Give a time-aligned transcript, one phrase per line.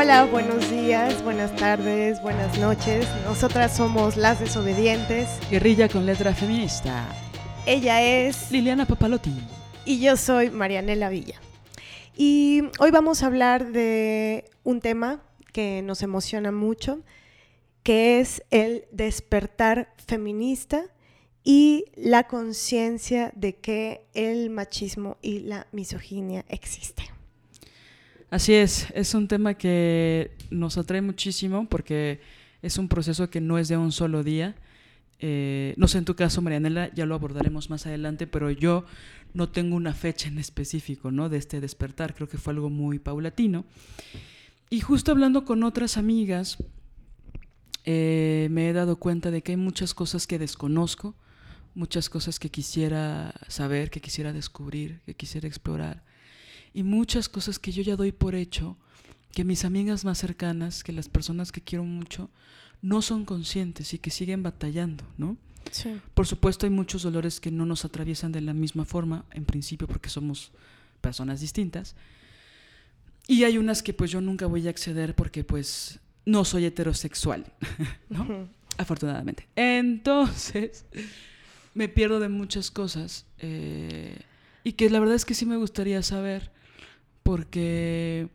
[0.00, 3.06] Hola, buenos días, buenas tardes, buenas noches.
[3.26, 5.28] Nosotras somos las desobedientes.
[5.50, 7.06] Guerrilla con letra feminista.
[7.66, 9.30] Ella es Liliana Papalotti.
[9.84, 11.38] Y yo soy Marianela Villa.
[12.16, 15.20] Y hoy vamos a hablar de un tema
[15.52, 17.02] que nos emociona mucho,
[17.82, 20.86] que es el despertar feminista
[21.44, 27.19] y la conciencia de que el machismo y la misoginia existen.
[28.30, 32.20] Así es, es un tema que nos atrae muchísimo porque
[32.62, 34.54] es un proceso que no es de un solo día.
[35.18, 38.84] Eh, no sé en tu caso, Marianela, ya lo abordaremos más adelante, pero yo
[39.34, 41.28] no tengo una fecha en específico ¿no?
[41.28, 43.64] de este despertar, creo que fue algo muy paulatino.
[44.70, 46.58] Y justo hablando con otras amigas,
[47.84, 51.16] eh, me he dado cuenta de que hay muchas cosas que desconozco,
[51.74, 56.04] muchas cosas que quisiera saber, que quisiera descubrir, que quisiera explorar
[56.72, 58.76] y muchas cosas que yo ya doy por hecho,
[59.32, 62.30] que mis amigas más cercanas, que las personas que quiero mucho,
[62.82, 65.36] no son conscientes y que siguen batallando, ¿no?
[65.70, 66.00] Sí.
[66.14, 69.86] Por supuesto hay muchos dolores que no nos atraviesan de la misma forma, en principio
[69.86, 70.52] porque somos
[71.00, 71.94] personas distintas.
[73.26, 77.44] Y hay unas que pues yo nunca voy a acceder porque pues no soy heterosexual,
[78.08, 78.48] ¿no?
[78.78, 79.46] Afortunadamente.
[79.56, 80.86] Entonces,
[81.74, 84.18] me pierdo de muchas cosas eh,
[84.64, 86.50] y que la verdad es que sí me gustaría saber
[87.22, 88.28] porque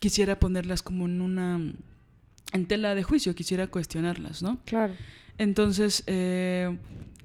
[0.00, 1.60] quisiera ponerlas como en una
[2.52, 4.58] en tela de juicio, quisiera cuestionarlas, ¿no?
[4.64, 4.94] Claro.
[5.36, 6.76] Entonces, eh,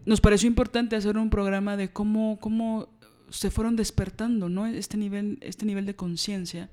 [0.05, 2.89] nos pareció importante hacer un programa de cómo, cómo
[3.29, 4.65] se fueron despertando, ¿no?
[4.65, 6.69] Este nivel, este nivel de conciencia,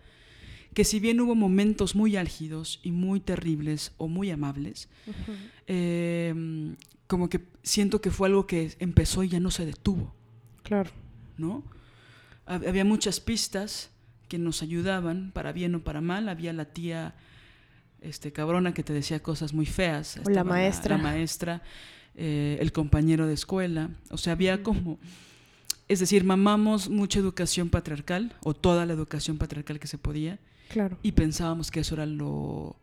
[0.75, 4.89] que si bien hubo momentos muy álgidos y muy terribles o muy amables,
[5.67, 6.75] eh,
[7.07, 10.15] como que siento que fue algo que empezó y ya no se detuvo.
[10.63, 10.91] Claro.
[11.39, 11.65] ¿No?
[12.51, 13.91] Había muchas pistas,
[14.29, 16.29] que nos ayudaban, para bien o para mal.
[16.29, 17.15] Había la tía
[18.01, 20.21] este, cabrona que te decía cosas muy feas.
[20.27, 20.97] la maestra.
[20.97, 21.63] La, maestra,
[22.17, 23.91] eh, el compañero de escuela.
[24.11, 24.99] O sea, había como...
[25.89, 30.39] Es decir, mamamos mucha educación patriarcal, o toda la educación patriarcal que se podía.
[30.69, 30.97] Claro.
[31.03, 32.77] Y pensábamos que eso era lo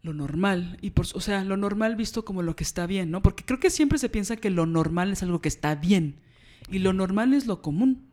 [0.00, 3.20] lo normal y por o sea lo normal visto como lo que está bien no
[3.20, 6.20] porque creo que siempre se piensa que lo normal es algo que está bien
[6.70, 8.07] y lo normal es lo común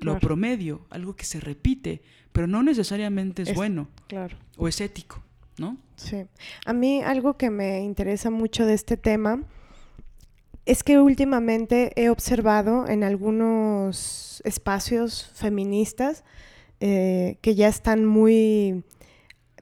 [0.00, 2.02] lo promedio, algo que se repite,
[2.32, 4.36] pero no necesariamente es, bueno claro.
[4.56, 5.22] o es ético,
[5.58, 5.76] ¿no?
[5.96, 6.24] Sí.
[6.64, 9.42] A mí algo que me interesa mucho de este tema
[10.66, 16.24] es que últimamente he observado en algunos espacios feministas
[16.80, 18.84] eh, que ya están muy,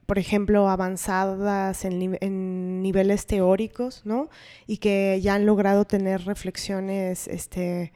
[0.06, 4.28] por ejemplo, avanzadas en, en, niveles teóricos, ¿no?
[4.66, 7.92] Y que ya han logrado tener reflexiones, este,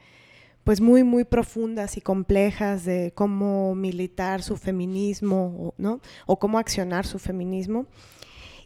[0.63, 5.99] pues muy, muy profundas y complejas de cómo militar su feminismo, ¿no?
[6.25, 7.85] O cómo accionar su feminismo.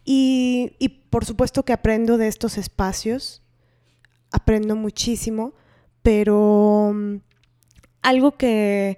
[0.05, 3.41] Y, y por supuesto que aprendo de estos espacios,
[4.31, 5.53] aprendo muchísimo,
[6.01, 7.19] pero um,
[8.01, 8.97] algo que,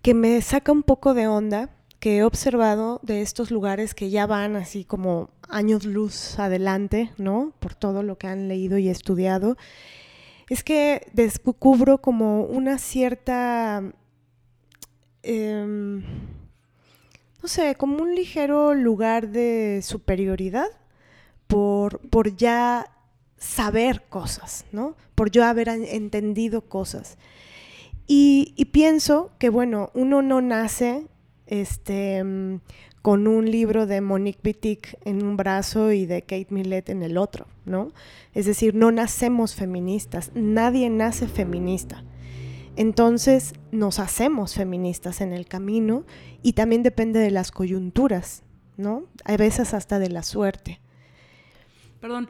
[0.00, 1.70] que me saca un poco de onda,
[2.00, 7.52] que he observado de estos lugares que ya van así como años luz adelante, ¿no?
[7.58, 9.56] Por todo lo que han leído y estudiado,
[10.48, 13.82] es que descubro como una cierta,
[15.22, 16.02] em,
[17.42, 20.68] no sé, como un ligero lugar de superioridad
[21.46, 22.90] por, por ya
[23.36, 24.96] saber cosas, ¿no?
[25.14, 27.18] Por yo haber entendido cosas.
[28.06, 31.06] Y, y pienso que, bueno, uno no nace
[31.48, 32.24] este,
[33.08, 37.16] con un libro de Monique Wittig en un brazo y de Kate Millett en el
[37.16, 37.90] otro, ¿no?
[38.34, 42.04] Es decir, no nacemos feministas, nadie nace feminista.
[42.76, 46.04] Entonces nos hacemos feministas en el camino
[46.42, 48.42] y también depende de las coyunturas,
[48.76, 49.04] ¿no?
[49.24, 50.78] A veces hasta de la suerte.
[52.00, 52.28] Perdón,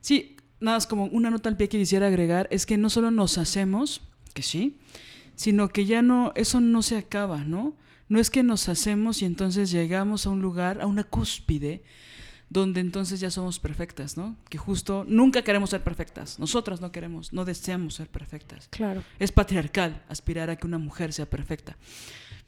[0.00, 3.10] sí, nada más como una nota al pie que quisiera agregar es que no solo
[3.10, 4.78] nos hacemos, que sí,
[5.34, 7.74] sino que ya no, eso no se acaba, ¿no?
[8.10, 11.84] No es que nos hacemos y entonces llegamos a un lugar, a una cúspide,
[12.48, 14.36] donde entonces ya somos perfectas, ¿no?
[14.48, 16.36] Que justo nunca queremos ser perfectas.
[16.40, 18.66] Nosotras no queremos, no deseamos ser perfectas.
[18.70, 19.04] Claro.
[19.20, 21.76] Es patriarcal aspirar a que una mujer sea perfecta.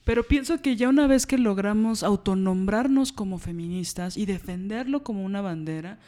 [0.04, 5.42] Pero pienso que ya una vez que logramos autonombrarnos como feministas y defenderlo como una
[5.42, 6.00] bandera,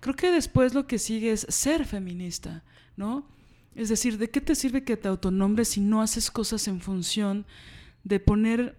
[0.00, 2.64] creo que después lo que sigue es ser feminista,
[2.96, 3.24] ¿no?
[3.76, 7.46] Es decir, ¿de qué te sirve que te autonombres si no haces cosas en función
[8.04, 8.76] de poner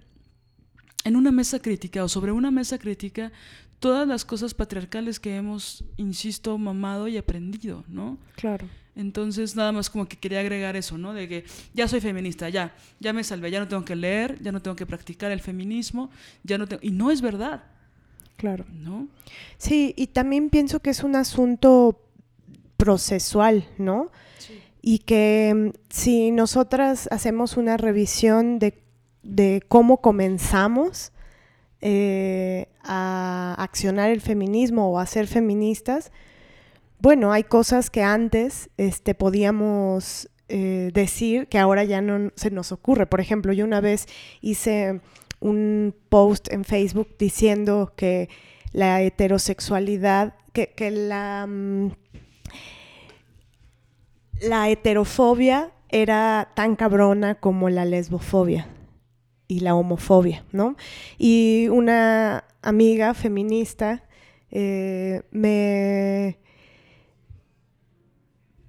[1.04, 3.32] en una mesa crítica o sobre una mesa crítica
[3.80, 8.20] todas las cosas patriarcales que hemos, insisto, mamado y aprendido, ¿no?
[8.36, 8.68] Claro.
[8.96, 11.14] Entonces, nada más como que quería agregar eso, ¿no?
[11.14, 14.52] De que ya soy feminista, ya, ya me salvé, ya no tengo que leer, ya
[14.52, 16.12] no tengo que practicar el feminismo,
[16.44, 16.82] ya no tengo...
[16.84, 17.64] Y no es verdad.
[18.38, 18.66] Claro.
[18.72, 19.08] ¿No?
[19.58, 22.04] Sí, y también pienso que es un asunto
[22.78, 24.12] procesual, ¿no?
[24.38, 24.60] Sí.
[24.84, 28.84] Y que mm, si nosotras hacemos una revisión de,
[29.24, 31.12] de cómo comenzamos
[31.82, 36.12] eh, a accionar el feminismo o a ser feministas,
[37.00, 42.72] bueno, hay cosas que antes este, podíamos eh, decir que ahora ya no se nos
[42.72, 43.08] ocurre.
[43.08, 44.06] Por ejemplo, yo una vez
[44.42, 45.02] hice
[45.40, 48.30] un post en Facebook diciendo que
[48.72, 51.94] la heterosexualidad, que, la, mm,
[54.42, 58.68] la heterofobia era tan cabrona como la lesbofobia
[59.52, 60.78] y la homofobia, ¿no?
[61.18, 64.02] Y una amiga feminista
[64.50, 66.38] eh, me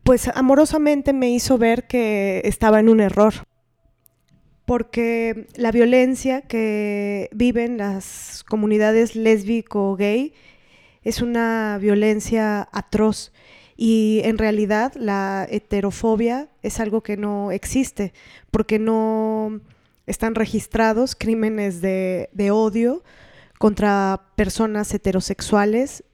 [0.03, 3.33] pues amorosamente me hizo ver que estaba en un error,
[4.65, 10.35] porque la violencia que viven las comunidades lésbico-gay
[11.05, 13.33] es una violencia atroz
[13.77, 18.13] y en realidad la heterofobia es algo que no existe,
[18.51, 19.61] porque no
[20.07, 23.03] están registrados crímenes de, de odio
[23.59, 26.05] contra personas heterosexuales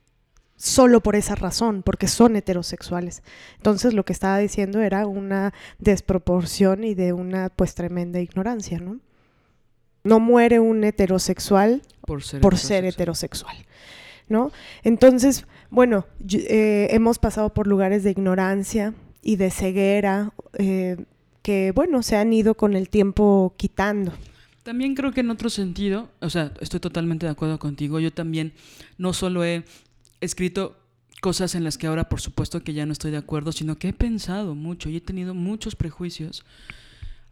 [0.59, 3.23] solo por esa razón, porque son heterosexuales.
[3.55, 8.99] Entonces lo que estaba diciendo era una desproporción y de una pues tremenda ignorancia, ¿no?
[10.03, 13.55] No muere un heterosexual por ser, heterosexual.
[14.27, 14.51] ¿no?
[14.83, 20.97] Entonces, bueno, eh, hemos pasado por lugares de ignorancia y de ceguera eh,
[21.41, 24.13] que, bueno, se han ido con el tiempo quitando.
[24.63, 28.53] También creo que en otro sentido, o sea, estoy totalmente de acuerdo contigo, yo también
[28.97, 29.63] no solo he
[30.21, 30.77] escrito
[31.21, 33.89] cosas en las que ahora por supuesto que ya no estoy de acuerdo, sino que
[33.89, 36.45] he pensado mucho y he tenido muchos prejuicios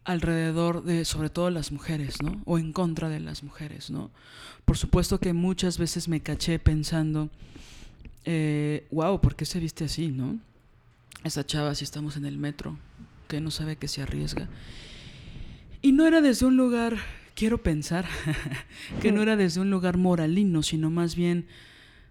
[0.04, 2.42] alrededor de sobre todo las mujeres, ¿no?
[2.45, 4.09] O en contra de las mujeres, ¿no?
[4.65, 7.30] Por supuesto que muchas veces me caché pensando,
[8.24, 10.39] eh, wow, ¿por qué se viste así, no?
[11.24, 12.77] Esa chava si estamos en el metro,
[13.27, 14.50] que no sabe que se arriesga.
[15.81, 16.97] Y no era desde un lugar,
[17.35, 18.06] quiero pensar,
[19.01, 21.47] que no era desde un lugar moralino, sino más bien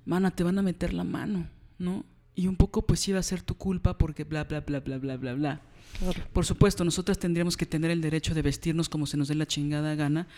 [0.04, 1.48] mana, te van a meter la mano,
[1.78, 2.04] ¿no?
[2.34, 5.16] Y un poco pues iba a ser tu culpa porque bla, bla, bla, bla, bla,
[5.16, 5.60] bla, bla.
[6.32, 9.46] Por supuesto, nosotras tendríamos que tener el derecho de vestirnos como se nos dé la
[9.46, 10.28] chingada gana.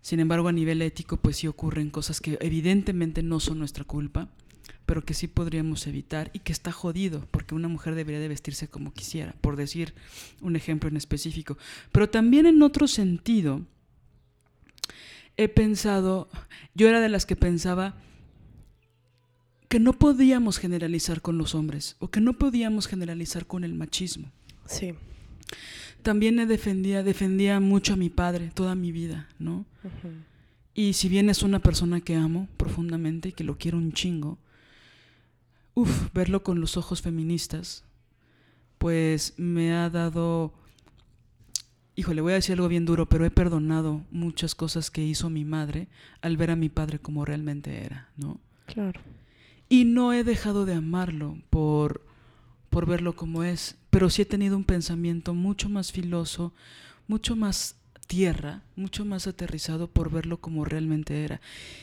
[0.00, 4.28] Sin embargo, a nivel ético, pues sí ocurren cosas que evidentemente no son nuestra culpa,
[4.86, 8.68] pero que sí podríamos evitar y que está jodido, porque una mujer debería de vestirse
[8.68, 9.94] como quisiera, por decir
[10.40, 11.58] un ejemplo en específico.
[11.92, 13.62] Pero también en otro sentido,
[15.36, 16.28] he pensado,
[16.74, 17.96] yo era de las que pensaba,
[19.68, 24.30] que no podíamos generalizar con los hombres o que no podíamos generalizar con el machismo.
[24.66, 24.94] Sí.
[26.02, 29.66] También defendía, defendía mucho a mi padre toda mi vida, ¿no?
[30.72, 34.38] Y si bien es una persona que amo profundamente y que lo quiero un chingo,
[35.76, 37.84] uff, verlo con los ojos feministas,
[38.78, 40.52] pues me ha dado,
[41.94, 45.44] híjole, voy a decir algo bien duro, pero he perdonado muchas cosas que hizo mi
[45.44, 45.88] madre
[46.22, 48.40] al ver a mi padre como realmente era, ¿no?
[48.64, 49.00] Claro.
[49.68, 52.06] Y no he dejado de amarlo por,
[52.70, 56.54] por verlo como es, pero sí he tenido un pensamiento mucho más filoso,
[57.06, 61.42] mucho más tierra, mucho más aterrizado por verlo como realmente era.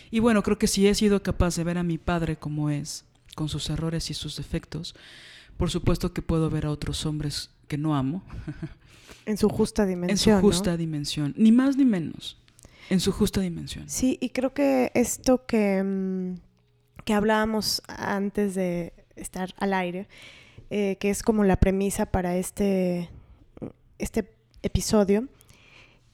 [0.09, 3.05] Y bueno, creo que si he sido capaz de ver a mi padre como es,
[3.35, 4.95] con sus errores y sus defectos,
[5.57, 8.23] por supuesto que puedo ver a otros hombres que no amo.
[9.25, 10.35] En su justa dimensión.
[10.35, 12.37] En su justa dimensión, ni más ni menos.
[12.89, 13.89] En su justa dimensión.
[13.89, 16.39] Sí, y creo que esto que, mm,
[17.05, 20.09] que hablábamos antes de estar al aire,
[20.69, 23.09] eh, que es como la premisa para este,
[23.97, 24.29] este
[24.61, 25.29] episodio,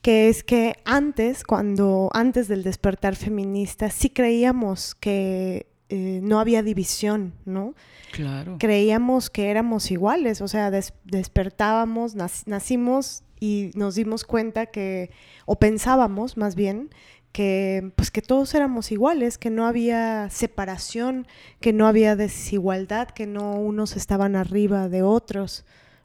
[0.02, 6.62] que es que antes, cuando antes del despertar feminista, sí creíamos que eh, no había
[6.62, 7.74] división, ¿no?
[8.12, 8.56] Claro.
[8.60, 15.10] Creíamos que éramos iguales, o sea, despertábamos, nacimos y nos dimos cuenta que,
[15.46, 16.90] o pensábamos más bien,
[17.32, 21.26] que pues que todos éramos iguales, que no había separación,
[21.60, 25.64] que no había desigualdad, que no unos estaban arriba de otros,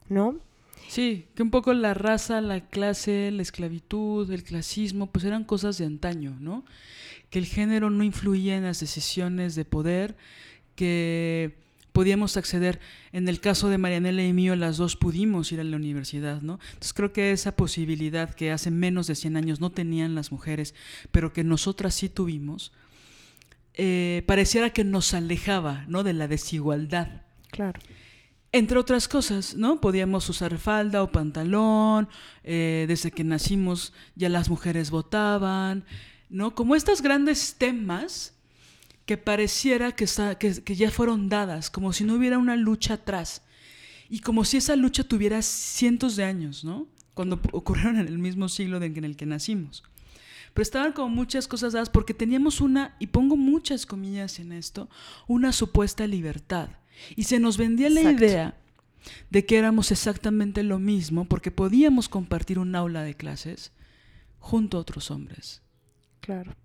[0.10, 0.40] ¿no?
[0.88, 5.78] Sí, que un poco la raza, la clase, la esclavitud, el clasismo, pues eran cosas
[5.78, 6.64] de antaño, ¿no?
[7.30, 10.16] Que el género no influía en las decisiones de poder,
[10.76, 11.56] que
[11.96, 12.82] podíamos acceder,
[13.14, 16.60] en el caso de Marianela y mío, las dos pudimos ir a la universidad, ¿no?
[16.74, 20.76] Entonces creo que esa posibilidad que hace menos de 100 años no tenían las mujeres,
[21.12, 22.74] pero que nosotras sí tuvimos,
[23.76, 26.04] eh, pareciera que nos alejaba, ¿no?
[26.04, 27.24] De la desigualdad.
[27.50, 27.80] Claro.
[28.52, 29.80] Entre otras cosas, ¿no?
[29.80, 32.10] Podíamos usar falda o pantalón,
[32.44, 35.86] eh, desde que nacimos ya las mujeres votaban,
[36.30, 36.56] ¿no?
[36.56, 38.34] Como estos grandes temas
[39.06, 40.06] que pareciera que,
[40.38, 43.44] que, ya fueron dadas, como si no hubiera una lucha atrás.
[44.10, 46.88] Y como si esa lucha tuviera cientos de años, ¿no?
[47.14, 49.84] Cuando ocurrieron en el mismo siglo en el que nacimos.
[50.54, 54.90] Pero estaban como muchas cosas dadas porque teníamos una, y pongo muchas comillas en esto,
[55.28, 56.70] una supuesta libertad.
[57.16, 58.58] Y se nos vendía la idea
[59.30, 63.72] de que éramos exactamente lo mismo porque podíamos compartir un aula de clases
[64.40, 65.62] junto a otros hombres.
[66.26, 66.56] Claro.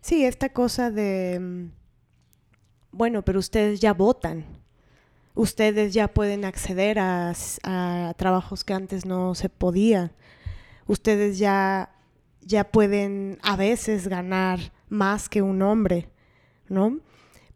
[0.00, 1.70] Sí, esta cosa de, mm,
[2.90, 4.46] bueno, pero ustedes ya votan,
[5.34, 7.34] ustedes ya pueden acceder a,
[8.16, 10.12] trabajos que antes no se podía,
[10.86, 11.90] ustedes ya,
[12.40, 16.08] ya pueden a veces ganar más que un hombre,
[16.70, 17.00] ¿no?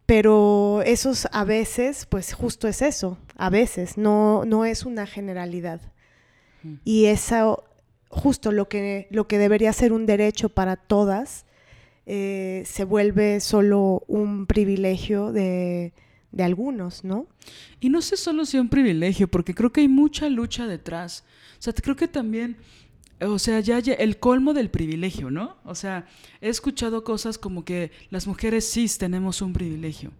[0.05, 5.81] Pero esos a veces, pues justo es eso, a veces, no, no es una generalidad.
[6.85, 7.65] Y eso,
[8.13, 11.45] justo lo que, lo que debería ser un derecho para todas,
[12.05, 15.93] eh, se vuelve solo un privilegio de,
[16.37, 17.27] algunos, ¿no?
[17.79, 21.23] Y no sé solo si un privilegio, porque creo que hay mucha lucha detrás.
[21.59, 22.57] O sea, creo que también,
[23.21, 25.57] o sea, ya, el colmo del privilegio, ¿no?
[25.63, 26.05] O sea,
[26.41, 30.11] he escuchado cosas como que las mujeres cis tenemos un privilegio.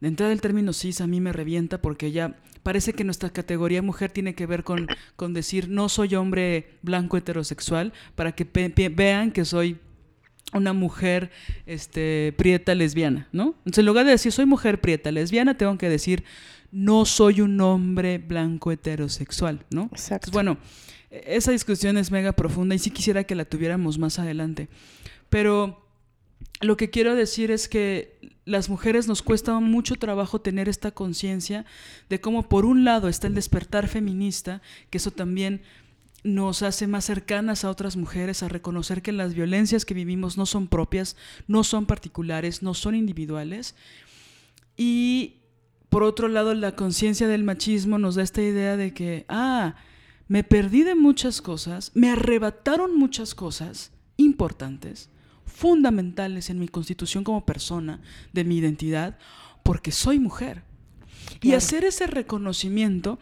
[0.00, 3.80] De entrada el término cis a mí me revienta porque ya parece que nuestra categoría
[3.80, 4.86] mujer tiene que ver con,
[5.16, 8.44] con decir no soy hombre blanco heterosexual para que
[8.94, 9.78] vean que soy
[10.52, 11.30] una mujer
[11.64, 13.54] este, prieta lesbiana, ¿no?
[13.58, 16.24] Entonces, en lugar de decir soy mujer prieta lesbiana, tengo que decir
[16.70, 19.88] no soy un hombre blanco heterosexual, ¿no?
[19.92, 20.30] Exacto.
[20.30, 20.58] bueno,
[21.10, 24.68] esa discusión es mega profunda y sí quisiera que la tuviéramos más adelante.
[25.30, 25.82] Pero
[26.60, 28.15] lo que quiero decir es que
[28.46, 31.66] las mujeres nos cuesta mucho trabajo tener esta conciencia
[32.08, 35.62] de cómo por un lado está el despertar feminista, que eso también
[36.22, 40.46] nos hace más cercanas a otras mujeres, a reconocer que las violencias que vivimos no
[40.46, 41.16] son propias,
[41.48, 43.74] no son particulares, no son individuales.
[44.76, 45.34] Y
[45.88, 49.74] por otro lado, la conciencia del machismo nos da esta idea de que, ah,
[50.28, 55.10] me perdí de muchas cosas, me arrebataron muchas cosas importantes,
[55.56, 58.00] fundamentales en mi constitución como persona,
[58.34, 59.16] de mi identidad,
[59.62, 60.62] porque soy mujer.
[61.40, 63.18] Y hacer ese reconocimiento,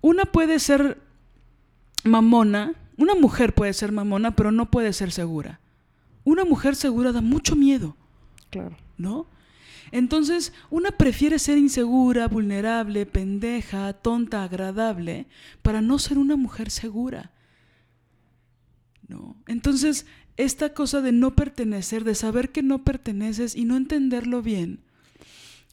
[0.00, 1.02] una puede ser
[2.02, 5.60] mamona, una mujer puede ser mamona, pero no puede ser segura.
[6.24, 7.94] Una mujer segura da mucho miedo.
[8.48, 8.76] Claro.
[8.96, 9.26] ¿No?
[9.92, 15.26] Entonces, una prefiere ser insegura, vulnerable, pendeja, tonta, agradable,
[15.60, 17.32] para no ser una mujer segura.
[19.08, 19.36] ¿No?
[19.46, 20.06] Entonces,
[20.36, 24.80] esta cosa de no pertenecer, de saber que no perteneces y no entenderlo bien.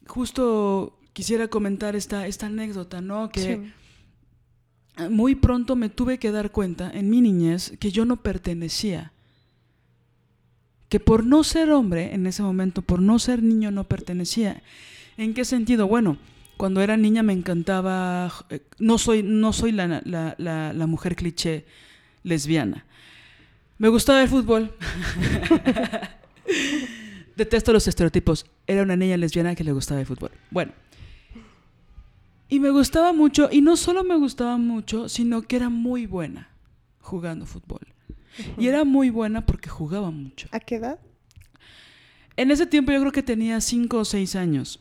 [0.06, 3.30] Justo quisiera comentar esta, esta anécdota, ¿no?
[3.30, 3.70] Que
[5.10, 9.12] muy pronto me tuve que dar cuenta en mi niñez que yo no pertenecía.
[10.88, 14.62] Que por no ser hombre en ese momento, por no ser niño, no pertenecía.
[15.16, 15.88] ¿En qué sentido?
[15.88, 16.18] Bueno,
[16.56, 21.64] cuando era niña me encantaba, eh, no soy, no soy la, la mujer cliché
[22.22, 22.84] lesbiana.
[23.84, 24.74] Me gustaba el fútbol.
[27.36, 28.46] Detesto los estereotipos.
[28.66, 30.30] Era una niña lesbiana que le gustaba el fútbol.
[30.50, 30.72] Bueno,
[32.48, 36.48] y me gustaba mucho, y no solo me gustaba mucho, sino que era muy buena
[37.02, 37.86] jugando fútbol.
[38.56, 40.48] Y era muy buena porque jugaba mucho.
[40.52, 40.98] ¿A qué edad?
[42.38, 44.80] En ese tiempo yo creo que tenía cinco o seis años.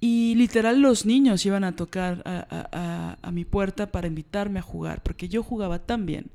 [0.00, 5.28] Y literal los niños iban a tocar a, mi puerta para invitarme a jugar, porque
[5.28, 6.32] yo jugaba tan bien.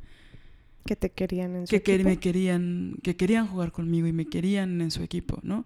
[0.86, 2.04] Que te querían en su que equipo.
[2.04, 5.66] me querían, que querían jugar conmigo y me querían en su equipo, ¿no?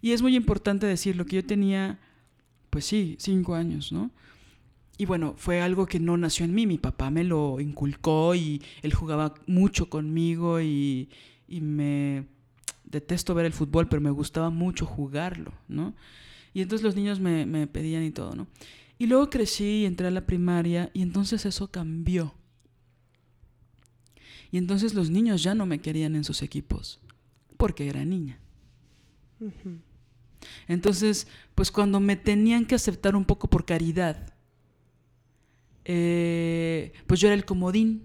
[0.00, 1.98] Y es muy importante decirlo, que yo tenía
[2.70, 4.10] pues sí, cinco años, ¿no?
[4.96, 8.60] Y bueno, fue algo que no nació en mí, mi papá me lo inculcó y
[8.82, 11.08] él jugaba mucho conmigo y,
[11.48, 12.26] me
[12.84, 15.94] detesto ver el fútbol, pero me gustaba mucho jugarlo, ¿no?
[16.52, 18.48] Y entonces los niños me, me pedían y todo, ¿no?
[18.98, 22.34] Y luego crecí y entré a la primaria y entonces eso cambió.
[24.50, 27.00] Y entonces los niños ya no me querían en sus equipos,
[27.56, 28.38] porque era niña.
[30.66, 34.34] Entonces, pues cuando me tenían que aceptar un poco por caridad,
[35.84, 38.02] eh, pues yo era el comodín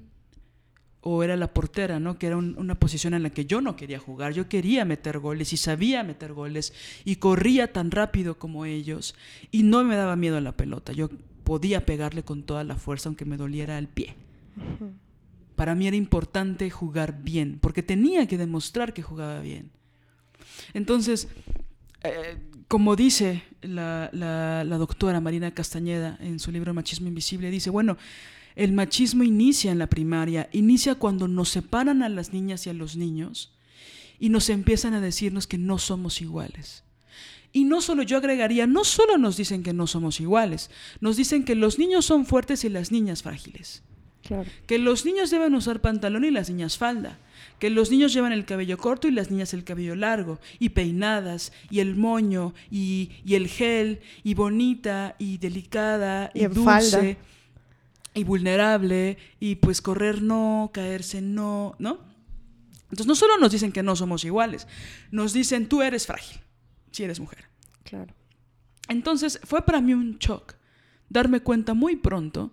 [1.02, 2.18] o era la portera, ¿no?
[2.18, 4.34] Que era una posición en la que yo no quería jugar.
[4.34, 6.74] Yo quería meter goles y sabía meter goles
[7.04, 9.16] y corría tan rápido como ellos
[9.52, 10.94] y no me daba miedo a la pelota.
[10.94, 11.10] Yo
[11.44, 14.16] podía pegarle con toda la fuerza aunque me doliera el pie.
[15.56, 19.72] Para mí era importante jugar bien porque tenía que demostrar que jugaba bien.
[20.74, 21.28] Entonces,
[22.04, 27.98] eh, como dice la, la, doctora Marina Castañeda en su libro Machismo Invisible, dice, bueno,
[28.56, 32.74] el machismo inicia en la primaria, inicia cuando nos separan a las niñas y a
[32.74, 33.54] los niños
[34.20, 36.84] y nos empiezan a decirnos que no somos iguales.
[37.52, 41.46] Y no solo, yo agregaría, no solo nos dicen que no somos iguales, nos dicen
[41.46, 43.84] que los niños son fuertes y las niñas frágiles.
[44.66, 47.20] Que los niños deben usar pantalón y las niñas falda
[47.60, 51.54] que los niños llevan el cabello corto y las niñas el cabello largo, y peinadas,
[51.70, 57.18] y el moño, y, el gel, y bonita, y delicada, y, dulce,
[58.14, 62.00] y vulnerable, y pues correr no, caerse no, ¿no?
[62.84, 64.68] Entonces no solo nos dicen que no somos iguales,
[65.10, 66.42] nos dicen tú eres frágil,
[66.92, 67.46] si eres mujer.
[67.84, 68.14] Claro.
[68.90, 70.56] Entonces fue para mí un shock
[71.08, 72.52] darme cuenta muy pronto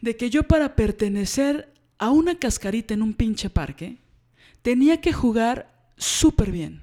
[0.00, 3.98] de que yo para pertenecer a una cascarita en un pinche parque,
[4.62, 6.82] tenía que jugar súper bien.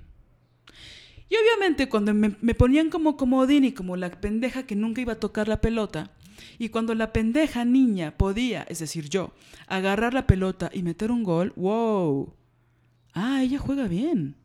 [1.29, 5.19] Y obviamente cuando me, ponían como comodín y como la pendeja que nunca iba a
[5.19, 6.11] tocar la pelota,
[6.59, 9.33] y cuando la pendeja niña podía, es decir, yo,
[9.67, 12.33] agarrar la pelota y meter un gol, wow.
[13.13, 14.35] Ah, ella juega bien.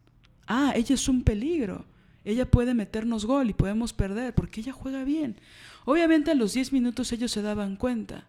[0.46, 1.84] Ah, ella es un peligro.
[2.24, 5.36] Ella puede meternos gol y podemos perder porque ella juega bien.
[5.84, 8.26] Obviamente a los 10 minutos ellos se daban cuenta.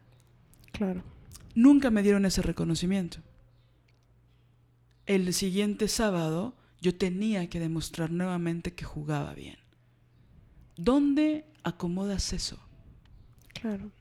[0.73, 1.03] Claro.
[1.55, 3.19] Nunca me dieron ese reconocimiento.
[5.05, 9.57] El siguiente sábado yo tenía que demostrar nuevamente que jugaba bien.
[10.75, 12.59] ¿Dónde acomodas eso?
[13.53, 13.91] Claro.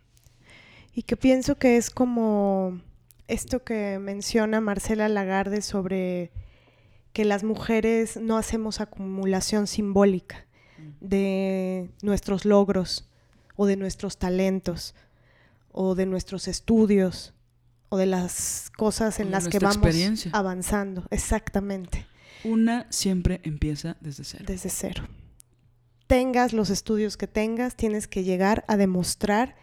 [0.94, 2.80] Y que pienso que es como
[3.28, 6.32] esto que menciona Marcela Lagarde sobre
[7.12, 10.46] que las mujeres no hacemos acumulación simbólica
[11.00, 13.08] de nuestros logros
[13.56, 14.94] o de nuestros talentos
[15.72, 17.34] o de nuestros estudios
[17.88, 21.04] o de las cosas en las que vamos avanzando.
[21.10, 22.06] Exactamente.
[22.44, 24.44] Una siempre empieza desde cero.
[24.46, 25.04] Desde cero.
[26.06, 29.56] Tengas los estudios que tengas, tienes que llegar a demostrar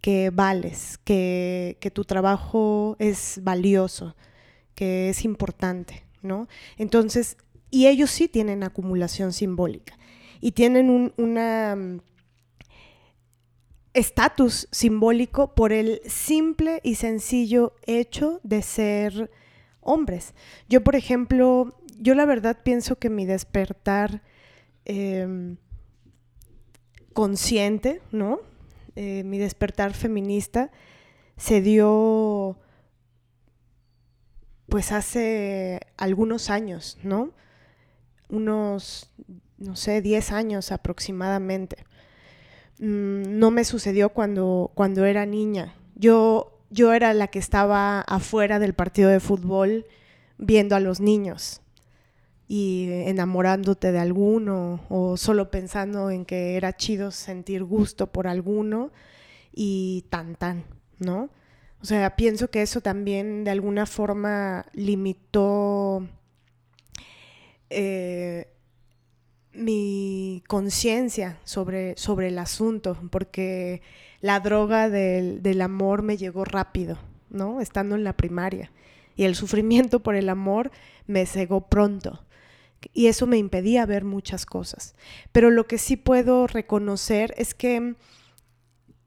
[0.00, 4.16] que vales, que, tu trabajo es valioso,
[4.74, 6.48] que es importante, ¿no?
[6.76, 7.36] Entonces,
[7.70, 9.96] y ellos sí tienen acumulación simbólica
[10.40, 11.76] y tienen una
[13.94, 19.30] estatus simbólico por el simple y sencillo hecho de ser
[19.80, 20.34] hombres.
[20.68, 24.22] Yo, por ejemplo, yo la verdad pienso que mi despertar
[24.84, 25.56] em,
[27.12, 28.40] consciente, ¿no?
[28.96, 30.70] Eh, mi despertar feminista
[31.36, 32.58] se dio
[34.68, 37.32] pues hace algunos años, ¿no?
[38.28, 39.12] Unos,
[39.58, 41.84] no sé, 10 años aproximadamente.
[42.82, 45.76] Mm, no me sucedió cuando, cuando era niña.
[45.94, 49.86] Yo, yo era la que estaba afuera del partido de fútbol
[50.36, 51.60] viendo a los niños
[52.48, 58.90] y enamorándote de alguno o solo pensando en que era chido sentir gusto por alguno
[59.52, 60.64] y tan tan,
[60.98, 61.30] ¿no?
[61.80, 66.08] O sea, pienso que eso también de alguna forma limitó
[67.70, 68.51] eh,
[69.54, 73.82] mi conciencia sobre, sobre el asunto, porque
[74.20, 76.98] la droga del, del, amor me llegó rápido,
[77.30, 77.60] ¿no?
[77.60, 78.70] Estando en la primaria.
[79.14, 80.70] Y el sufrimiento por el amor
[81.06, 82.24] me cegó pronto.
[82.92, 84.94] Y eso me impedía ver muchas cosas.
[85.30, 87.94] Pero lo que sí puedo reconocer es que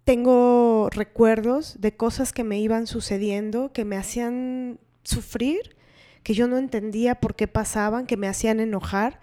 [0.05, 5.75] tengo recuerdos de cosas que me iban sucediendo, que me hacían sufrir,
[6.23, 9.19] que yo no entendía por qué pasaban, que me hacían enojar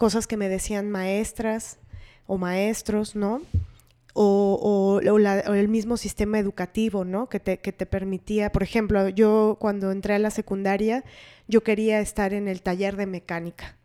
[0.00, 1.78] cosas que me decían maestras
[2.26, 3.42] o maestros, ¿no?
[4.14, 7.28] O, el mismo sistema educativo, ¿no?
[7.28, 11.04] Que te, que te permitía, por ejemplo, yo cuando entré a la secundaria,
[11.48, 13.76] yo quería estar en el taller de mecánica.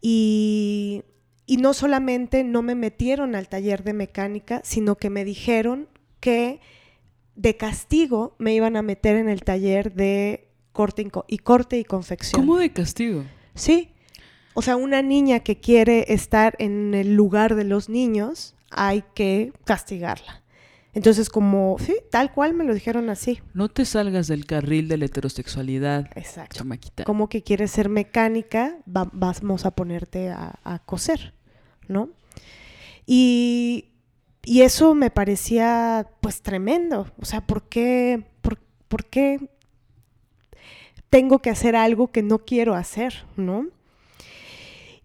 [0.00, 1.04] Y,
[1.46, 5.86] y no solamente no me metieron al taller de mecánica, sino que me dijeron
[6.18, 6.60] que
[7.36, 12.42] de castigo me iban a meter en el taller de corte y, corte y confección.
[12.42, 13.22] ¿Cómo de castigo?
[13.54, 13.92] Sí,
[14.56, 19.52] o sea, una niña que quiere estar en el lugar de los niños, hay que
[19.64, 20.42] castigarla.
[20.94, 23.40] Entonces, como, sí, tal cual me lo dijeron así.
[23.52, 26.56] No te salgas del carril de la heterosexualidad, Exacto.
[26.56, 27.04] chamaquita.
[27.04, 31.34] Como que quieres ser mecánica, va- vamos a ponerte a, a coser,
[31.86, 32.08] ¿no?
[33.04, 33.90] Y,
[34.42, 37.06] y eso me parecía, pues, tremendo.
[37.20, 39.50] O sea, ¿por qué, por, por qué
[41.10, 43.66] tengo que hacer algo que no quiero hacer, ¿no?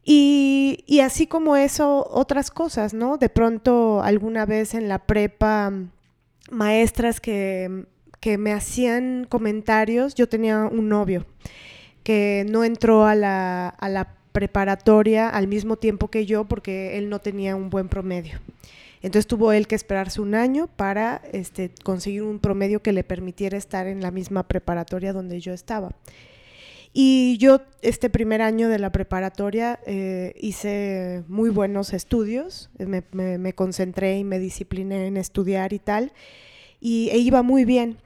[0.04, 3.18] Y, así como eso, otras cosas, ¿no?
[3.18, 5.72] De pronto, alguna vez en la prepa,
[6.50, 7.86] maestras que,
[8.20, 11.26] que me hacían comentarios, yo tenía un novio
[12.04, 17.10] que no entró a la, a la preparatoria al mismo tiempo que yo porque él
[17.10, 18.40] no tenía un buen promedio.
[19.02, 23.58] Entonces tuvo él que esperarse un año para este, conseguir un promedio que le permitiera
[23.58, 25.92] estar en la misma preparatoria donde yo estaba.
[26.94, 33.54] Y yo este primer año de la preparatoria eh, hice muy buenos estudios, eh, me,
[33.54, 36.12] concentré y me discipliné en estudiar y tal,
[36.82, 37.98] y e iba muy bien.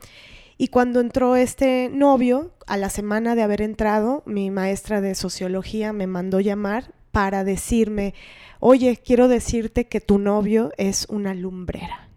[0.58, 5.92] Y cuando entró este novio, a la semana de haber entrado, mi maestra de sociología
[5.92, 8.14] me mandó llamar para decirme,
[8.60, 12.10] oye, quiero decirte que tu novio es una lumbrera.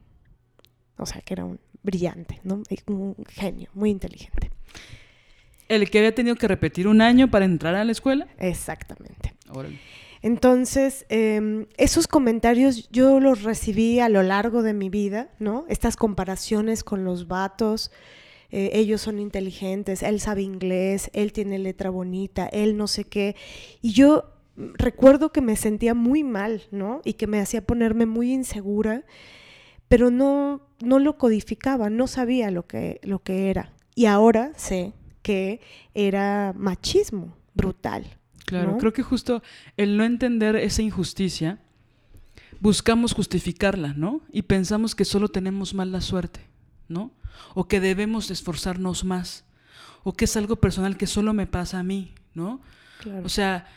[0.98, 2.62] O sea, que era un brillante, ¿no?
[2.87, 4.50] Un genio, muy inteligente.
[5.68, 8.26] El que había tenido que repetir un año para entrar a la escuela.
[8.38, 9.35] Exactamente.
[9.50, 9.78] Órale.
[10.22, 15.64] Entonces, eh, esos comentarios yo los recibí a lo largo de mi vida, ¿no?
[15.68, 17.92] Estas comparaciones con los vatos,
[18.50, 23.37] eh, ellos son inteligentes, él sabe inglés, él tiene letra bonita, él no sé qué.
[23.81, 24.24] Y yo
[24.57, 27.00] recuerdo que me sentía muy mal, ¿no?
[27.04, 29.04] Y que me hacía ponerme muy insegura,
[29.87, 33.72] pero no, no lo codificaba, no sabía lo que, lo que era.
[33.94, 34.94] Y ahora sé
[35.28, 35.60] que
[35.92, 38.16] era machismo brutal.
[38.46, 38.78] Claro, ¿no?
[38.78, 39.42] creo que justo
[39.76, 41.58] el no entender esa injusticia,
[42.60, 44.22] buscamos justificarla, ¿no?
[44.32, 46.40] Y pensamos que solo tenemos mala suerte,
[46.88, 47.12] ¿no?
[47.54, 49.44] O que debemos esforzarnos más,
[50.02, 52.62] o que es algo personal que solo me pasa a mí, ¿no?
[53.02, 53.26] Claro.
[53.26, 53.68] O sea,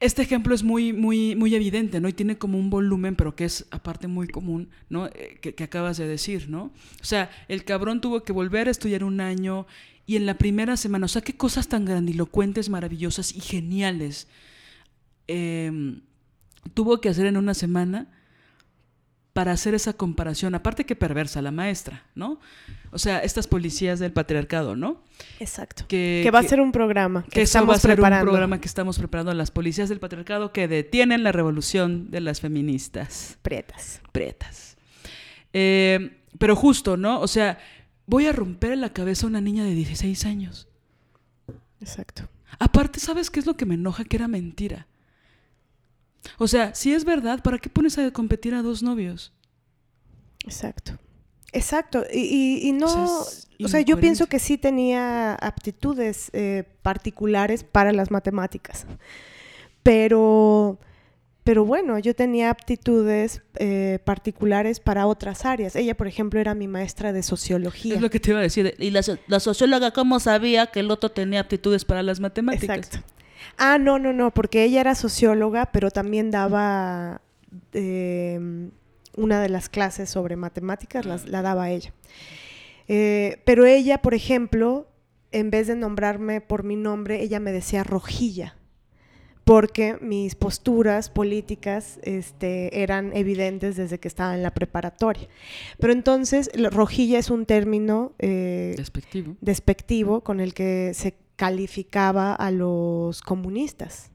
[0.00, 2.08] este ejemplo es muy, muy, muy evidente, ¿no?
[2.08, 5.06] Y tiene como un volumen, pero que es aparte muy común, ¿no?
[5.06, 6.72] Eh, que, acabas de decir, ¿no?
[7.00, 9.66] O sea, el cabrón tuvo que volver a estudiar un año
[10.06, 14.26] y en la primera semana, o sea, qué cosas tan grandilocuentes, maravillosas y geniales
[15.28, 16.00] eh,
[16.74, 18.08] tuvo que hacer en una semana
[19.38, 20.56] para hacer esa comparación.
[20.56, 22.40] Aparte que perversa la maestra, ¿no?
[22.90, 25.00] O sea, estas policías del patriarcado, ¿no?
[25.38, 25.84] Exacto.
[25.86, 28.24] Que, Que va a ser un programa que, que eso estamos va a ser preparando.
[28.24, 32.40] un programa que estamos preparando las policías del patriarcado que detienen la revolución de las
[32.40, 34.00] feministas Prietas.
[34.10, 34.76] pretas.
[35.52, 37.20] Eh, pero justo, ¿no?
[37.20, 37.60] O sea,
[38.06, 40.66] voy a romper la cabeza a una niña de 16 años.
[41.80, 42.28] Exacto.
[42.58, 44.02] Aparte, ¿sabes qué es lo que me enoja?
[44.02, 44.88] Que era mentira.
[46.38, 49.32] O sea, si es verdad, ¿para qué pones a competir a dos novios?
[50.44, 50.98] Exacto.
[51.52, 52.04] Exacto.
[52.12, 52.86] Y, y- y no.
[52.86, 58.10] O sea, O es sea, yo pienso que sí tenía aptitudes eh, particulares para las
[58.10, 58.86] matemáticas.
[59.82, 60.78] Pero.
[61.44, 65.76] Pero bueno, yo tenía aptitudes eh, particulares para otras áreas.
[65.76, 67.94] Ella, por ejemplo, era mi maestra de sociología.
[67.94, 68.74] Es lo que te iba a decir.
[68.78, 72.76] Y la, la socióloga, ¿cómo sabía que el otro tenía aptitudes para las matemáticas?
[72.76, 73.08] Exacto.
[73.56, 77.20] Ah, no, no, no, porque ella era socióloga, pero también daba
[77.72, 78.68] eh,
[79.16, 81.92] una de las clases sobre matemáticas, las- la daba ella.
[82.88, 84.86] Eh, pero ella, por ejemplo,
[85.32, 88.56] en vez de nombrarme por mi nombre, ella me decía rojilla,
[89.44, 95.28] porque mis posturas políticas este, eran evidentes desde que estaba en la preparatoria.
[95.78, 98.12] Pero entonces, la- rojilla es un término...
[98.18, 99.36] eh, Despectivo.
[99.40, 104.10] despectivo con el que se calificaba a los comunistas.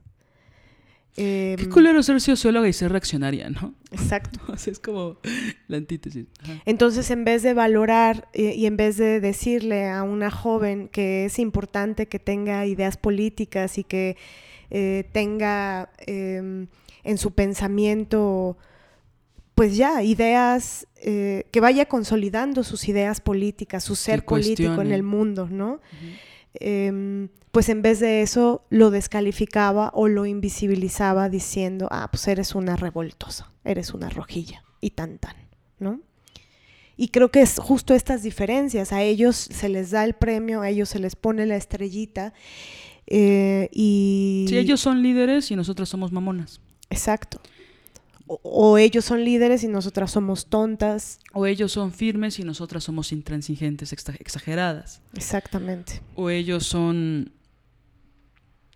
[1.16, 3.74] Eh, Qué culero ser socióloga y ser reaccionaria, ¿no?
[3.90, 4.40] Exacto.
[4.52, 5.16] O sea, es como
[5.68, 6.26] la antítesis.
[6.42, 6.60] Ajá.
[6.66, 11.38] Entonces, en vez de valorar y en vez de decirle a una joven que es
[11.38, 14.16] importante que tenga ideas políticas y que
[14.70, 16.66] eh, tenga eh,
[17.04, 18.58] en su pensamiento,
[19.54, 25.02] pues ya, ideas, eh, que vaya consolidando sus ideas políticas, su ser político en el
[25.02, 25.80] mundo, ¿no?
[26.54, 32.54] Em, pues en vez de eso lo descalificaba o lo invisibilizaba diciendo, ah, pues eres
[32.54, 35.36] una revoltosa, eres una rojilla y tan tan,
[35.78, 36.00] ¿no?
[36.96, 40.68] Y creo que es justo estas diferencias, a ellos se les da el premio, a
[40.68, 42.32] ellos se les pone la estrellita
[43.06, 44.46] eh, y...
[44.48, 46.60] Sí, ellos son líderes y nosotras somos mamonas.
[46.90, 47.40] Exacto.
[48.26, 51.20] O, o ellos son líderes y nosotras somos tontas.
[51.32, 55.02] O ellos son firmes y nosotras somos intransigentes, exageradas.
[55.14, 56.00] Exactamente.
[56.14, 57.32] O ellos son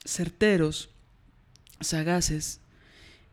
[0.05, 0.91] certeros,
[1.81, 2.61] sagaces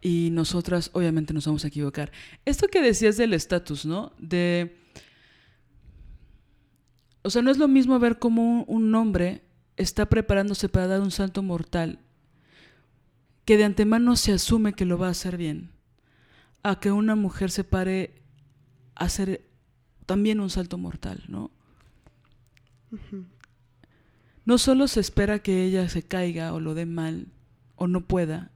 [0.02, 2.12] y nosotras obviamente nos vamos a equivocar.
[2.46, 4.12] Esto que decías del estatus, ¿no?
[4.20, 4.78] De...
[7.24, 9.42] O sea, no es lo mismo ver cómo un, hombre
[9.78, 11.98] está preparándose para dar un salto mortal,
[13.46, 15.72] que de antemano se asume que lo va a hacer bien,
[16.66, 18.24] a que una mujer se pare
[18.96, 19.48] a hacer
[20.08, 21.52] también un salto mortal, ¿no?
[24.46, 27.28] No solo se espera que ella se caiga o lo dé mal
[27.76, 28.50] o no pueda,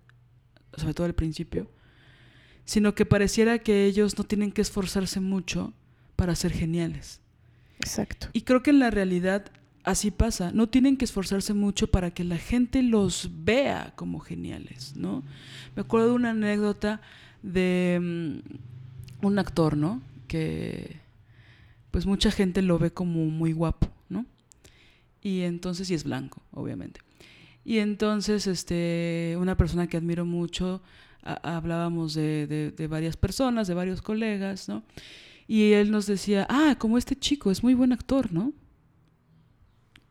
[0.75, 1.69] sobre todo al principio,
[2.65, 5.73] sino que pareciera que ellos no tienen que esforzarse mucho
[6.15, 7.21] para ser geniales.
[7.77, 8.29] Exacto.
[8.33, 9.51] Y creo que en la realidad
[9.83, 14.95] así pasa, no tienen que esforzarse mucho para que la gente los vea como geniales,
[14.95, 15.23] ¿no?
[15.75, 17.01] Me acuerdo de una anécdota
[17.41, 20.01] de mm, un actor, ¿no?
[20.27, 20.97] Que
[21.91, 24.25] pues mucha gente lo ve como muy guapo, ¿no?
[25.21, 27.01] Y entonces, y es blanco, obviamente.
[27.65, 30.81] Y entonces, este, una persona que admiro mucho,
[31.21, 34.83] hablábamos de, de, varias personas, de varios colegas, ¿no?
[35.47, 38.53] Y él nos decía, ah, como este chico, es muy buen actor, ¿no?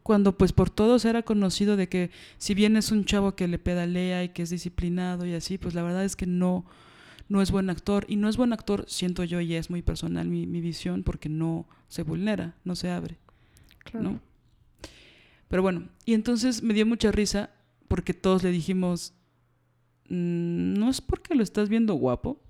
[0.03, 3.59] Cuando pues por todos era conocido de que si bien es un chavo que le
[3.59, 6.65] pedalea y que es disciplinado y así, pues la verdad es que no,
[7.29, 8.05] no es buen actor.
[8.09, 11.29] Y no es buen actor, siento yo, y es muy personal mi, mi visión, porque
[11.29, 13.19] no se vulnera, no se abre.
[13.85, 14.11] Claro.
[14.11, 14.21] ¿no?
[15.49, 17.51] Pero bueno, y entonces me dio mucha risa
[17.89, 19.15] porque todos le dijimos,
[20.09, 22.41] mm, no es porque lo estás viendo guapo.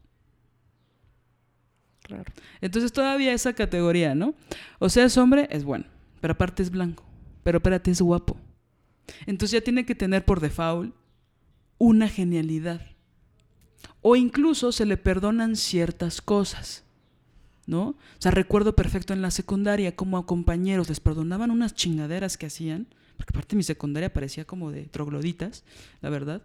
[2.03, 2.25] Claro.
[2.61, 4.35] Entonces todavía esa categoría, ¿no?
[4.79, 5.85] O sea, es hombre, es bueno,
[6.21, 7.05] pero aparte es blanco,
[7.45, 8.37] pero espérate, es guapo.
[9.27, 10.95] Entonces ya tiene que tener por default
[11.79, 12.81] una genialidad.
[14.11, 16.83] O incluso se le perdonan ciertas cosas.
[17.67, 17.89] ¿no?
[17.89, 22.47] O sea, recuerdo perfecto en la secundaria como a compañeros les perdonaban unas chingaderas que
[22.47, 22.87] hacían,
[23.19, 25.63] porque aparte mi secundaria parecía como de trogloditas,
[26.01, 26.41] la verdad.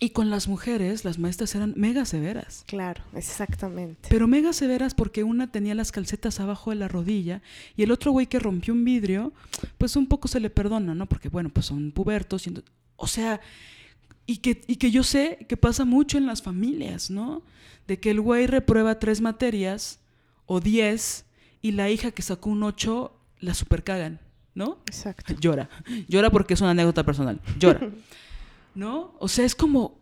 [0.00, 2.64] Y con las mujeres, las maestras eran mega severas.
[2.66, 4.08] Claro, exactamente.
[4.08, 7.42] Pero mega severas porque una tenía las calcetas abajo de la rodilla
[7.76, 9.34] y el otro güey que rompió un vidrio,
[9.76, 11.04] pues un poco se le perdona, ¿no?
[11.04, 12.48] Porque bueno, pues son pubertos.
[12.96, 13.42] o sea,
[14.28, 17.42] y que, y que yo sé que pasa mucho en las familias, ¿no?
[17.88, 19.98] de que el güey reprueba tres materias
[20.46, 21.24] o diez
[21.62, 24.20] y la hija que sacó un ocho la supercagan,
[24.54, 24.78] ¿no?
[24.86, 25.34] Exacto.
[25.40, 25.68] Llora.
[26.06, 27.40] Llora porque es una anécdota personal.
[27.58, 27.80] Llora.
[28.74, 29.14] ¿No?
[29.18, 29.98] O sea, es como...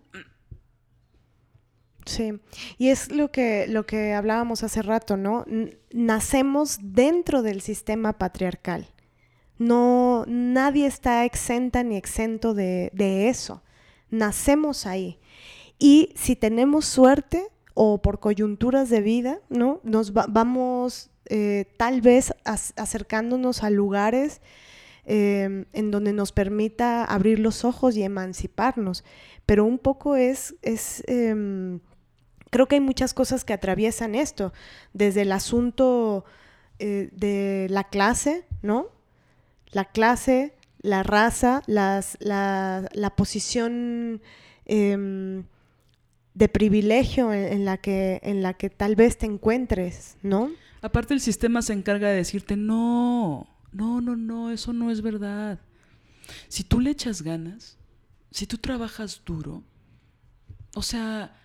[2.04, 2.38] Sí,
[2.78, 5.44] y es lo que, lo que hablábamos hace rato, ¿no?
[5.92, 8.86] nacemos dentro del sistema patriarcal.
[9.58, 13.62] No, nadie está exenta ni exento de, de eso.
[14.10, 15.18] Nacemos ahí.
[15.78, 19.80] Y si tenemos suerte, o por coyunturas de vida, ¿no?
[19.84, 24.40] Nos vamos eh, tal vez acercándonos a lugares
[25.04, 29.04] em, en donde nos permita abrir los ojos y emanciparnos.
[29.44, 31.80] Pero un poco es, es em,
[32.48, 34.54] creo que hay muchas cosas que atraviesan esto,
[34.94, 36.24] desde el asunto
[36.78, 38.88] eh, de la clase, ¿no?
[39.70, 40.54] La clase,
[40.86, 44.22] la raza, la, la, posición
[44.64, 45.44] em,
[46.34, 50.50] de privilegio en, la que, en la que tal vez te encuentres, ¿no?
[50.82, 55.58] Aparte el sistema se encarga de decirte, no, no, no, no, eso no es verdad.
[56.46, 57.78] Si tú le echas ganas,
[58.30, 59.64] si tú trabajas duro,
[60.76, 61.36] o sea,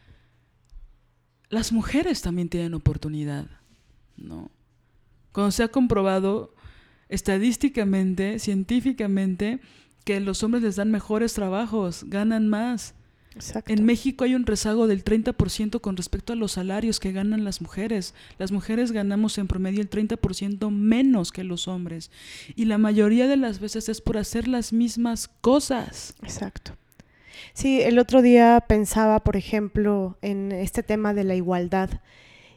[1.49, 3.47] las mujeres también tienen oportunidad,
[4.17, 4.51] ¿no?
[5.32, 6.54] Cuando se ha comprobado
[7.12, 9.60] estadísticamente, científicamente,
[10.04, 12.95] que los hombres les dan mejores trabajos, ganan más.
[13.67, 17.62] En México hay un rezago del 30% con respecto a los salarios que ganan las
[17.62, 18.13] mujeres.
[18.38, 22.12] Las mujeres ganamos en promedio el 30% menos que los hombres.
[22.56, 26.15] Y la mayoría de las veces es por hacer las mismas cosas.
[26.24, 26.74] Exacto.
[27.54, 32.02] Sí, el otro día pensaba, por ejemplo, en este tema de la igualdad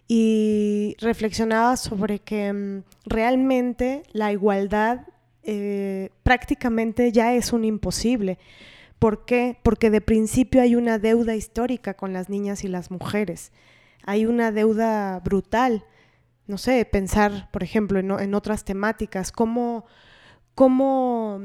[0.07, 5.07] y reflexionaba sobre que mm, realmente la igualdad
[5.43, 8.39] eh, prácticamente ya es un imposible
[9.05, 9.59] ¿Por qué?
[9.63, 13.53] Porque de principio hay una deuda histórica con las niñas y las mujeres.
[14.03, 15.85] Hay una deuda brutal.
[16.47, 19.85] No sé, pensar, por ejemplo, en, otras temáticas, cómo,
[20.55, 21.39] cómo,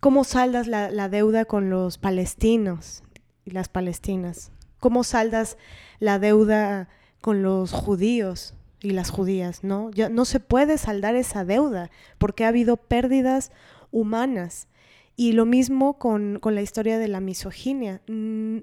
[0.00, 3.02] cómo saldas la, deuda con los palestinos
[3.46, 4.52] y las palestinas.
[4.78, 5.56] ¿Cómo saldas
[5.98, 6.90] la deuda
[7.26, 9.64] con los judíos y las judías?
[9.64, 9.90] ¿no?
[9.90, 13.50] Ya no se puede saldar esa deuda porque ha habido pérdidas
[13.90, 14.68] humanas.
[15.16, 18.00] Y lo mismo con, la historia de la misoginia.
[18.06, 18.58] Mm,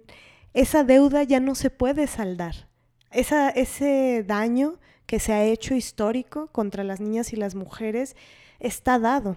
[0.53, 2.69] esa deuda ya no se puede saldar.
[3.11, 8.15] Esa, ese daño que se ha hecho histórico contra las niñas y las mujeres
[8.61, 9.35] está dado.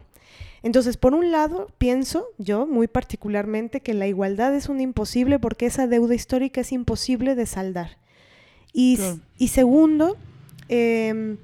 [0.63, 5.67] Entonces, por un lado, pienso yo muy particularmente que la igualdad es un imposible porque
[5.67, 7.99] esa deuda histórica es imposible de saldar.
[8.79, 9.19] Y, Claro.
[9.39, 10.19] y segundo,
[10.69, 11.39] em,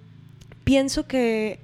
[0.65, 1.59] pienso que,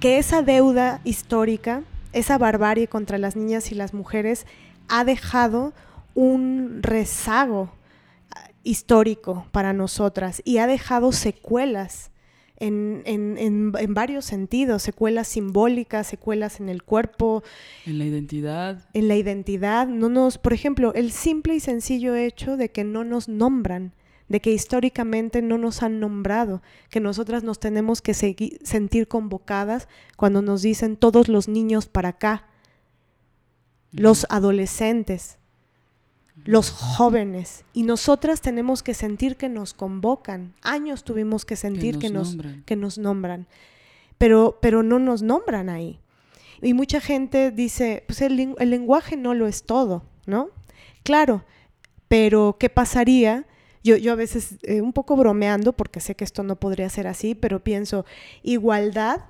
[0.00, 1.82] que esa deuda histórica,
[2.14, 4.46] esa barbarie contra las niñas y las mujeres,
[4.88, 5.74] ha dejado
[6.14, 7.70] un rezago
[8.34, 12.10] ah, histórico para nosotras y ha dejado secuelas
[12.58, 17.42] en, en- en- en varios sentidos, secuelas simbólicas, secuelas en el cuerpo,
[17.84, 18.78] En la identidad.
[18.94, 19.86] en la identidad.
[19.88, 23.92] No nos, por ejemplo, el simple y sencillo hecho de que no nos nombran,
[24.28, 30.42] de que históricamente no nos han nombrado, que nosotras nos tenemos que sentir convocadas cuando
[30.42, 32.46] nos dicen todos los niños para acá,
[33.92, 35.38] los adolescentes,
[36.44, 40.54] los jóvenes, y nosotras tenemos que sentir que nos convocan.
[40.62, 42.62] Años tuvimos que sentir que nos, nombran.
[42.64, 43.46] que nos nombran,
[44.18, 46.00] pero, pero no nos nombran ahí.
[46.62, 50.50] Y mucha gente dice, pues el, el lenguaje no lo es todo, ¿no?
[51.04, 51.44] Claro,
[52.08, 53.46] pero ¿qué pasaría?
[53.86, 57.06] Yo, yo a veces, eh, un poco bromeando, porque sé que esto no podría ser
[57.06, 58.04] así, pero pienso,
[58.42, 59.20] igualdad,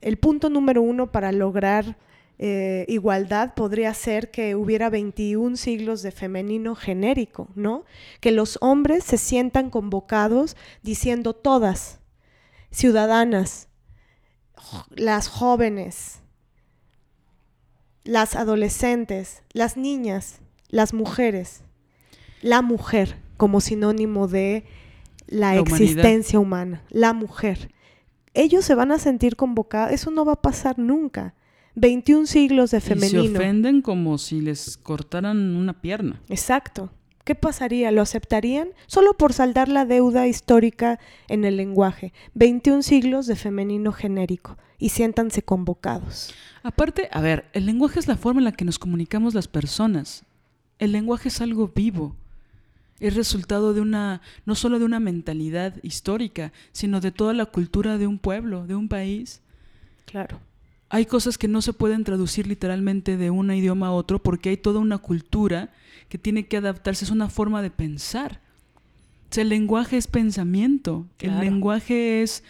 [0.00, 1.96] el punto número uno para lograr
[2.44, 7.84] eh, igualdad podría ser que hubiera 21 siglos de femenino genérico, ¿no?
[8.18, 12.00] Que los hombres se sientan convocados diciendo todas,
[12.72, 13.68] ciudadanas,
[14.90, 16.18] las jóvenes,
[18.02, 21.62] las adolescentes, las niñas, las mujeres,
[22.40, 24.62] la mujer como sinónimo de
[25.26, 25.80] la, La humanidad.
[25.82, 27.72] existencia humana, la mujer.
[28.34, 31.34] Ellos se van a sentir convocados, eso no va a pasar nunca.
[31.74, 33.36] 21 siglos de Y se femenino.
[33.36, 36.20] ofenden como si les cortaran una pierna.
[36.28, 36.90] Exacto.
[37.24, 37.90] ¿Qué pasaría?
[37.90, 38.68] ¿Lo aceptarían?
[38.86, 42.12] Solo por saldar la deuda histórica en el lenguaje.
[42.34, 44.56] 21 siglos de femenino genérico.
[44.78, 46.32] Y siéntanse convocados.
[46.62, 50.24] Aparte, a ver, el lenguaje es la forma en la que nos comunicamos las personas.
[50.78, 52.14] El lenguaje es algo vivo.
[53.02, 57.98] Es resultado de una, no solo de una mentalidad histórica, sino de toda la cultura
[57.98, 59.40] de un pueblo, de un país.
[60.04, 60.38] Claro.
[60.88, 64.56] Hay cosas que no se pueden traducir literalmente de un idioma a otro porque hay
[64.56, 65.70] toda una cultura
[66.08, 68.40] que tiene que adaptarse, es una forma de pensar.
[69.30, 71.40] O sea, el lenguaje es pensamiento, Claro.
[71.40, 72.44] el lenguaje es,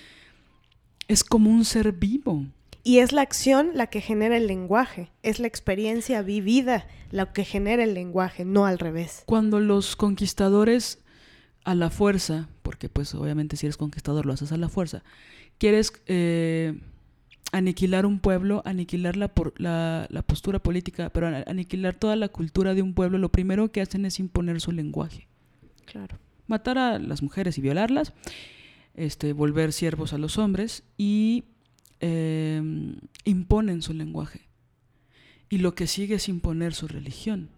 [1.08, 2.44] es como un ser vivo.
[2.84, 5.10] Y es la acción la que genera el lenguaje.
[5.22, 9.22] Es la experiencia vivida la que genera el lenguaje, no al revés.
[9.26, 10.98] Cuando los conquistadores
[11.64, 15.04] a la fuerza, porque pues obviamente si eres conquistador lo haces a la fuerza,
[15.58, 16.80] quieres eh,
[17.52, 22.74] aniquilar un pueblo, aniquilar la, por- la, la postura política, pero aniquilar toda la cultura
[22.74, 25.28] de un pueblo, lo primero que hacen es imponer su lenguaje.
[25.84, 26.18] Claro.
[26.48, 28.12] Matar a las mujeres y violarlas,
[28.94, 31.44] este, volver siervos a los hombres y
[32.02, 32.60] eh,
[33.24, 34.42] imponen su lenguaje.
[35.48, 37.48] Y lo que sigue es imponer su religión.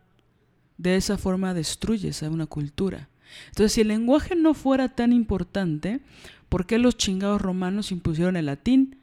[0.76, 3.08] De esa forma destruyes a una cultura.
[3.48, 6.00] Entonces, si el lenguaje no fuera tan importante,
[6.48, 8.98] ¿por qué los chingados romanos impusieron el latín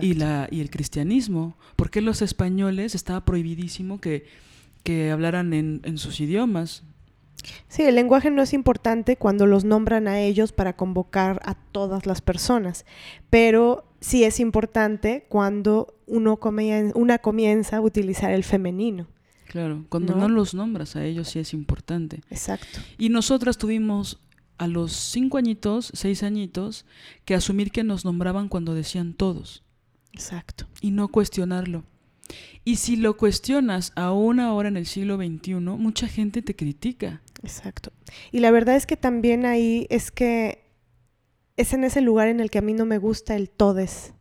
[0.00, 1.56] y, la, y el cristianismo?
[1.74, 4.26] ¿Por qué los españoles estaba prohibidísimo que,
[4.82, 6.82] que hablaran en, en sus idiomas?
[7.68, 12.06] Sí, el lenguaje no es importante cuando los nombran a ellos para convocar a todas
[12.06, 12.84] las personas,
[13.30, 19.06] pero sí es importante cuando uno comien- una comienza a utilizar el femenino.
[19.48, 20.22] Claro, cuando ¿No?
[20.22, 22.20] no los nombras a ellos sí es importante.
[22.30, 22.80] Exacto.
[22.98, 24.18] Y nosotras tuvimos
[24.58, 26.84] a los cinco añitos, seis añitos,
[27.24, 29.62] que asumir que nos nombraban cuando decían todos
[30.12, 30.66] Exacto.
[30.80, 31.84] y no cuestionarlo.
[32.64, 37.22] Y si lo cuestionas aún ahora en el siglo XXI, mucha gente te critica.
[37.42, 37.92] Exacto.
[38.32, 40.64] Y la verdad es que también ahí es que
[41.56, 44.12] es en ese lugar en el que a mí no me gusta el todes,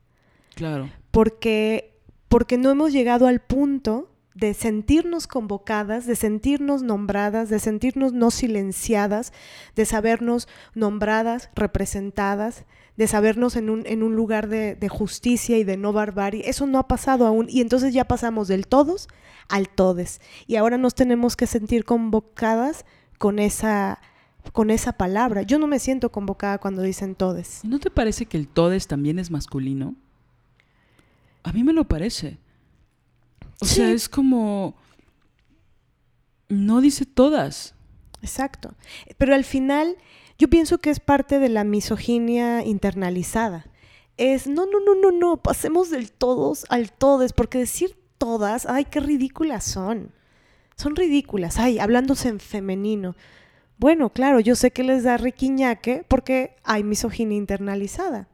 [0.55, 0.89] Claro.
[1.11, 1.91] porque
[2.27, 8.31] porque no hemos llegado al punto de sentirnos convocadas, de sentirnos nombradas, de sentirnos no
[8.31, 9.31] silenciadas,
[9.75, 12.65] de sabernos nombradas, representadas,
[12.97, 16.49] de sabernos en un, en un lugar de, de justicia y de no barbarie.
[16.49, 17.47] Eso no ha pasado aún.
[17.49, 19.07] Y entonces ya pasamos del todos
[19.49, 20.21] al todes.
[20.47, 22.85] Y ahora nos tenemos que sentir convocadas
[23.17, 23.99] con esa,
[24.53, 25.41] con esa palabra.
[25.41, 27.61] Yo no me siento convocada cuando dicen todes.
[27.63, 29.95] ¿Y no te parece que el todes también es masculino?
[31.43, 32.37] A mí me lo parece.
[33.61, 34.75] O sea, es como...
[36.47, 37.73] No dice todas.
[38.21, 38.75] Exacto.
[39.17, 39.97] Pero al final
[40.37, 43.65] yo pienso que es parte de la misoginia internalizada.
[44.17, 48.85] Es, no, no, no, no, no, pasemos del todos al todes, porque decir todas, ay,
[48.85, 50.11] qué ridículas son.
[50.75, 53.15] Son ridículas, ay, hablándose en femenino.
[53.77, 58.27] Bueno, claro, yo sé que les da riquiñaque porque hay misoginia internalizada.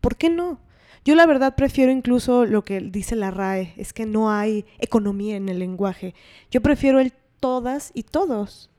[0.00, 0.60] ¿Por qué no?
[1.04, 5.36] Yo la verdad prefiero incluso lo que dice la RAE, es que no hay economía
[5.36, 6.14] en el lenguaje.
[6.50, 8.69] Yo prefiero el todas y todos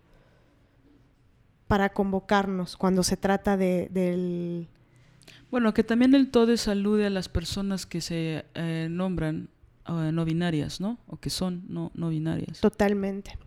[1.72, 4.68] para convocarnos cuando se trata de, del...
[5.50, 9.48] Bueno, que también el todo salude a las personas que se eh, nombran
[9.88, 10.98] eh, no binarias, ¿no?
[11.08, 12.60] O que son no, no binarias.
[12.60, 13.38] Totalmente.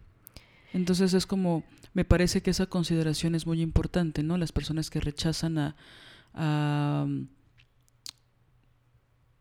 [0.72, 4.38] Entonces es como, me parece que esa consideración es muy importante, ¿no?
[4.38, 5.76] Las personas que rechazan a,
[6.32, 7.06] a,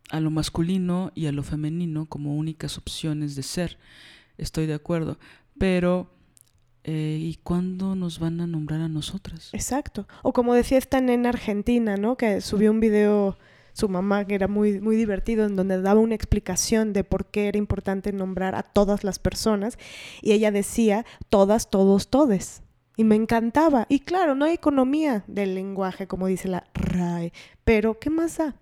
[0.10, 3.78] a lo masculino y a lo femenino como únicas opciones de ser.
[4.38, 5.20] Estoy de acuerdo.
[5.58, 6.14] Pero
[6.84, 9.50] eh, ¿y cuándo nos van a nombrar a nosotras?
[9.54, 10.08] Exacto.
[10.22, 12.18] O como decía esta nena argentina, ¿no?
[12.18, 13.38] Que subió un video
[13.74, 17.48] su mamá que era muy, muy divertido en donde daba una explicación de por qué
[17.48, 19.78] era importante nombrar a todas las personas
[20.22, 22.62] y ella decía todas, todos, todes.
[22.96, 23.88] Y me encantaba.
[23.90, 28.56] Y claro, no hay economía del lenguaje, como dice la RAE, pero ¿qué más da?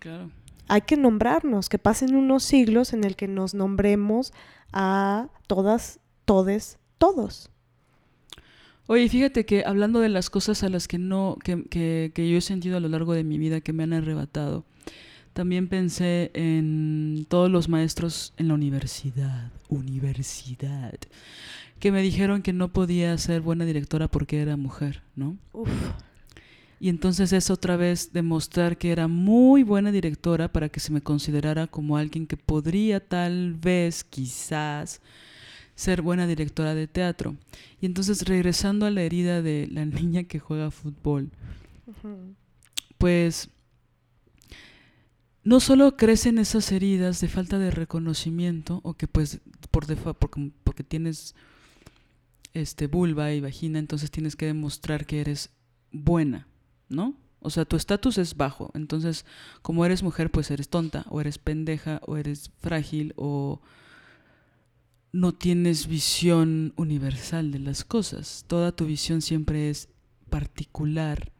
[0.00, 0.30] Claro.
[0.66, 4.32] Hay que nombrarnos, que pasen unos siglos en el que nos nombremos
[4.72, 7.50] a todas, todes, todos.
[8.88, 12.38] Oye, fíjate que hablando de las cosas a las que no, que, que, que, yo
[12.38, 14.64] he sentido a lo largo de mi vida que me han arrebatado,
[15.32, 20.94] también pensé en todos los maestros en la universidad, universidad,
[21.80, 25.36] que me dijeron que no podía ser buena directora porque era mujer, ¿no?
[25.52, 25.68] Uf.
[26.78, 31.00] Y entonces es otra vez demostrar que era muy buena directora para que se me
[31.00, 35.00] considerara como alguien que podría tal vez, quizás,
[35.76, 37.36] ser buena directora de teatro.
[37.80, 41.30] Y entonces regresando a la herida de la niña que juega fútbol,
[41.86, 42.34] uh -huh.
[42.98, 43.48] pues
[45.44, 50.82] no solo crecen esas heridas de falta de reconocimiento o que pues por porque, porque
[50.82, 51.36] tienes
[52.52, 55.50] este vulva y vagina, entonces tienes que demostrar que eres
[55.92, 56.48] buena,
[56.88, 57.14] ¿no?
[57.40, 58.72] O sea, tu estatus es bajo.
[58.74, 59.24] Entonces,
[59.62, 63.60] como eres mujer, pues eres tonta, o eres pendeja, o eres frágil, o
[65.12, 68.44] no tienes visión universal de las cosas.
[68.46, 69.88] Toda tu visión siempre es
[70.30, 71.32] particular,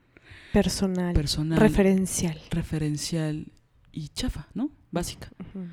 [0.53, 2.41] personal, personal referencial.
[2.51, 3.47] Referencial
[3.93, 4.71] y chafa, ¿no?
[4.91, 5.31] Básica.
[5.39, 5.69] Uh -huh.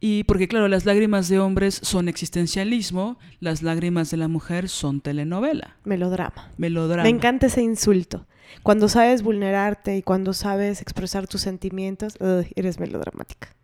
[0.00, 5.02] Y porque, claro, las lágrimas de hombres son existencialismo, las lágrimas de la mujer son
[5.02, 5.76] telenovela.
[5.84, 6.50] Melodrama.
[6.56, 7.02] Melodrama.
[7.02, 8.26] Me encanta ese insulto.
[8.62, 12.16] Cuando sabes vulnerarte y cuando sabes expresar tus sentimientos,
[12.56, 13.54] eres melodramática.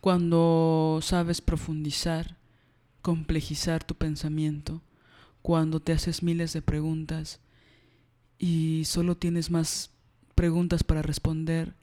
[0.00, 2.36] Cuando sabes profundizar,
[3.06, 4.82] complejizar tu pensamiento,
[5.40, 7.38] cuando te haces miles de preguntas
[8.36, 9.92] y solo tienes más
[10.34, 11.76] preguntas para responder,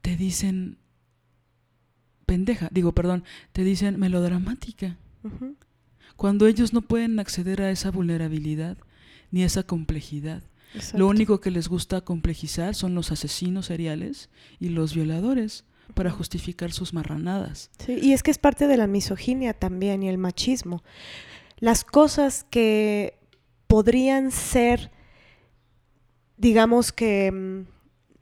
[0.00, 0.78] te dicen
[2.24, 4.96] pendeja, digo, perdón, te dicen melodramática.
[5.22, 5.54] Uh -huh.
[6.16, 8.78] Cuando ellos no pueden acceder a esa vulnerabilidad
[9.30, 10.42] ni a esa complejidad.
[10.74, 10.96] Exacto.
[10.96, 16.72] Lo único que les gusta complejizar son los asesinos seriales y los violadores para justificar
[16.72, 17.70] sus marranadas.
[17.84, 20.82] Sí, y es que es parte de la misoginia también y el machismo.
[21.58, 23.18] Las cosas que
[23.66, 24.90] podrían ser,
[26.36, 27.66] digamos que mm,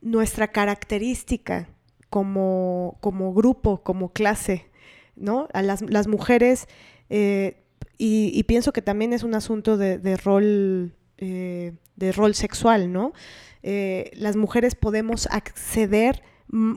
[0.03, 1.69] nuestra característica
[2.11, 4.67] como, como grupo, como clase,
[5.17, 5.49] ¿no?
[5.53, 6.67] A las, las mujeres,
[7.11, 7.63] eh,
[7.97, 13.13] y, pienso que también es un asunto de, de rol, eh, de rol sexual, ¿no?
[13.63, 16.23] Eh, las mujeres podemos acceder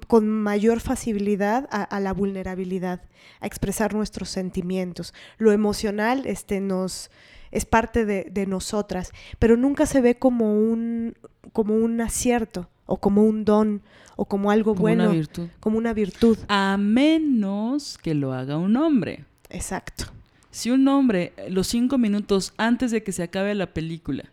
[0.07, 3.01] con mayor facilidad a, a, la vulnerabilidad,
[3.39, 5.13] a expresar nuestros sentimientos.
[5.37, 7.09] Lo emocional este, nos,
[7.51, 11.15] es parte de, de nosotras, pero nunca se ve como un,
[11.53, 13.81] como un acierto o como un don
[14.15, 15.47] o como algo como bueno, una virtud.
[15.59, 16.37] como una virtud.
[16.47, 19.25] A menos que lo haga un hombre.
[19.49, 20.05] Exacto.
[20.51, 24.25] Si un hombre, los cinco minutos antes de que se acabe la película,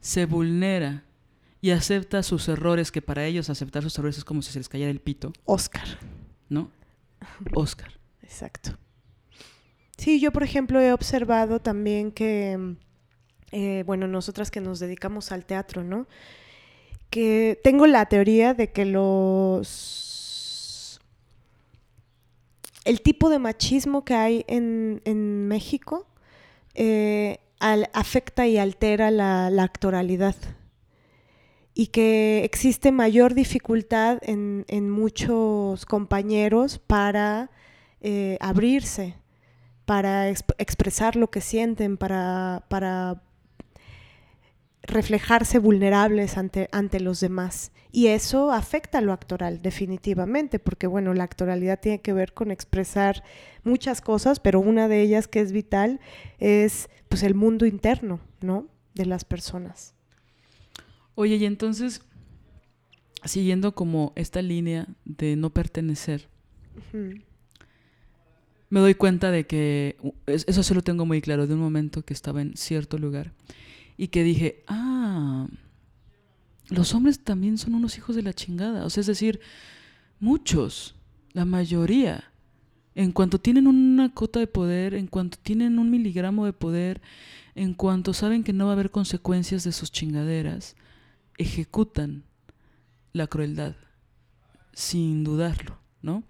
[0.00, 1.04] se vulnera
[1.60, 4.68] y acepta sus errores, que para ellos aceptar sus errores es como si se les
[4.68, 5.32] cayera el pito.
[5.44, 5.86] Oscar.
[6.48, 6.70] ¿No?
[7.54, 7.92] Oscar.
[8.22, 8.78] Exacto.
[9.98, 12.76] Sí, yo por ejemplo he observado también que,
[13.52, 16.06] eh, bueno, nosotras que nos dedicamos al teatro, ¿no?
[17.10, 20.08] Que tengo la teoría de que los...
[22.86, 26.06] El tipo de machismo que hay en, en México
[26.74, 30.34] eh, al, afecta y altera la, la actoralidad
[31.80, 37.50] y que existe mayor dificultad en, en muchos compañeros para
[38.02, 39.14] eh, abrirse,
[39.86, 43.22] para exp expresar lo que sienten, para, para
[44.82, 47.72] reflejarse vulnerables ante, ante los demás.
[47.90, 52.50] Y eso afecta a lo actoral, definitivamente, porque bueno, la actoralidad tiene que ver con
[52.50, 53.24] expresar
[53.64, 55.98] muchas cosas, pero una de ellas que es vital
[56.40, 58.66] es pues el mundo interno, ¿no?
[58.92, 59.94] De las personas.
[61.20, 62.00] Oye, y entonces,
[63.26, 66.30] siguiendo como esta línea de no pertenecer,
[68.70, 72.14] me doy cuenta de que, eso sí lo tengo muy claro, de un momento que
[72.14, 73.34] estaba en cierto lugar
[73.98, 75.46] y que dije, ah,
[76.70, 78.86] los hombres también son unos hijos de la chingada.
[78.86, 79.40] O sea, es decir,
[80.20, 80.94] muchos,
[81.34, 82.32] la mayoría,
[82.94, 87.02] en cuanto tienen una cota de poder, en cuanto tienen un miligramo de poder,
[87.54, 90.76] en cuanto saben que no va a haber consecuencias de sus chingaderas,
[91.40, 92.24] ejecutan
[93.12, 93.74] la crueldad,
[94.74, 96.22] sin dudarlo, ¿no?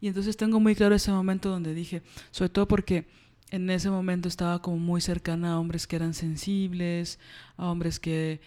[0.00, 3.06] Y entonces tengo muy claro ese momento donde dije, sobre todo porque
[3.50, 7.20] en ese momento estaba como muy cercana a hombres que eran sensibles,
[7.56, 8.40] a hombres que,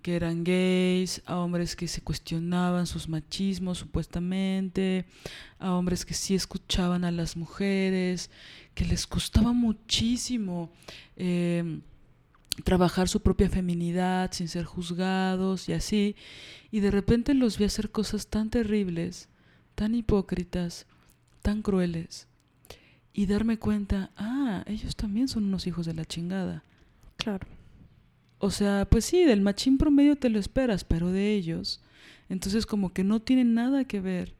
[0.00, 5.04] que eran gays, a hombres que se cuestionaban sus machismos supuestamente,
[5.58, 8.30] a hombres que sí escuchaban a las mujeres,
[8.74, 10.72] que les costaba muchísimo
[11.16, 11.80] eh,
[12.64, 16.16] trabajar su propia feminidad sin ser juzgados y así,
[16.70, 19.28] y de repente los vi hacer cosas tan terribles,
[19.74, 20.86] tan hipócritas,
[21.42, 22.28] tan crueles,
[23.12, 26.62] y darme cuenta, ah, ellos también son unos hijos de la chingada.
[27.16, 27.46] Claro.
[28.38, 31.80] O sea, pues sí, del machín promedio te lo esperas, pero de ellos,
[32.28, 34.34] entonces como que no tiene nada que ver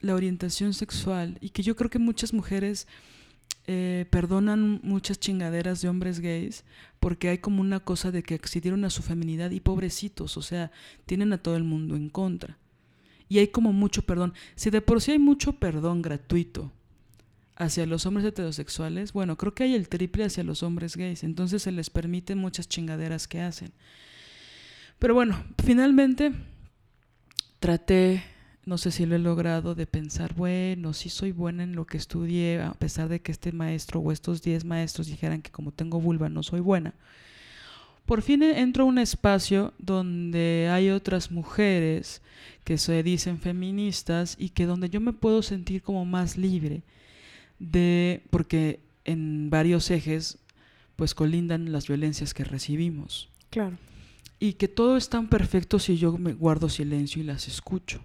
[0.00, 2.88] la orientación sexual y que yo creo que muchas mujeres
[3.66, 6.64] eh, perdonan muchas chingaderas de hombres gays
[6.98, 10.72] porque hay como una cosa de que accedieron a su feminidad y pobrecitos, o sea,
[11.06, 12.58] tienen a todo el mundo en contra.
[13.28, 14.34] Y hay como mucho perdón.
[14.56, 16.72] Si de por sí hay mucho perdón gratuito
[17.56, 21.62] hacia los hombres heterosexuales, bueno, creo que hay el triple hacia los hombres gays, entonces
[21.62, 23.72] se les permite muchas chingaderas que hacen.
[24.98, 26.32] Pero bueno, finalmente
[27.60, 28.24] traté
[28.64, 31.96] no sé si lo he logrado de pensar, bueno, sí soy buena en lo que
[31.96, 36.00] estudié, a pesar de que este maestro o estos 10 maestros dijeran que como tengo
[36.00, 36.94] vulva no soy buena.
[38.06, 42.20] Por fin entro a un espacio donde hay otras mujeres
[42.64, 46.82] que se dicen feministas y que donde yo me puedo sentir como más libre
[47.58, 50.38] de porque en varios ejes
[50.96, 53.28] pues colindan las violencias que recibimos.
[53.50, 53.76] Claro.
[54.38, 58.00] Y que todo es tan perfecto si yo me guardo silencio y las escucho.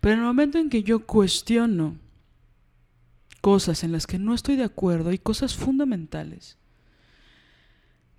[0.00, 1.96] Pero en el momento en que yo cuestiono
[3.40, 6.56] cosas en las que no estoy de acuerdo y cosas fundamentales,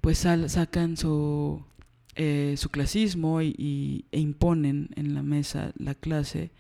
[0.01, 1.63] pues sacan su,
[2.15, 6.51] eh, su clasismo y, e imponen en la mesa la clase.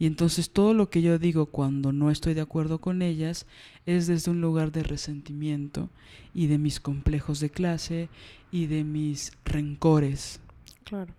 [0.00, 3.46] Y entonces todo lo que yo digo cuando no estoy de acuerdo con ellas
[3.86, 5.88] es desde un lugar de resentimiento
[6.34, 8.08] y de mis complejos de clase
[8.50, 10.40] y de mis rencores.
[10.82, 11.14] Claro.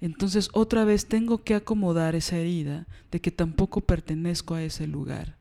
[0.00, 5.36] Entonces otra vez tengo que acomodar esa herida de que tampoco pertenezco a ese lugar.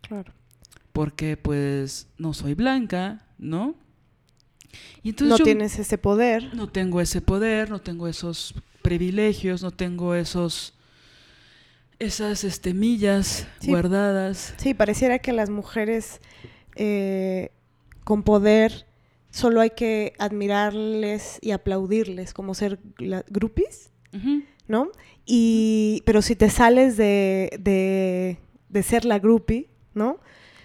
[0.00, 0.32] Claro.
[0.92, 3.76] Porque pues no soy blanca, ¿no?
[5.02, 6.54] Y entonces no tienes ese poder.
[6.54, 10.74] No tengo ese poder, no tengo esos privilegios, no tengo esos
[12.00, 14.54] esas este, millas guardadas.
[14.56, 16.20] Sí, pareciera que las mujeres
[16.74, 17.50] eh,
[18.04, 18.86] con poder
[19.30, 22.80] solo hay que admirarles y aplaudirles, como ser
[23.28, 23.90] groupies.
[24.68, 24.90] ¿No?
[25.26, 28.38] Y, pero si te sales de,
[28.68, 30.18] de, ser la groupie, ¿no?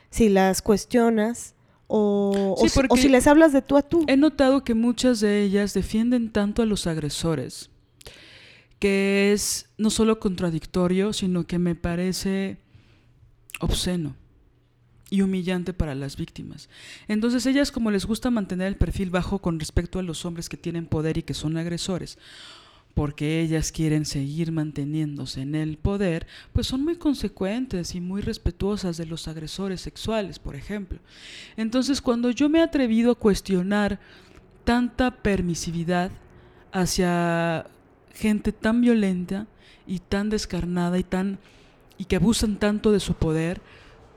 [0.10, 1.56] Si las cuestionas
[1.88, 4.06] o, o, si les hablas de tú a tú.
[4.08, 7.70] He notado que muchas de ellas defienden tanto a los agresores,
[8.80, 12.58] que es no solo contradictorio, sino que me parece
[13.60, 14.16] obsceno
[15.10, 16.70] y humillante para las víctimas.
[17.08, 20.58] Entonces ellas como les gusta mantener el perfil bajo con respecto a los hombres que
[20.58, 22.18] tienen poder y que son agresores,
[22.96, 28.96] porque ellas quieren seguir manteniéndose en el poder, pues son muy consecuentes y muy respetuosas
[28.96, 31.00] de los agresores sexuales, por ejemplo.
[31.58, 34.00] Entonces, cuando yo me he atrevido a cuestionar
[34.64, 36.10] tanta permisividad
[36.72, 37.68] hacia
[38.14, 39.46] gente tan violenta
[39.86, 41.38] y tan descarnada y tan
[41.98, 43.62] y que abusan tanto de su poder,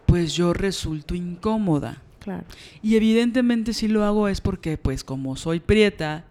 [0.07, 2.01] pues yo resulto incómoda.
[2.20, 2.45] Claro.
[2.83, 6.24] Y evidentemente si lo hago es porque pues como soy prieta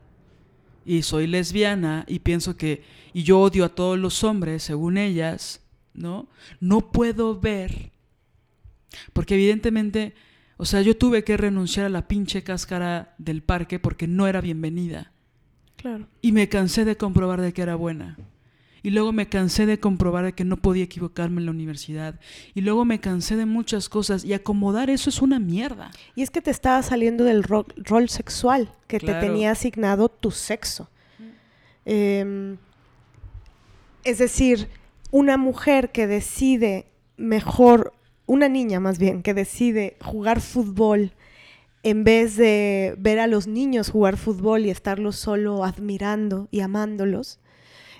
[0.87, 2.81] y soy lesbiana y pienso que,
[3.13, 5.59] y yo odio a todos los hombres, según ellas,
[5.93, 6.27] ¿no?
[6.61, 7.91] No puedo ver,
[9.11, 10.15] porque evidentemente,
[10.55, 14.39] o sea, yo tuve que renunciar a la pinche cáscara del parque porque no era
[14.39, 15.11] bienvenida.
[15.75, 16.07] Claro.
[16.21, 18.17] Y me cansé de comprobar de que era buena.
[18.87, 22.21] Y luego me cansé de comprobar que no podía equivocarme en la universidad.
[22.55, 24.23] Y luego me cansé de muchas cosas.
[24.23, 25.91] Y acomodar eso es una mierda.
[26.15, 30.89] Y es que te estaba saliendo del rol, sexual que te tenía asignado tu sexo.
[31.83, 32.55] Em,
[34.05, 34.69] es decir,
[35.11, 36.85] una mujer que decide
[37.17, 37.91] mejor,
[38.25, 41.11] una niña más bien, que decide jugar fútbol
[41.83, 47.41] en vez de ver a los niños jugar fútbol y estarlos solo admirando y amándolos,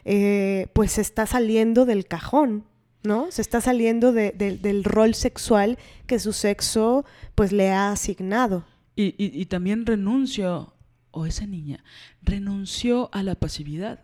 [0.09, 2.63] eh, pues se está saliendo del cajón,
[3.03, 3.29] ¿no?
[3.31, 5.77] Se está saliendo de- de- del rol sexual
[6.07, 7.03] que su sexo
[7.35, 8.65] pues le ha asignado.
[8.95, 10.73] Y, y- y también renunció,
[11.11, 11.83] o esa niña,
[12.21, 13.99] renunció a la pasividad,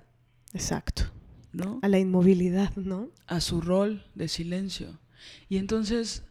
[0.53, 1.03] Exacto.
[1.53, 1.79] ¿no?
[1.81, 3.09] A la inmovilidad, ¿no?
[3.27, 4.99] a su rol de silencio.
[5.49, 6.23] Y entonces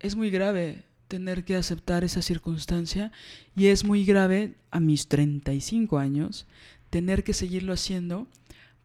[0.00, 3.12] es muy grave tener que aceptar esa circunstancia
[3.56, 6.46] y es muy grave a mis 35 años
[6.90, 8.26] tener que seguirlo haciendo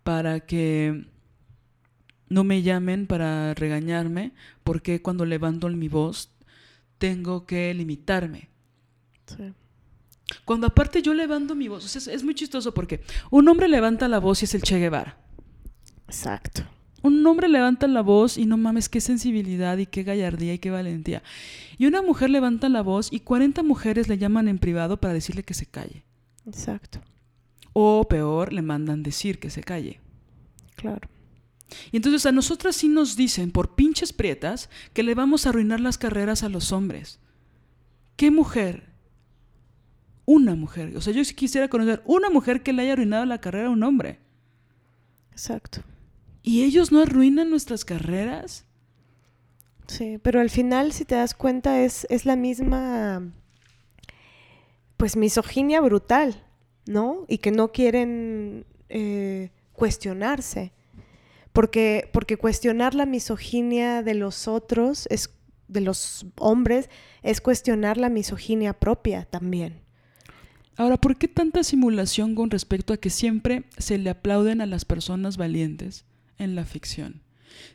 [0.04, 1.06] para que
[2.30, 4.34] no me llamen para regañarme
[4.64, 6.32] porque cuando levanto mi voz
[6.98, 8.50] tengo que limitarme.
[9.26, 9.54] Sí.
[10.46, 13.68] Cuando aparte yo levanto mi voz, o sea, es, es muy chistoso porque un hombre
[13.68, 15.18] levanta la voz y es el Che Guevara.
[16.08, 16.64] Exacto.
[17.04, 20.72] Un hombre levanta la voz y no mames, qué sensibilidad y qué gallardía y qué
[20.72, 21.22] valentía.
[21.78, 25.44] Y una mujer levanta la voz y 40 mujeres le llaman en privado para decirle
[25.44, 26.06] que se calle.
[26.46, 27.02] Exacto.
[27.74, 30.00] O peor, le mandan decir que se calle.
[30.76, 31.10] Claro.
[31.92, 35.80] Y entonces a nosotras sí nos dicen, por pinches prietas, que le vamos a arruinar
[35.80, 37.20] las carreras a los hombres.
[38.16, 38.94] ¿Qué mujer?
[40.26, 40.96] Una mujer.
[40.96, 43.72] O sea, yo sí quisiera conocer una mujer que le haya arruinado la carrera a
[43.72, 44.20] un hombre.
[45.32, 45.82] Exacto.
[46.44, 48.66] ¿Y ellos no arruinan nuestras carreras?
[49.88, 53.22] Sí, pero al final, si te das cuenta, es, es la misma,
[54.98, 56.43] pues, misoginia brutal,
[56.86, 57.26] ¿no?
[57.28, 60.72] Y que no quieren eh, cuestionarse.
[61.52, 65.30] Porque, porque cuestionar la misoginia de los otros, es,
[65.68, 66.90] de los hombres,
[67.22, 69.82] es cuestionar la misoginia propia también.
[70.76, 74.86] Ahora, ¿por qué tanta simulación con respecto a que siempre se le aplauden a las
[74.86, 76.06] personas valientes
[76.40, 77.22] en la ficción,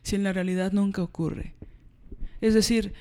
[0.02, 1.54] si en la realidad nunca ocurre?
[2.40, 2.94] Es decir,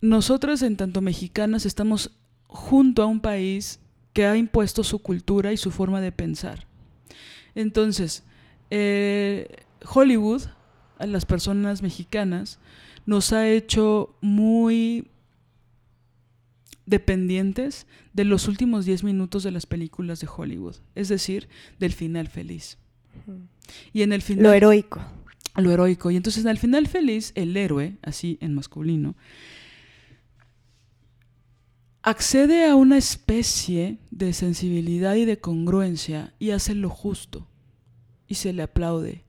[0.00, 3.80] nosotras en tanto mexicanas estamos junto a un país
[4.16, 6.66] que ha impuesto su cultura y su forma de pensar.
[7.54, 8.24] Entonces,
[8.70, 9.46] eh,
[9.86, 10.40] Hollywood,
[10.98, 12.58] a las personas mexicanas,
[13.04, 15.08] nos ha hecho muy
[16.86, 22.28] dependientes de los últimos 10 minutos de las películas de Hollywood, es decir, del final
[22.28, 22.78] feliz.
[23.92, 25.02] Y en el final Lo heroico.
[25.56, 26.10] lo heroico.
[26.10, 29.14] Y entonces al final feliz, el héroe, así en masculino,
[32.06, 37.48] accede a una especie de sensibilidad y de congruencia y hace lo justo.
[38.28, 39.24] Y se le aplaude.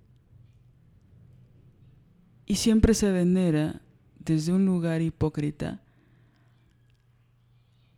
[2.46, 3.82] Y siempre se venera
[4.20, 5.82] desde un lugar hipócrita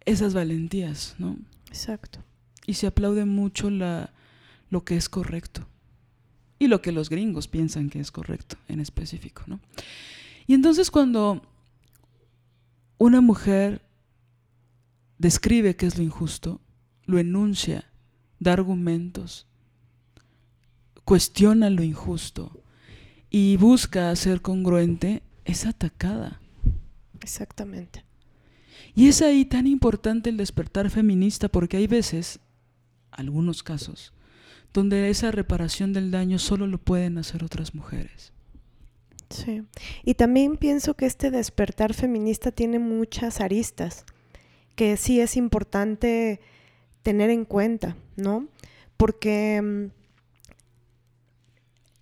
[0.05, 1.37] esas valentías, ¿no?
[1.67, 2.23] Exacto.
[2.65, 4.11] y se aplaude mucho la,
[4.69, 5.67] lo que es correcto
[6.57, 9.59] y lo que los gringos piensan que es correcto en específico, ¿no?
[10.47, 11.41] Y entonces cuando
[12.97, 13.81] una mujer
[15.19, 16.61] describe qué es lo injusto,
[17.05, 17.91] lo enuncia,
[18.39, 19.45] da argumentos,
[21.03, 22.63] cuestiona lo injusto
[23.29, 26.41] y busca ser congruente, es atacada.
[27.21, 28.05] Exactamente.
[28.95, 32.39] Y es ahí tan importante el despertar feminista porque hay veces,
[33.11, 34.13] algunos casos,
[34.73, 38.33] donde esa reparación del daño solo lo pueden hacer otras mujeres.
[39.29, 39.63] Sí.
[40.03, 44.05] Y también pienso que este despertar feminista tiene muchas aristas
[44.79, 46.39] que sí es importante
[47.03, 48.47] tener en cuenta, ¿no?
[48.95, 49.87] Porque mm,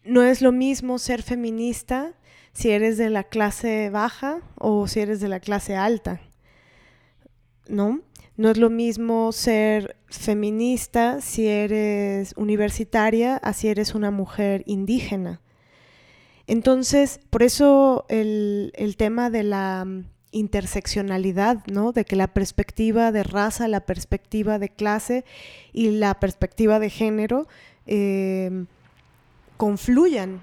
[0.04, 2.14] no es lo mismo ser feminista
[2.54, 6.22] si eres de la clase baja o si eres de la clase alta,
[7.68, 8.02] ¿no?
[8.36, 15.42] No es lo mismo ser feminista si eres universitaria a si eres una mujer indígena.
[16.46, 21.92] Entonces, por eso el, el tema de la mm, interseccionalidad, ¿no?
[21.92, 25.24] De que la perspectiva de raza, la perspectiva de clase
[25.74, 27.48] y la perspectiva de género
[27.86, 28.66] eh,
[29.58, 30.42] confluyan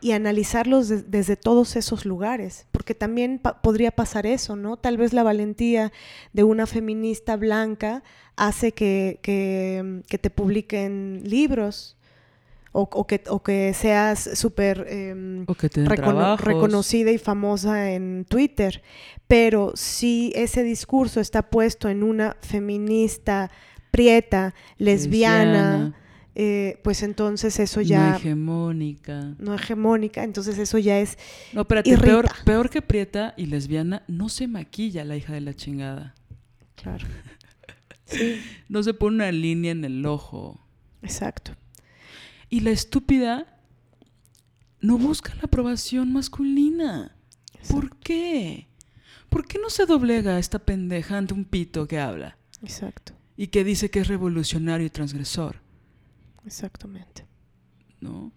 [0.00, 4.76] y analizarlos de- desde todos esos lugares, porque también podría pasar eso, ¿no?
[4.76, 5.92] Tal vez la valentía
[6.32, 8.04] de una feminista blanca
[8.36, 11.96] hace que, que te publiquen libros
[12.78, 14.86] o, o que, o que seas súper...
[15.46, 16.40] recono- trabajos.
[16.46, 18.82] reconocida y famosa en Twitter.
[19.26, 23.50] Pero si ese discurso está puesto en una feminista
[23.90, 25.94] prieta, lesbiana,
[26.34, 29.34] eh, pues entonces eso no ya hegemónica.
[29.38, 31.18] no hegemónica, entonces eso ya es
[31.52, 32.06] No, espérate, Irrita.
[32.06, 36.14] peor, peor que prieta y lesbiana, no se maquilla la hija de la chingada.
[36.76, 37.06] claro.
[38.10, 40.58] Sí, No se pone una línea en el ojo.
[41.02, 41.52] exacto.
[42.48, 43.60] Y la estúpida
[44.80, 47.16] no busca la aprobación masculina.
[47.70, 48.68] ¿Por qué?
[49.28, 53.12] ¿Por qué no se doblega esta pendeja ante un pito que habla Exacto.
[53.36, 55.60] y que dice que es revolucionario y transgresor?
[56.46, 57.26] Exactamente.
[58.00, 58.32] ¿no?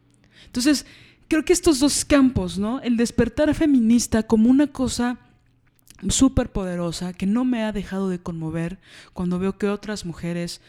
[0.46, 0.86] Entonces,
[1.28, 2.82] creo que estos dos campos, ¿no?
[2.82, 5.20] El despertar feminista como una cosa
[6.10, 8.80] súper poderosa que no me ha dejado de conmover
[9.14, 10.62] cuando veo que otras mujeres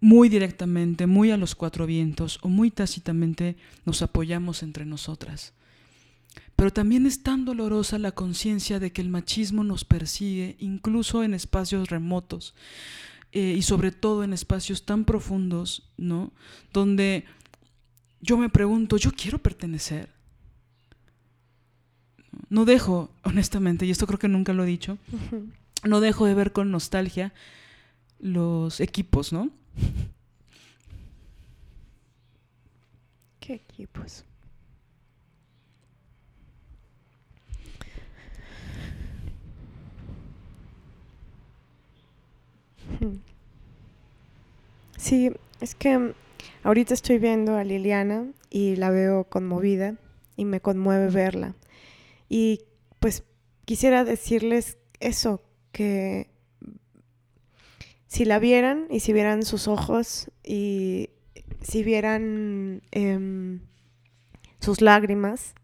[0.00, 5.54] muy directamente, muy a los cuatro vientos o muy tácitamente nos apoyamos entre nosotras.
[6.54, 11.34] Pero también es tan dolorosa la conciencia de que el machismo nos persigue incluso en
[11.34, 12.54] espacios remotos
[13.32, 16.32] eh, y sobre todo en espacios tan profundos, ¿no?
[16.72, 17.24] Donde
[18.20, 20.08] yo me pregunto, ¿yo quiero pertenecer?
[22.48, 24.98] No dejo, honestamente, y esto creo que nunca lo he dicho,
[25.84, 27.34] no dejo de ver con nostalgia
[28.18, 29.50] los equipos, ¿no?
[33.40, 34.24] ¿Qué equipos?
[44.96, 46.12] Sí, es que
[46.62, 49.96] ahorita estoy viendo a Liliana y la veo conmovida
[50.36, 51.54] y me conmueve verla.
[52.28, 52.62] Y
[53.00, 53.24] pues
[53.64, 56.30] quisiera decirles eso, que
[58.16, 61.10] si la vieran y si vieran sus ojos y
[61.60, 63.60] si vieran em,
[64.58, 65.54] sus lágrimas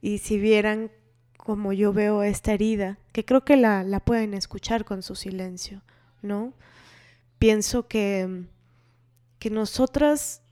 [0.00, 0.90] y si vieran
[1.36, 5.80] como yo veo esta herida, que creo que la, la pueden escuchar con su silencio,
[6.22, 6.54] ¿no?
[7.38, 8.46] Pienso que,
[9.38, 10.42] que nosotras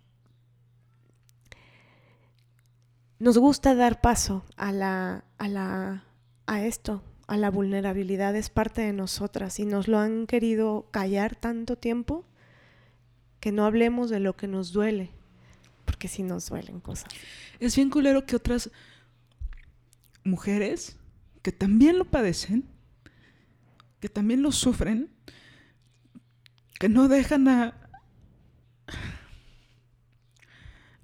[3.19, 6.05] nos gusta dar paso a, la, a, la,
[6.47, 11.37] a esto, a la vulnerabilidad, es parte de nosotras y nos lo han querido callar
[11.37, 12.25] tanto tiempo
[13.41, 15.11] que no hablemos de lo que nos duele,
[15.85, 17.09] porque sí nos duelen cosas.
[17.61, 18.71] Es bien culero que otras
[20.25, 20.97] mujeres
[21.43, 22.65] que también lo padecen,
[24.01, 25.11] que también lo sufren,
[26.79, 27.85] que no dejan a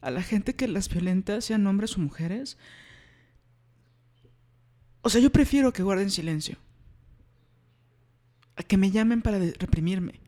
[0.00, 2.56] a la gente que las violenta, sean hombres o mujeres.
[5.02, 6.56] O sea, yo prefiero que guarden silencio.
[8.56, 10.20] A que me llamen para reprimirme.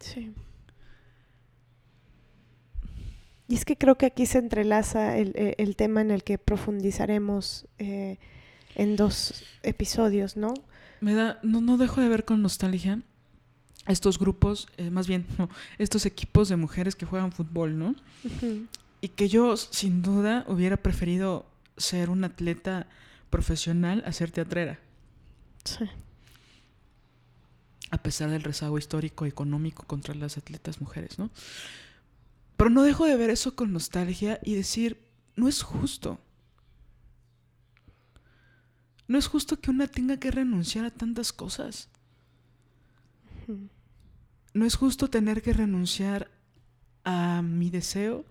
[0.00, 0.34] Sí.
[3.48, 7.66] Y es que creo que aquí se entrelaza el, el tema en el que profundizaremos
[7.78, 8.18] eh,
[8.76, 10.54] en dos episodios, ¿no?
[11.00, 13.02] Me da, no, no dejo de ver con nostalgia
[13.86, 15.26] estos grupos, eh, más bien,
[15.78, 17.94] estos equipos de mujeres que juegan fútbol, ¿no?
[19.00, 22.86] Y que yo, sin duda, hubiera preferido ser un atleta
[23.30, 24.78] profesional a ser teatrera.
[25.64, 25.88] Sí.
[27.90, 31.30] A pesar del rezago histórico y económico contra las atletas mujeres, ¿no?
[32.56, 36.20] Pero no dejo de ver eso con nostalgia y decir, no es justo.
[39.08, 41.88] No es justo que una tenga que renunciar a tantas cosas.
[44.52, 46.30] No es justo tener que renunciar
[47.04, 48.24] a mi deseo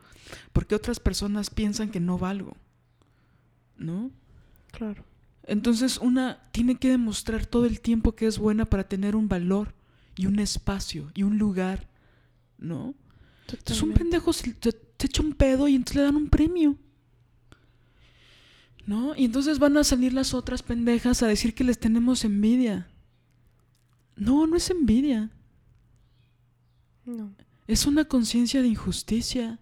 [0.53, 2.55] porque otras personas piensan que no valgo.
[3.77, 4.11] ¿No?
[4.71, 5.03] Claro.
[5.43, 9.73] Entonces una tiene que demostrar todo el tiempo que es buena para tener un valor
[10.15, 11.89] y un espacio y un lugar,
[12.57, 12.93] ¿no?
[13.47, 14.55] Entonces un pendejo se,
[14.99, 16.77] echa un pedo y entonces le dan un premio.
[18.85, 19.15] ¿No?
[19.15, 22.87] Y entonces van a salir las otras pendejas a decir que les tenemos envidia.
[24.15, 25.31] No, no es envidia.
[27.05, 27.33] No.
[27.67, 29.59] Es una conciencia de injusticia.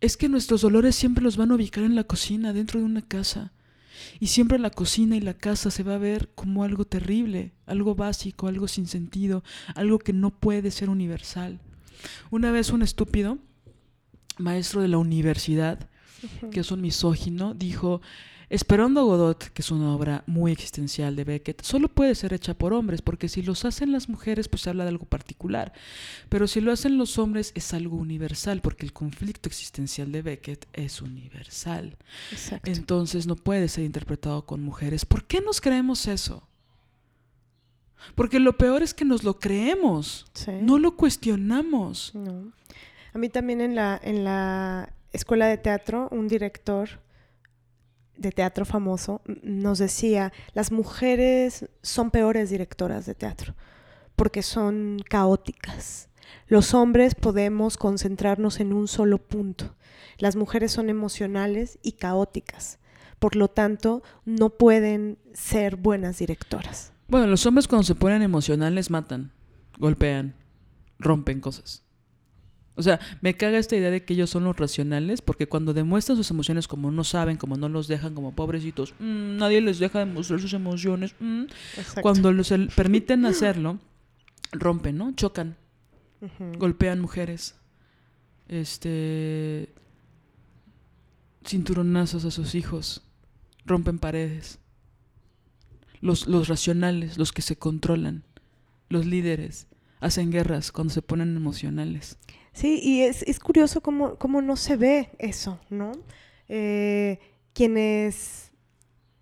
[0.00, 3.02] Es que nuestros dolores siempre los van a ubicar en la cocina, dentro de una
[3.02, 3.52] casa.
[4.20, 7.94] Y siempre la cocina y la casa se va a ver como algo terrible, algo
[7.94, 9.42] básico, algo sin sentido,
[9.74, 11.58] algo que no puede ser universal.
[12.30, 13.38] Una vez un estúpido,
[14.38, 15.88] maestro de la universidad,
[16.50, 18.00] que es un misógino, dijo,
[18.50, 22.72] Esperando Godot, que es una obra muy existencial de Beckett, solo puede ser hecha por
[22.72, 25.74] hombres, porque si los hacen las mujeres, pues se habla de algo particular.
[26.30, 30.66] Pero si lo hacen los hombres, es algo universal, porque el conflicto existencial de Beckett
[30.72, 31.98] es universal.
[32.64, 35.04] Entonces no puede ser interpretado con mujeres.
[35.04, 36.42] ¿Por qué nos creemos eso?
[38.14, 40.24] Porque lo peor es que nos lo creemos,
[40.62, 42.14] no lo cuestionamos.
[43.12, 47.00] A mí también en la, en la escuela de teatro, un director
[48.18, 53.54] de teatro famoso nos decía, las mujeres son peores directoras de teatro
[54.18, 56.08] porque son caóticas.
[56.48, 59.76] Los hombres podemos concentrarnos en un solo punto.
[60.18, 62.80] Las mujeres son emocionales y caóticas.
[63.20, 66.92] Por lo tanto, no pueden ser buenas directoras.
[67.06, 69.32] Bueno, los hombres cuando se ponen emocionales matan,
[69.78, 70.34] golpean,
[70.98, 71.84] rompen cosas.
[72.78, 76.16] O sea, me caga esta idea de que ellos son los racionales, porque cuando demuestran
[76.16, 79.98] sus emociones como no saben, como no los dejan, como pobrecitos, mm, nadie les deja
[79.98, 81.16] demostrar sus emociones.
[81.18, 81.46] Mm,
[82.02, 83.80] cuando los permiten hacerlo,
[84.52, 85.12] rompen, ¿no?
[85.12, 85.56] Chocan,
[86.56, 87.56] golpean mujeres.
[88.46, 89.74] este
[91.44, 93.02] cinturonazos a sus hijos,
[93.66, 94.60] rompen paredes.
[96.00, 98.22] Los, los racionales, los que se controlan,
[98.88, 99.66] los líderes,
[100.00, 102.18] hacen guerras cuando se ponen emocionales.
[102.58, 105.92] Sí, y es, es curioso cómo, cómo, no se ve eso, ¿no?
[106.48, 107.20] Eh,
[107.52, 108.50] quienes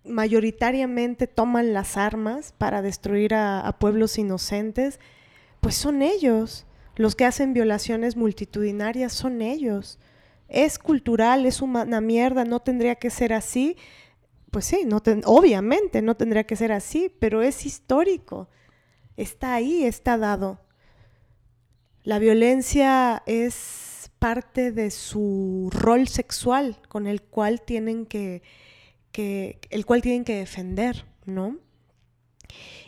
[0.03, 4.99] mayoritariamente toman las armas para destruir a, pueblos inocentes,
[5.61, 6.65] pues son ellos.
[6.95, 9.99] Los que hacen violaciones multitudinarias son ellos.
[10.47, 13.77] Es cultural, es una mierda, no tendría que ser así.
[14.49, 18.49] Pues sí, no obviamente no tendría que ser así, pero es histórico.
[19.15, 20.59] Está ahí, está dado.
[22.07, 28.43] La violencia es parte de su rol sexual con el cual tienen que,
[29.11, 31.57] que el cual tienen que defender, ¿no?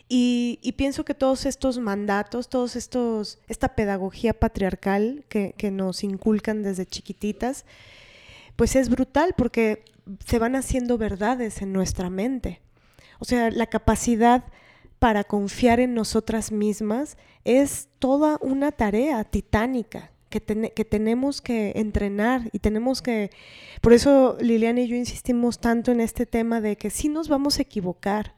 [0.08, 6.64] Y, pienso que todos estos mandatos, todos estos, esta pedagogía patriarcal que, que, nos inculcan
[6.64, 7.66] desde chiquititas,
[8.56, 9.84] pues es brutal porque
[10.26, 12.62] se van haciendo verdades en nuestra mente.
[13.20, 14.46] O sea, la capacidad
[15.00, 21.72] para confiar en nosotras mismas es toda una tarea titánica que, ten que, tenemos que
[21.76, 23.32] entrenar y tenemos que...
[23.82, 27.60] Por eso Liliana y yo insistimos tanto en este tema de que sí nos vamos
[27.60, 28.36] a equivocar.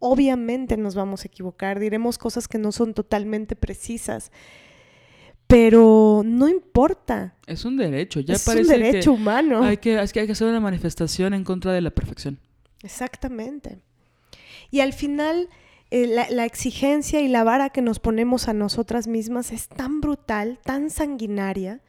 [0.00, 4.32] Obviamente nos vamos a equivocar, diremos cosas que no son totalmente precisas,
[5.46, 7.36] pero no importa.
[7.46, 9.62] Es un derecho, ya es parece un derecho que humano.
[9.62, 12.40] Hay que, hay que hacer una manifestación en contra de la perfección.
[12.82, 13.78] Exactamente.
[14.72, 15.50] Y al final,
[15.90, 20.58] eh, la, exigencia y la vara que nos ponemos a nosotras mismas es tan brutal,
[20.64, 21.82] tan sanguinaria.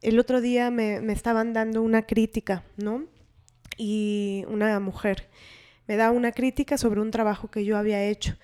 [0.00, 3.06] El otro día me, me estaban dando una crítica, ¿no?
[3.76, 5.28] Y una mujer
[5.88, 8.36] me da una crítica sobre un trabajo que yo había hecho.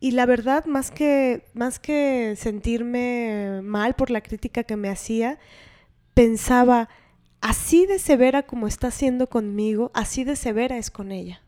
[0.00, 5.38] Y la verdad, más que, más que sentirme mal por la crítica que me hacía,
[6.12, 6.88] pensaba,
[7.40, 11.43] así de severa como está siendo conmigo, así de severa es con ella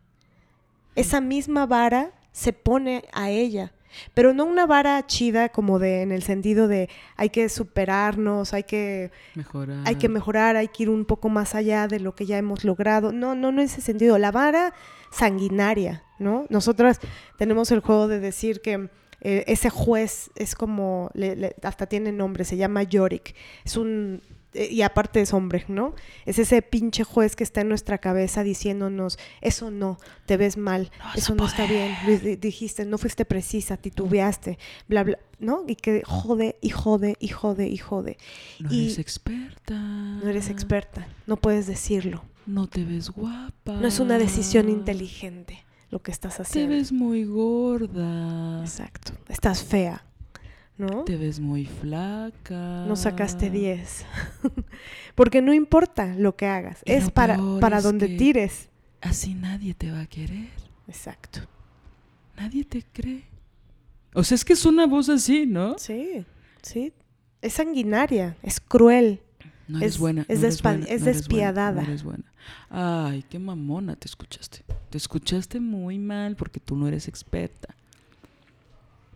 [0.97, 3.73] esa misma vara se pone a ella.
[4.15, 8.65] Pero no una vara chida como de en el sentido de hay que superarnos, hay
[8.65, 9.83] que mejorar.
[9.87, 12.65] hay que mejorar, hay que ir un poco más allá de lo que ya hemos
[12.65, 13.13] logrado.
[13.13, 14.19] No, no, no en ese sentido.
[14.19, 14.75] La vara
[15.11, 16.47] sanguinaria, ¿no?
[16.51, 17.01] Nosotras
[17.39, 18.91] tenemos el juego de decir que
[19.23, 23.35] eh, ese juez es como, le, le, hasta tiene nombre, se llama Yorick.
[23.65, 24.21] Es un
[24.71, 25.95] y aparte es hombre, ¿no?
[26.25, 30.91] Es ese pinche juez que está en nuestra cabeza diciéndonos, eso no, te ves mal,
[30.99, 31.95] no eso no está bien,
[32.41, 35.65] dijiste, no fuiste precisa, titubeaste, bla, bla, ¿no?
[35.67, 38.19] Y que jode y jode y jode y jode.
[38.61, 39.75] No y eres experta.
[39.75, 42.25] No eres experta, no puedes decirlo.
[42.47, 43.73] No te ves guapa.
[43.73, 46.71] No es una decisión inteligente lo que estás haciendo.
[46.71, 48.61] Te ves muy gorda.
[48.61, 50.06] Exacto, estás fea.
[50.79, 51.05] ¿No?
[51.05, 52.85] Te ves muy flaca.
[52.87, 54.05] No sacaste 10.
[55.15, 58.69] Porque no importa lo que hagas, Y es para, para es donde tires.
[59.01, 60.49] Así nadie te va a querer.
[60.89, 61.41] Exacto.
[62.37, 63.25] Nadie te cree.
[64.15, 65.79] O sea, es que es una voz así, ¿no?
[65.79, 66.25] Sí,
[66.63, 66.93] sí.
[67.43, 69.21] Es sanguinaria, es cruel.
[69.69, 70.23] No eres Es- buena.
[70.29, 71.83] es no eres buena, es no eres buena, despiadada.
[71.83, 72.25] no eres buena.
[72.71, 74.65] Ay, qué mamona te escuchaste.
[74.91, 77.75] Te escuchaste muy mal porque tú no eres experta.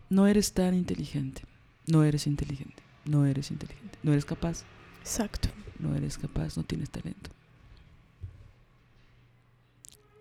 [0.08, 1.42] No eres tan inteligente.
[1.90, 2.82] No eres inteligente.
[3.04, 3.98] No eres inteligente.
[4.02, 4.64] No eres capaz.
[5.00, 5.48] Exacto.
[5.78, 6.56] No eres capaz.
[6.56, 7.30] No tienes talento.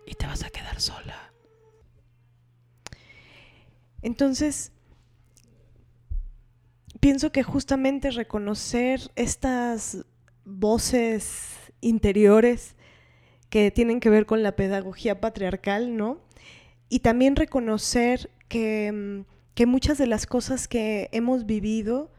[0.06, 1.32] Y te vas a quedar sola.
[4.02, 4.72] Entonces,
[7.00, 10.04] pienso que justamente reconocer estas
[10.44, 12.76] voces interiores
[13.50, 16.20] que tienen que ver con la pedagogía patriarcal, ¿no?
[16.88, 22.10] Y también reconocer que, mm, que muchas de las cosas que hemos vivido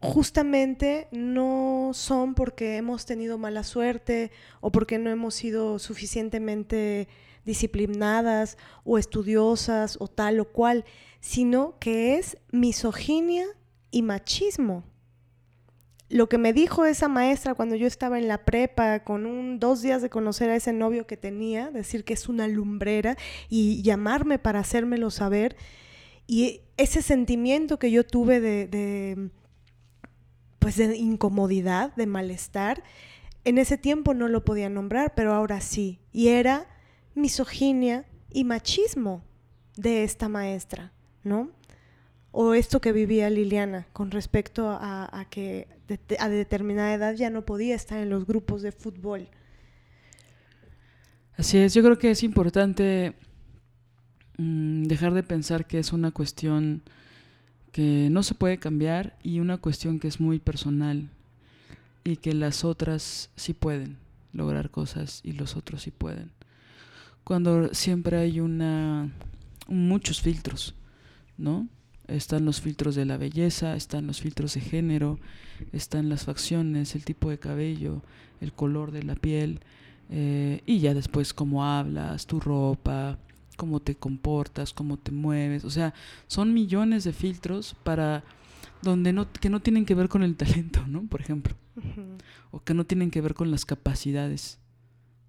[0.00, 4.30] justamente no son porque hemos tenido mala suerte
[4.60, 7.08] o porque no hemos sido suficientemente
[7.44, 10.84] disciplinadas o estudiosas o tal o cual,
[11.20, 13.46] sino que es misoginia
[13.90, 14.84] y machismo.
[16.10, 19.80] Lo que me dijo esa maestra cuando yo estaba en la prepa, con un dos
[19.80, 23.16] días de conocer a ese novio que tenía, decir que es una lumbrera
[23.48, 25.56] y llamarme para hacérmelo saber,
[26.26, 29.30] y ese sentimiento que yo tuve de,
[30.58, 32.82] pues de incomodidad, de malestar,
[33.44, 36.00] en ese tiempo no lo podía nombrar, pero ahora sí.
[36.12, 36.66] Y era
[37.14, 39.22] misoginia y machismo
[39.76, 41.50] de esta maestra, ¿no?
[42.32, 45.68] O esto que vivía Liliana con respecto a, que
[46.18, 49.28] a determinada edad ya no podía estar en los grupos de fútbol.
[51.36, 53.14] Así es, yo creo que es importante
[54.38, 56.82] mm, dejar de pensar que es una cuestión
[57.72, 61.08] que no se puede cambiar y una cuestión que es muy personal
[62.04, 63.96] y que las otras sí pueden
[64.32, 66.30] lograr cosas y los otros sí pueden.
[67.24, 69.10] Cuando siempre hay una
[69.66, 70.74] muchos filtros,
[71.38, 71.68] ¿no?
[72.06, 75.18] Están los filtros de la belleza, están los filtros de género,
[75.72, 78.02] están las facciones, el tipo de cabello,
[78.40, 79.60] el color de la piel,
[80.10, 83.18] eh, y ya después cómo hablas, tu ropa,
[83.56, 85.64] cómo te comportas, cómo te mueves.
[85.64, 85.94] O sea,
[86.26, 88.24] son millones de filtros para
[88.82, 91.02] donde no, que no tienen que ver con el talento, ¿no?
[91.06, 91.54] Por ejemplo.
[92.50, 94.58] O que no tienen que ver con las capacidades,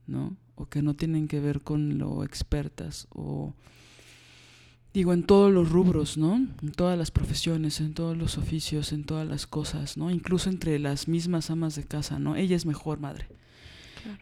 [0.05, 0.35] ¿no?
[0.55, 3.53] O que no tienen que ver con lo expertas o
[4.95, 6.35] digo, en todos los rubros, ¿no?
[6.35, 10.09] En todas las profesiones, en todos los oficios, en todas las cosas, ¿no?
[10.09, 12.37] Incluso entre las mismas amas de casa, ¿no?
[12.37, 13.27] Ella es mejor madre.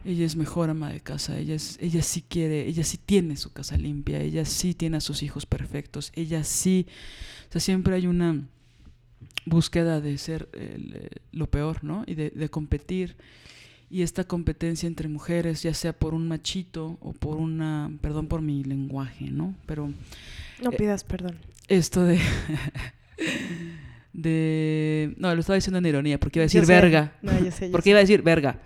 [0.04, 3.52] Ella es mejor ama de casa, ella, es, ella sí quiere, ella sí tiene su
[3.52, 6.86] casa limpia, ella sí tiene a sus hijos perfectos, ella sí,
[7.48, 8.42] o sea, siempre hay una
[9.46, 12.04] búsqueda de ser eh, lo peor, ¿no?
[12.06, 13.16] Y de, de competir
[13.90, 18.42] y esta competencia entre mujeres, ya sea por un machito o por una, perdón por
[18.42, 19.54] mi lenguaje, ¿no?
[19.66, 19.92] Pero
[20.62, 21.36] no eh, pidas perdón.
[21.68, 22.18] Esto de.
[24.12, 25.14] de.
[25.16, 27.12] No, lo estaba diciendo en ironía, porque iba a decir verga.
[27.22, 28.58] No, yo sé, porque iba a decir verga.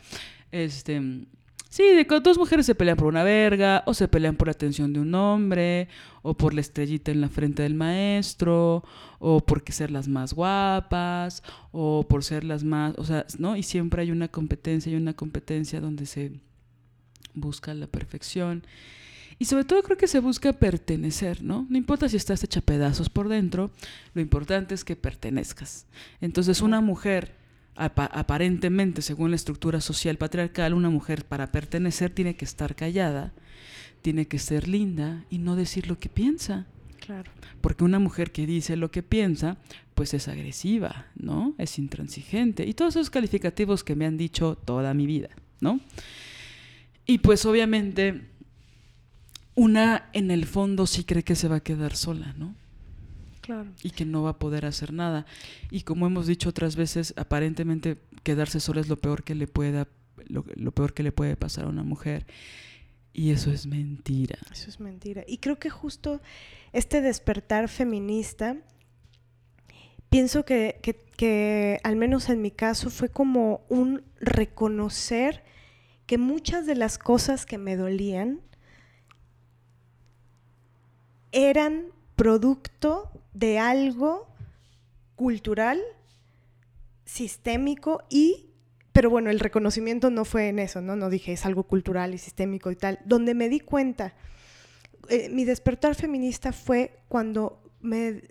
[0.52, 1.26] Este.
[1.70, 4.52] Sí, de que dos mujeres se pelean por una verga, o se pelean por la
[4.52, 5.88] atención de un hombre,
[6.22, 8.82] o por la estrellita en la frente del maestro,
[9.18, 13.54] o por ser las más guapas, o por ser las más, o sea, ¿no?
[13.54, 16.40] Y siempre hay una competencia y una competencia donde se
[17.34, 18.64] busca la perfección.
[19.38, 21.66] Y sobre todo creo que se busca pertenecer, ¿no?
[21.68, 23.70] No importa si estás hecha pedazos por dentro,
[24.14, 25.86] lo importante es que pertenezcas.
[26.20, 27.37] Entonces una mujer,
[27.78, 33.32] aparentemente, según la estructura social patriarcal, una mujer para pertenecer tiene que estar callada,
[34.02, 36.66] tiene que ser linda y no decir lo que piensa.
[37.00, 37.30] Claro.
[37.60, 39.56] Porque una mujer que dice lo que piensa,
[39.94, 41.54] pues es agresiva, ¿no?
[41.58, 42.66] Es intransigente.
[42.66, 45.80] Y todos esos calificativos que me han dicho toda mi vida, ¿no?
[47.06, 48.22] Y pues obviamente
[49.54, 52.54] una en el fondo sí cree que se va a quedar sola, ¿no?
[53.48, 53.70] Claro.
[53.82, 55.24] Y que no va a poder hacer nada.
[55.70, 59.88] Y como hemos dicho otras veces, aparentemente quedarse sola es lo peor que le pueda,
[60.26, 62.26] lo, peor que le puede pasar a una mujer.
[63.14, 64.36] Y eso es mentira.
[64.52, 65.24] Eso es mentira.
[65.26, 66.20] Y creo que justo
[66.74, 68.58] este despertar feminista,
[70.10, 70.78] pienso que,
[71.16, 75.42] que al menos en mi caso fue como un reconocer
[76.04, 78.42] que muchas de las cosas que me dolían
[81.32, 84.26] eran producto de algo
[85.14, 85.80] cultural,
[87.04, 88.44] sistémico y
[88.92, 90.96] pero bueno, el reconocimiento no fue en eso, ¿no?
[90.96, 92.98] No dije es algo cultural y sistémico y tal.
[93.04, 94.16] Donde me di cuenta,
[95.08, 98.22] eh, mi despertar feminista fue cuando me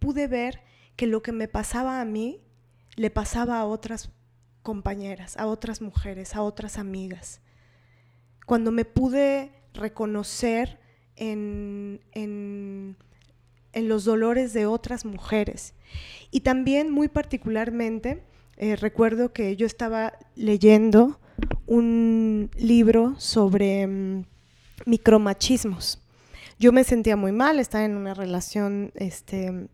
[0.00, 0.60] pude ver
[0.96, 2.42] que lo que me pasaba a mí
[2.96, 4.10] le pasaba a otras
[4.62, 7.40] compañeras, a otras mujeres, a otras amigas.
[8.44, 10.80] Cuando me pude reconocer
[11.14, 12.96] en, en,
[13.74, 15.74] los dolores de otras mujeres.
[16.30, 18.22] Y también muy particularmente,
[18.56, 21.18] eh, recuerdo que yo estaba leyendo
[21.66, 24.24] un libro sobre mm,
[24.86, 26.02] micromachismos.
[26.58, 29.68] Yo me sentía muy mal, estaba en una relación este,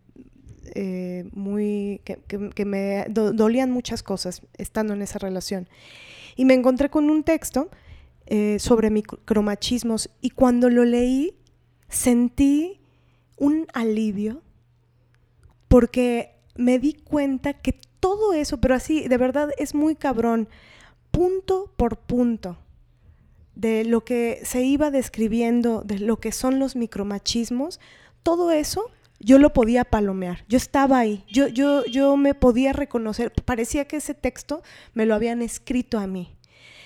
[0.75, 5.69] eh, muy que, me dolían muchas cosas estando en esa relación.
[6.37, 7.71] Y me encontré con un texto
[8.27, 11.35] eh, sobre micromachismos y cuando lo leí
[11.89, 12.81] sentí
[13.37, 14.43] un alivio
[15.69, 20.49] porque me di cuenta que todo eso, pero así de verdad es muy cabrón,
[21.11, 22.59] punto por punto
[23.55, 27.81] de lo que se iba describiendo, de lo que son los micromachismos,
[28.23, 33.33] todo eso yo lo podía palomear, yo estaba ahí, yo, yo, yo me podía reconocer,
[33.45, 34.63] parecía que ese texto
[34.93, 36.37] me lo habían escrito a mí.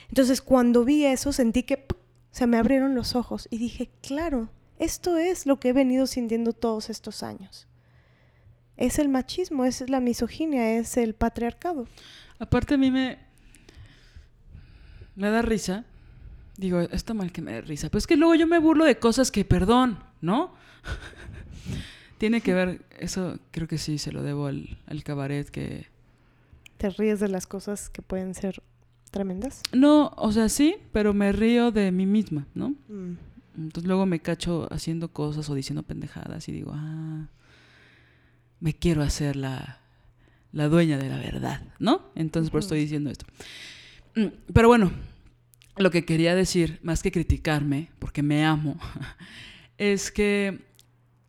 [0.09, 1.85] Entonces cuando vi eso sentí que
[2.31, 6.53] se me abrieron los ojos y dije, claro, esto es lo que he venido sintiendo
[6.53, 7.67] todos estos años.
[8.77, 11.87] Es el machismo, es la misoginia, es el patriarcado.
[12.39, 13.19] Aparte a mí me,
[15.17, 15.85] me da risa.
[16.57, 18.99] Digo, está mal que me dé risa, pero es que luego yo me burlo de
[18.99, 20.55] cosas que, perdón, ¿no?
[22.19, 25.87] Tiene que ver, eso creo que sí, se lo debo al, al cabaret que...
[26.77, 28.63] ¿Te ríes de las cosas que pueden ser
[29.11, 29.63] tremendas?
[29.73, 32.71] No, o sea, sí, pero me río de mí misma, ¿no?
[32.89, 33.17] Mm.
[33.59, 37.29] Entonces luego me cacho haciendo cosas o diciendo pendejadas y digo, ah,
[38.61, 39.81] me quiero hacer la,
[40.53, 42.11] la dueña de la verdad, ¿no?
[42.15, 43.27] Entonces por eso estoy diciendo esto.
[44.15, 44.93] Mm, pero bueno,
[45.77, 48.79] lo que quería decir, más que criticarme, porque me amo,
[49.79, 50.61] es que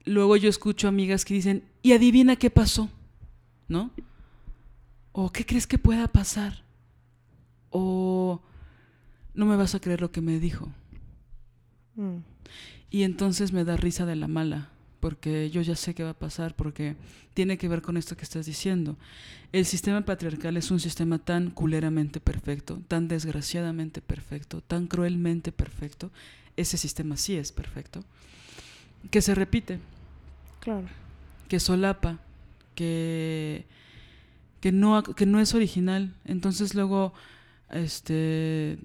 [0.06, 2.90] luego yo escucho amigas que dicen, y adivina qué pasó,
[3.68, 3.92] ¿no?
[5.12, 6.64] ¿O qué crees que pueda pasar?
[7.72, 8.42] ¿O
[9.34, 10.72] no me vas a creer lo que me dijo?
[12.00, 12.24] Mm.
[12.92, 14.70] Y entonces me da risa de la mala,
[15.00, 16.96] porque yo ya sé qué va a pasar, porque
[17.34, 18.98] tiene que ver con esto que estás diciendo.
[19.52, 26.10] El sistema patriarcal es un sistema tan culeramente perfecto, tan desgraciadamente perfecto, tan cruelmente perfecto.
[26.56, 28.04] Ese sistema sí es perfecto.
[29.12, 29.80] Que se repite.
[30.62, 30.88] Claro.
[31.48, 32.20] Que solapa,
[32.76, 33.66] que,
[34.62, 36.16] que, no, que no es original.
[36.26, 37.14] Entonces luego,
[37.72, 38.78] este,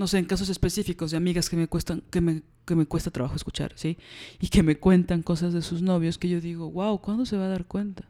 [0.00, 3.10] no sé, en casos específicos de amigas que me cuestan, que me, que me cuesta
[3.10, 3.98] trabajo escuchar, ¿sí?
[4.40, 7.44] Y que me cuentan cosas de sus novios que yo digo, wow, ¿cuándo se va
[7.44, 8.08] a dar cuenta?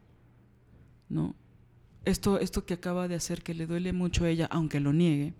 [1.08, 1.34] ¿No?
[2.04, 5.34] Esto, esto que acaba de hacer que le duele mucho a ella, aunque lo niegue,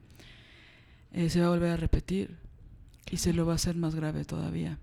[1.12, 2.36] eh, se va a volver a repetir
[3.12, 4.80] y se lo va a hacer más grave todavía.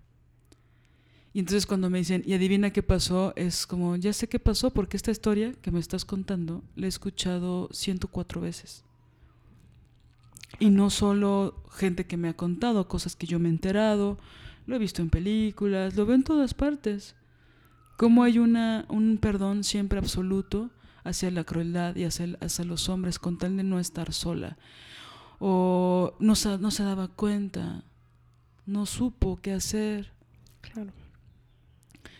[1.34, 4.72] Y entonces cuando me dicen, y adivina qué pasó, es como, ya sé qué pasó
[4.72, 8.86] porque esta historia que me estás contando la he escuchado 104 veces.
[10.59, 14.18] Y no solo gente que me ha contado, cosas que yo me he enterado,
[14.65, 17.15] lo he visto en películas, lo veo en todas partes.
[17.97, 20.70] Cómo hay una, un perdón siempre absoluto
[21.03, 24.57] hacia la crueldad y hacia, hacia los hombres con tal de no estar sola.
[25.39, 27.84] O no, no se daba cuenta,
[28.65, 30.11] no supo qué hacer.
[30.61, 30.91] Claro.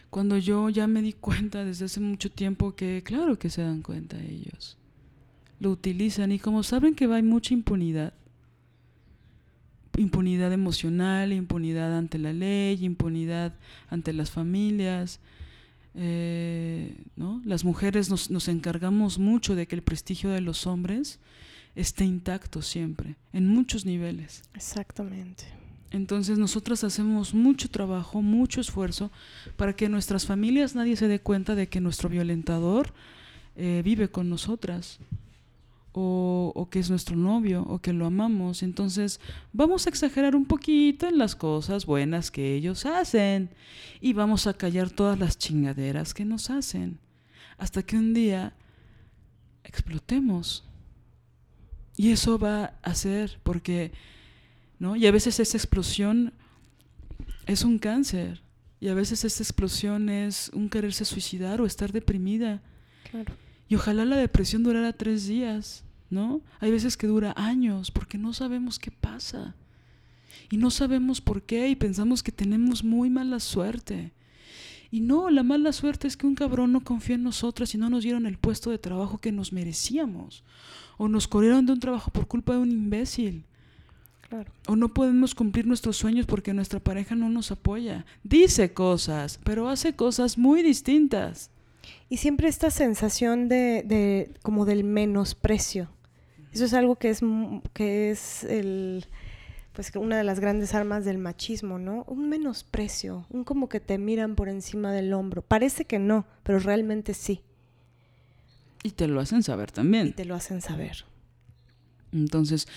[0.10, 3.82] Cuando yo ya me di cuenta desde hace mucho tiempo que claro que se dan
[3.82, 4.78] cuenta ellos.
[5.60, 8.14] Lo utilizan y como saben que hay mucha impunidad,
[9.98, 13.54] impunidad emocional, impunidad ante la ley, impunidad
[13.90, 15.20] ante las familias.
[15.96, 17.42] Eh, ¿no?
[17.44, 21.20] Las mujeres nos, nos, encargamos mucho de que el prestigio de los hombres
[21.76, 24.44] esté intacto siempre, en muchos niveles.
[24.54, 25.46] Exactamente.
[25.92, 29.10] Entonces nosotras hacemos mucho trabajo, mucho esfuerzo
[29.56, 32.94] para que nuestras familias nadie se dé cuenta de que nuestro violentador
[33.56, 35.00] eh, vive con nosotras
[36.00, 38.62] o, que es nuestro novio o que lo amamos.
[38.62, 39.20] Entonces
[39.52, 43.50] vamos a exagerar un poquito en las cosas buenas que ellos hacen
[44.00, 47.00] y vamos a callar todas las chingaderas que nos hacen
[47.58, 48.54] hasta que un día
[49.64, 50.64] explotemos.
[51.96, 53.92] Y eso va a ser porque,
[54.78, 54.96] ¿no?
[54.96, 56.32] Y a veces esa explosión
[57.48, 58.44] es un cáncer.
[58.80, 62.62] Y a veces esa explosión es un quererse suicidar o estar deprimida.
[63.68, 65.87] Y ojalá la depresión durara tres días.
[66.10, 66.42] ¿No?
[66.60, 69.56] Hay veces que dura años porque no sabemos qué pasa.
[70.50, 74.12] Y no sabemos por qué y pensamos que tenemos muy mala suerte.
[74.90, 77.90] Y no, la mala suerte es que un cabrón no confía en nosotras y no
[77.90, 80.44] nos dieron el puesto de trabajo que nos merecíamos.
[80.98, 83.44] O nos corrieron de un trabajo por culpa de un imbécil.
[84.68, 88.06] O no podemos cumplir nuestros sueños porque nuestra pareja no nos apoya.
[88.24, 91.50] Dice cosas, pero hace cosas muy distintas.
[92.10, 95.90] Y siempre esta sensación de, de como del menosprecio.
[96.54, 97.22] Eso es algo que es,
[97.74, 99.06] que es el,
[99.74, 102.04] pues una de las grandes armas del machismo, ¿no?
[102.08, 105.42] Un menosprecio, un como que te miran por encima del hombro.
[105.42, 107.42] Parece que no, pero realmente sí.
[108.84, 110.08] Y te lo hacen saber también.
[110.08, 111.06] Y te lo hacen saber.
[112.12, 112.68] Entonces,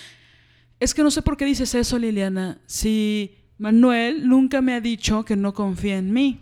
[0.78, 2.58] es que no sé por qué dices eso, Liliana.
[2.66, 6.40] Si Manuel nunca me ha dicho que no confía en mí.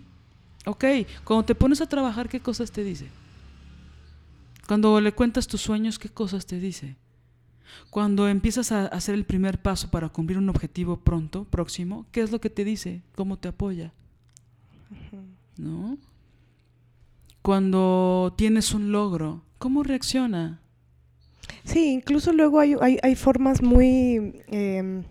[0.66, 0.84] Ok,
[1.24, 3.08] cuando te pones a trabajar, ¿qué cosas te dice?
[4.66, 6.96] Cuando le cuentas tus sueños, ¿qué cosas te dice?
[7.90, 12.30] Cuando empiezas a hacer el primer paso para cumplir un objetivo pronto, próximo, ¿qué es
[12.30, 13.02] lo que te dice?
[13.14, 13.92] ¿Cómo te apoya?
[15.56, 15.98] ¿No?
[17.42, 20.60] Cuando tienes un logro, ¿cómo reacciona?
[21.64, 25.04] Sí, incluso luego hay, hay, formas muy, em,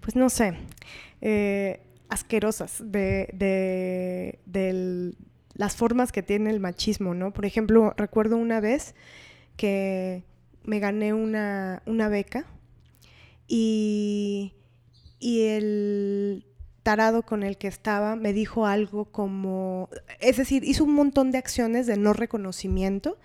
[0.00, 0.56] pues no sé,
[1.20, 5.14] eh, asquerosas de, de, de,
[5.54, 7.32] las formas que tiene el machismo, ¿no?
[7.32, 8.94] Por ejemplo, recuerdo una vez
[9.56, 10.22] que
[10.66, 11.80] me gané una,
[12.10, 12.46] beca
[13.46, 14.54] y,
[15.18, 16.44] y el
[16.82, 19.88] tarado con el que estaba me dijo algo como,
[20.20, 23.18] es decir, hizo un montón de acciones de no reconocimiento.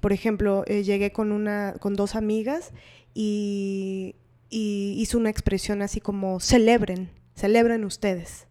[0.00, 2.72] Por ejemplo, eh, llegué con, una, con dos amigas
[3.14, 4.16] y,
[4.48, 8.48] y, hizo una expresión así como, celebren, celebren ustedes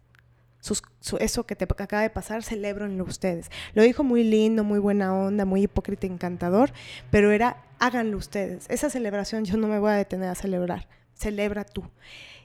[1.18, 3.50] eso que te acaba de pasar, celebrenlo ustedes.
[3.74, 6.72] Lo dijo muy lindo, muy buena onda, muy hipócrita, encantador,
[7.10, 8.66] pero era háganlo ustedes.
[8.68, 11.84] Esa celebración yo no me voy a detener a celebrar, celebra tú.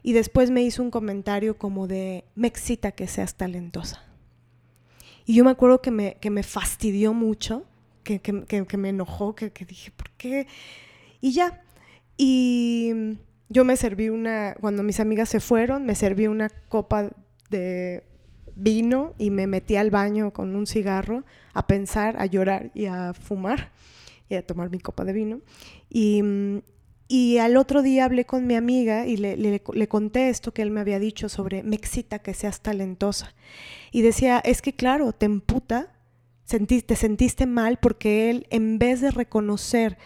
[0.01, 4.03] Y después me hizo un comentario como de, me excita que seas talentosa.
[5.25, 7.65] Y yo me acuerdo que me, que me fastidió mucho,
[8.03, 10.45] que, que me enojó, que, dije, ¿por qué?
[11.21, 11.63] Y ya.
[12.17, 13.17] Y
[13.49, 17.09] yo me serví una, cuando mis amigas se fueron, me serví una copa
[17.49, 18.03] de
[18.55, 23.13] vino y me metí al baño con un cigarro a pensar, a llorar y a
[23.13, 23.71] fumar
[24.29, 25.41] y a tomar mi copa de vino.
[25.89, 26.23] Y,
[27.07, 30.61] y al otro día hablé con mi amiga y le, le, le, conté esto que
[30.61, 33.33] él me había dicho sobre me excita que seas talentosa.
[33.91, 35.93] Y decía, es que claro, te emputa,
[36.45, 39.97] sentiste, te sentiste mal porque él en vez de reconocer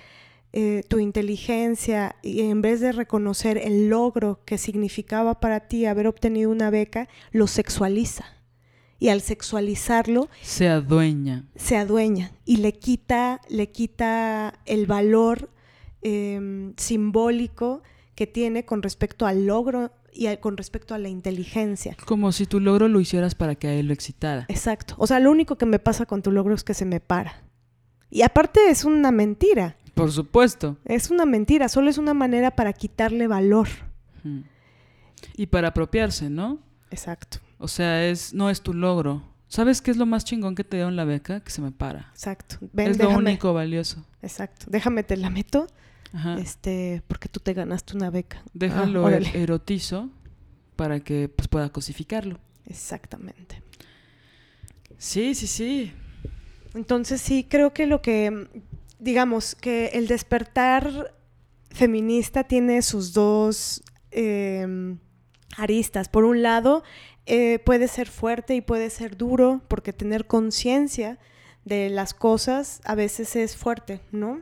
[0.51, 6.07] eh, tu inteligencia y en vez de reconocer el logro que significaba para ti haber
[6.07, 8.25] obtenido una beca, lo sexualiza.
[8.97, 10.27] Y al sexualizarlo...
[10.41, 11.45] Se adueña.
[11.55, 15.49] Se adueña y le quita, le quita el valor
[16.01, 17.81] eh, simbólico
[18.15, 21.95] que tiene con respecto al logro y a, con respecto a la inteligencia.
[22.05, 24.45] Como si tu logro lo hicieras para que a él lo excitara.
[24.49, 24.95] Exacto.
[24.97, 27.43] O sea, lo único que me pasa con tu logro es que se me para.
[28.09, 29.77] Y aparte es una mentira.
[29.99, 30.77] Por supuesto.
[30.85, 33.67] Es una mentira, solo es una manera para quitarle valor.
[35.35, 36.59] Y para apropiarse, ¿no?
[36.89, 37.39] Exacto.
[37.57, 39.23] O sea, es no es tu logro.
[39.49, 41.41] ¿Sabes qué es lo más chingón que te dio en la beca?
[41.41, 42.09] Que se me para.
[42.11, 42.57] Exacto.
[42.71, 43.13] Ven, es déjame.
[43.13, 44.05] lo único valioso.
[44.21, 44.67] Exacto.
[44.69, 45.67] Déjame te la meto.
[46.13, 46.39] Ajá.
[46.39, 48.41] Este, porque tú te ganaste una beca.
[48.53, 50.09] Déjalo ah, erotizo
[50.75, 52.39] para que pues, pueda cosificarlo.
[52.65, 53.61] Exactamente.
[54.97, 55.91] Sí, sí, sí.
[56.73, 58.47] Entonces sí, creo que lo que
[58.99, 61.13] digamos que el despertar
[61.71, 63.81] feminista tiene sus dos
[64.11, 64.95] eh,
[65.57, 66.09] aristas.
[66.09, 66.83] Por un lado,
[67.25, 71.19] eh, puede ser fuerte y puede ser duro, porque tener conciencia
[71.65, 74.41] de las cosas a veces es fuerte, ¿no?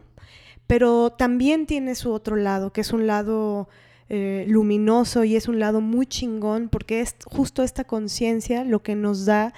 [0.68, 3.70] Pero también tiene su otro lado, que es un lado
[4.10, 8.96] eh, luminoso y es un lado muy chingón, porque es justo esta conciencia lo que
[8.96, 9.54] nos da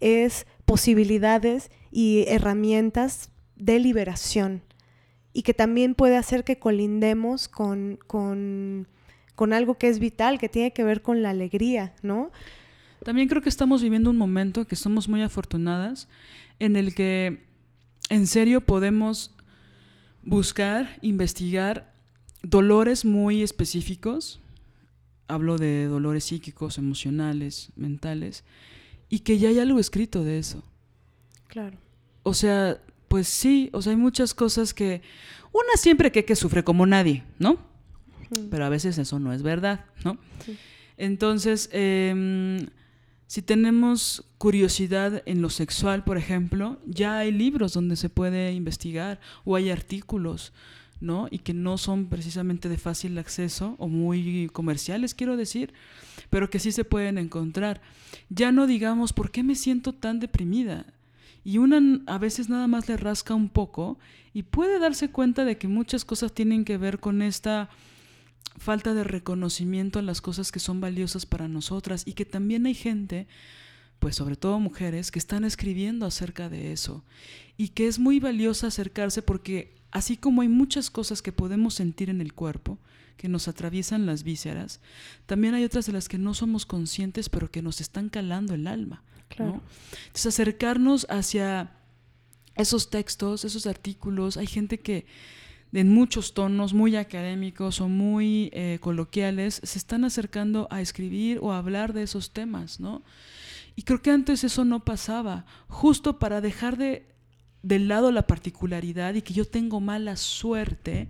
[0.00, 3.31] es posibilidades y herramientas
[3.62, 4.60] de liberación
[5.32, 8.88] y que también puede hacer que colindemos con, con,
[9.36, 12.32] con, algo que es vital, que tiene que ver con la alegría, ¿no?
[13.04, 16.08] También creo que estamos viviendo un momento que somos muy afortunadas
[16.58, 17.44] en el que
[18.10, 19.34] en serio podemos
[20.24, 21.94] buscar, investigar
[22.42, 24.40] dolores muy específicos,
[25.28, 28.44] hablo de dolores psíquicos, emocionales, mentales,
[29.08, 30.64] y que ya hay algo escrito de eso.
[31.46, 31.78] Claro.
[32.22, 32.80] O sea,
[33.12, 35.02] pues sí, o sea, hay muchas cosas que
[35.52, 37.58] una siempre que, que sufre como nadie, ¿no?
[38.50, 40.16] Pero a veces eso no es verdad, ¿no?
[40.46, 40.56] Sí.
[40.96, 42.66] Entonces, eh,
[43.26, 49.20] si tenemos curiosidad en lo sexual, por ejemplo, ya hay libros donde se puede investigar
[49.44, 50.54] o hay artículos,
[51.02, 51.28] ¿no?
[51.30, 55.74] Y que no son precisamente de fácil acceso o muy comerciales, quiero decir,
[56.30, 57.82] pero que sí se pueden encontrar.
[58.30, 60.86] Ya no digamos, ¿por qué me siento tan deprimida?
[61.44, 63.98] Y una a veces nada más le rasca un poco
[64.32, 67.68] y puede darse cuenta de que muchas cosas tienen que ver con esta
[68.56, 72.74] falta de reconocimiento a las cosas que son valiosas para nosotras y que también hay
[72.74, 73.26] gente,
[73.98, 77.04] pues sobre todo mujeres, que están escribiendo acerca de eso
[77.56, 82.08] y que es muy valiosa acercarse porque así como hay muchas cosas que podemos sentir
[82.08, 82.78] en el cuerpo,
[83.16, 84.80] que nos atraviesan las vísceras,
[85.26, 88.66] también hay otras de las que no somos conscientes pero que nos están calando el
[88.66, 89.02] alma.
[89.38, 91.70] Entonces acercarnos hacia
[92.56, 95.06] esos textos, esos artículos, hay gente que
[95.72, 101.52] en muchos tonos muy académicos o muy eh, coloquiales se están acercando a escribir o
[101.52, 103.02] a hablar de esos temas, ¿no?
[103.74, 107.06] Y creo que antes eso no pasaba, justo para dejar de
[107.62, 111.08] del lado la particularidad y que yo tengo mala suerte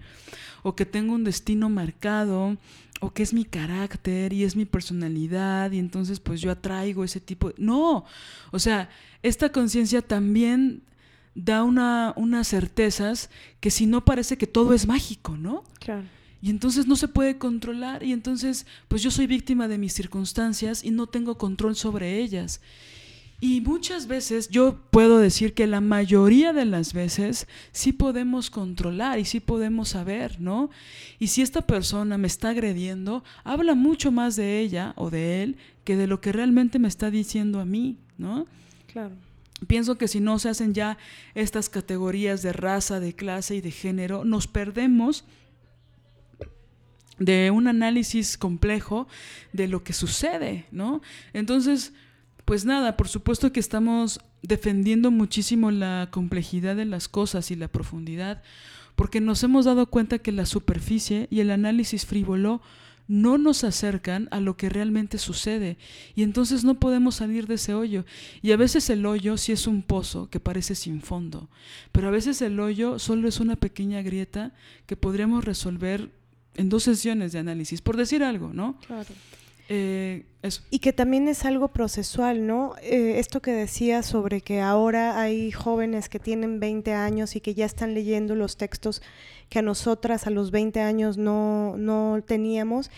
[0.62, 2.59] o que tengo un destino marcado
[3.02, 7.20] o que es mi carácter y es mi personalidad y entonces pues yo atraigo ese
[7.20, 7.56] tipo de...
[7.58, 8.04] No,
[8.52, 8.90] o sea,
[9.24, 10.82] esta conciencia también
[11.34, 15.64] da una, unas certezas que si no parece que todo es mágico, ¿no?
[15.80, 16.04] Claro.
[16.40, 20.84] Y entonces no se puede controlar y entonces pues yo soy víctima de mis circunstancias
[20.84, 22.60] y no tengo control sobre ellas.
[23.44, 29.19] Y muchas veces yo puedo decir que la mayoría de las veces sí podemos controlar
[29.19, 30.70] y sí podemos saber, ¿no?
[31.19, 35.56] Y si esta persona me está agrediendo, habla mucho más de ella o de él
[35.82, 38.47] que de lo que realmente me está diciendo a mí, ¿no?
[38.86, 39.16] Claro.
[39.66, 40.97] Pienso que si no se hacen ya
[41.35, 45.24] estas categorías de raza, de clase y de género, nos perdemos
[47.19, 49.09] de un análisis complejo
[49.52, 51.02] de lo que sucede, ¿no?
[51.32, 51.93] Entonces,
[52.44, 57.69] pues nada, por supuesto que estamos defendiendo muchísimo la complejidad de las cosas y la
[57.69, 58.43] profundidad,
[58.97, 62.60] porque nos hemos dado cuenta que la superficie y el análisis frívolo
[63.09, 65.77] no nos acercan a lo que realmente sucede
[66.14, 68.05] y entonces no podemos salir de ese hoyo.
[68.43, 71.48] Y a veces el hoyo sí es un pozo que parece sin fondo,
[71.90, 74.52] pero a veces el hoyo solo es una pequeña grieta
[74.86, 76.10] que podríamos resolver
[76.55, 78.78] en dos sesiones de análisis, por decir algo, ¿no?
[78.86, 79.09] Claro.
[79.68, 80.62] Eh, eso.
[80.70, 82.74] Y que también es algo procesual, ¿no?
[82.82, 87.55] Eh, esto que decía sobre que ahora hay jóvenes que tienen 20 años y que
[87.55, 89.02] ya están leyendo los textos
[89.48, 92.90] que a nosotras a los 20 años no, no teníamos,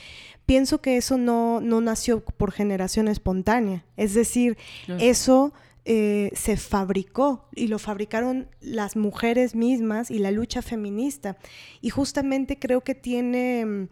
[0.47, 3.85] pienso que eso no, no nació por generación espontánea.
[3.97, 4.57] Es decir,
[4.99, 5.53] eso
[5.87, 11.37] eh, se fabricó y lo fabricaron las mujeres mismas y la lucha feminista.
[11.81, 13.89] Y justamente creo que tiene,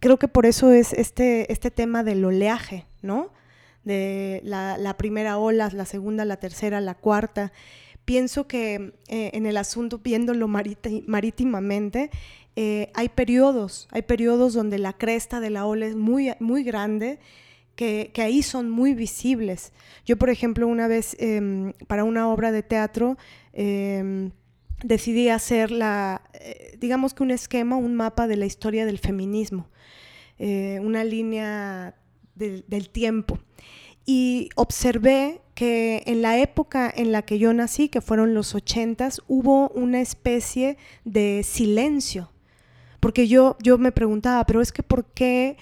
[0.00, 3.32] creo que por eso es este, este tema del oleaje, ¿no?
[3.84, 7.52] De la, primera ola, la segunda, la tercera, la cuarta.
[8.04, 12.10] Pienso que eh, en el asunto, viéndolo marítimamente,
[12.56, 17.20] eh, hay periodos, hay periodos donde la cresta de la ola es muy, muy grande
[17.76, 19.72] que, ahí son muy visibles.
[20.04, 23.18] Yo, por ejemplo, una vez em, para una obra de teatro
[23.52, 24.32] em,
[24.82, 29.68] decidí hacer la, eh, digamos que un esquema, un mapa de la historia del feminismo,
[30.38, 31.94] eh, una línea
[32.34, 33.38] del tiempo.
[34.04, 39.22] Y observé que en la época en la que yo nací, que fueron los ochentas,
[39.26, 42.30] hubo una especie de silencio.
[43.00, 45.56] Porque yo, yo me preguntaba, pero es que ¿por qué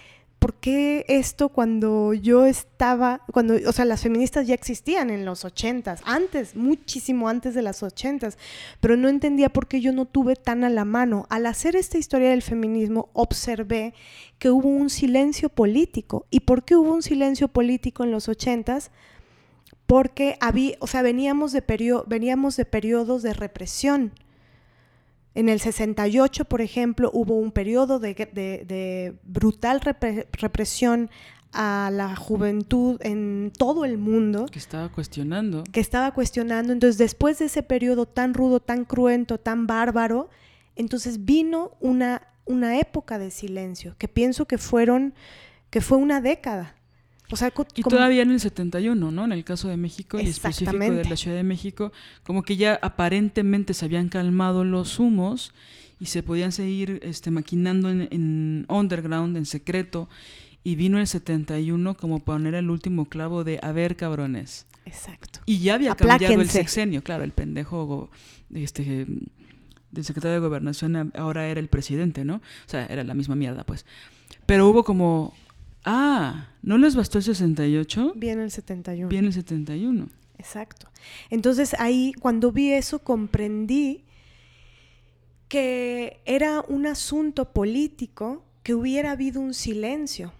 [0.44, 5.46] ¿por qué esto cuando yo estaba, cuando, o sea, las feministas ya existían en los
[5.46, 8.36] ochentas, antes, muchísimo antes de las ochentas,
[8.78, 11.26] pero no entendía por qué yo no tuve tan a la mano.
[11.30, 13.94] Al hacer esta historia del feminismo, observé
[14.38, 16.26] que hubo un silencio político.
[16.28, 18.90] ¿Y por qué hubo un silencio político en los ochentas?
[19.86, 21.64] Porque había, o sea, veníamos de,
[22.06, 24.12] veníamos de periodos de represión
[25.34, 31.10] en el 68, por ejemplo, hubo un periodo de, brutal represión
[31.52, 34.46] a la juventud en todo el mundo.
[34.46, 35.64] Que estaba cuestionando.
[35.72, 36.72] Que estaba cuestionando.
[36.72, 40.30] Entonces, después de ese periodo tan rudo, tan cruento, tan bárbaro,
[40.76, 45.14] entonces vino una, una época de silencio, que pienso que fueron,
[45.70, 46.76] que fue una década
[47.74, 49.24] y todavía en el 71, ¿no?
[49.24, 51.92] En el caso de México y específico de la Ciudad de México,
[52.22, 55.52] como que ya aparentemente se habían calmado los humos
[55.98, 60.08] y se podían seguir este, maquinando en, underground, en secreto.
[60.62, 64.66] Y vino el 71 como poner el último clavo de, a ver, cabrones.
[64.86, 65.40] Exacto.
[65.44, 68.10] Y ya había cambiado el sexenio, claro, el pendejo
[68.54, 69.06] este,
[69.90, 72.36] del secretario de Gobernación ahora era el presidente, ¿no?
[72.36, 73.84] O sea, era la misma mierda, pues.
[74.46, 75.34] Pero hubo como
[75.84, 78.14] Ah, ¿no les bastó el 68?
[78.16, 79.08] Viene el 71.
[79.08, 80.08] Viene el 71.
[80.38, 80.88] Exacto.
[81.30, 84.04] Entonces ahí, cuando vi eso, comprendí
[85.48, 90.32] que era un asunto político que hubiera habido un silencio.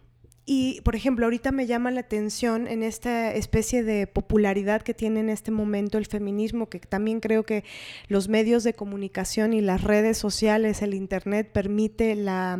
[0.47, 5.21] Y, por ejemplo, ahorita me llama la atención en esta especie de popularidad que tiene
[5.21, 7.65] en este momento el feminismo, que también creo que
[8.09, 12.59] los medios de comunicación y las redes sociales, el Internet, permite la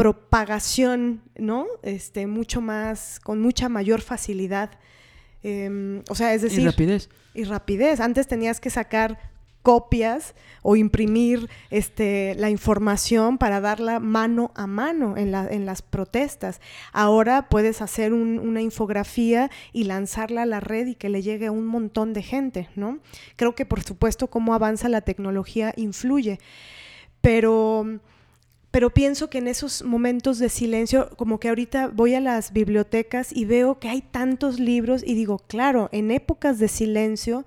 [0.00, 1.66] propagación, ¿no?
[1.82, 4.70] Este, mucho más, con mucha mayor facilidad.
[5.42, 6.60] Em, o sea, es decir...
[6.60, 7.10] Y rapidez.
[7.34, 8.00] Y rapidez.
[8.00, 9.18] Antes tenías que sacar
[9.60, 16.62] copias o imprimir este, la información para darla mano a mano en, en las protestas.
[16.94, 21.52] Ahora puedes hacer una infografía y lanzarla a la red y que le llegue a
[21.52, 23.00] un montón de gente, ¿no?
[23.36, 26.38] Creo que por supuesto cómo avanza la tecnología influye,
[27.20, 28.00] pero
[28.70, 33.32] pero pienso que en esos momentos de silencio, como que ahorita voy a las bibliotecas
[33.32, 37.44] y veo que hay tantos libros y digo, claro, en épocas de silencio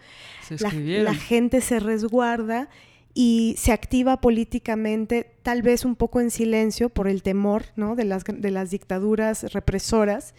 [0.59, 2.67] la, gente se resguarda
[3.13, 7.95] y se activa políticamente, tal vez un poco en silencio por el temor ¿no?
[7.95, 10.35] de, las, de las dictaduras represoras,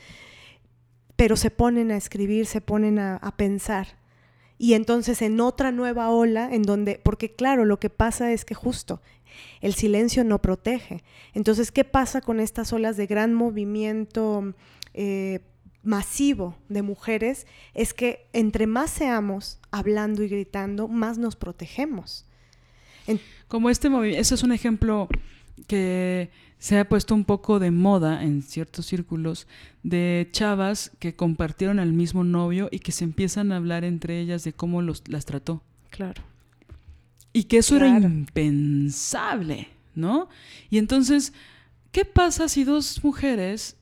[1.16, 3.96] pero se ponen a escribir, se ponen a, a pensar.
[4.58, 8.54] Y entonces en otra nueva ola, en donde, porque claro, lo que pasa es que
[8.54, 9.00] justo
[9.60, 11.02] el silencio no protege.
[11.32, 14.54] Entonces, ¿qué pasa con estas olas de gran movimiento
[14.92, 15.40] eh,
[15.82, 17.46] masivo de mujeres?
[17.74, 22.26] Es que entre más seamos hablando y gritando, más nos protegemos.
[23.48, 25.08] Como este movimiento, eso es un ejemplo
[25.66, 29.46] que se ha puesto un poco de moda en ciertos círculos
[29.82, 34.44] de chavas que compartieron al mismo novio y que se empiezan a hablar entre ellas
[34.44, 35.62] de cómo los, las trató.
[35.90, 36.22] Claro.
[37.36, 40.28] Y que eso era impensable, ¿no?
[40.70, 41.32] Y entonces,
[41.90, 43.76] ¿qué pasa si dos mujeres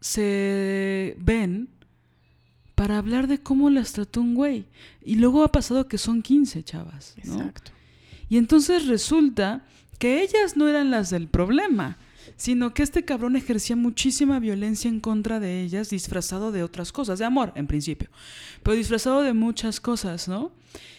[0.00, 1.70] se ven
[2.74, 4.66] para hablar de cómo las trató un güey?
[5.02, 7.36] Y luego ha pasado que son 15 chavas, ¿no?
[7.36, 7.72] Exacto.
[8.28, 9.64] Y entonces resulta
[9.98, 11.96] que ellas no eran las del problema,
[12.36, 17.18] sino que este cabrón ejercía muchísima violencia en contra de ellas, disfrazado de otras cosas,
[17.18, 18.10] de amor en principio,
[18.62, 20.52] pero disfrazado de muchas cosas, ¿no?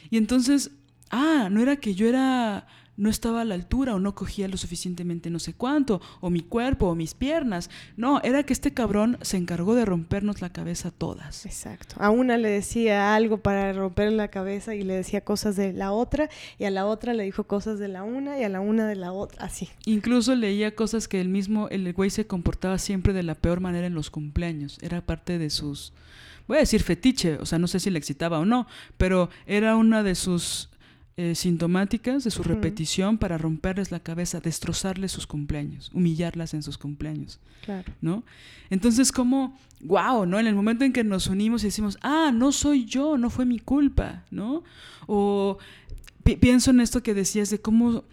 [0.09, 0.71] Y entonces
[1.11, 2.65] ah, no era que yo era
[3.01, 6.41] no estaba a la altura o no cogía lo suficientemente no sé cuánto, o mi
[6.41, 7.71] cuerpo o mis piernas.
[7.97, 11.47] No, era que este cabrón se encargó de rompernos la cabeza todas.
[11.47, 11.95] Exacto.
[11.97, 15.91] A una le decía algo para romper la cabeza y le decía cosas de la
[15.91, 16.29] otra,
[16.59, 18.95] y a la otra le dijo cosas de la una y a la una de
[18.95, 19.69] la otra, así.
[19.85, 23.87] Incluso leía cosas que el mismo, el güey se comportaba siempre de la peor manera
[23.87, 24.77] en los cumpleaños.
[24.81, 25.93] Era parte de sus
[26.47, 28.67] voy a decir fetiche, o sea, no sé si le excitaba o no,
[28.97, 30.70] pero era una de sus
[31.21, 36.79] eh, sintomáticas, de su repetición para romperles la cabeza, destrozarles sus cumpleaños, humillarlas en sus
[36.79, 37.39] cumpleaños.
[37.63, 37.93] Claro.
[38.01, 38.23] ¿No?
[38.71, 40.39] Entonces, como, wow, ¿no?
[40.39, 43.45] En el momento en que nos unimos y decimos, ah, no soy yo, no fue
[43.45, 44.63] mi culpa, ¿no?
[45.05, 45.59] O
[46.23, 48.03] pienso en esto que decías de cómo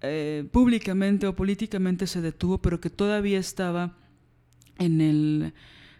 [0.00, 3.96] eh, públicamente o políticamente se detuvo, pero que todavía estaba
[4.78, 5.54] en el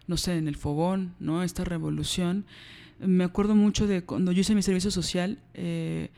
[0.07, 1.43] no sé, en el fogón, ¿no?
[1.43, 2.45] Esta revolución.
[2.99, 6.11] Me acuerdo mucho de cuando yo hice mi servicio social, eh,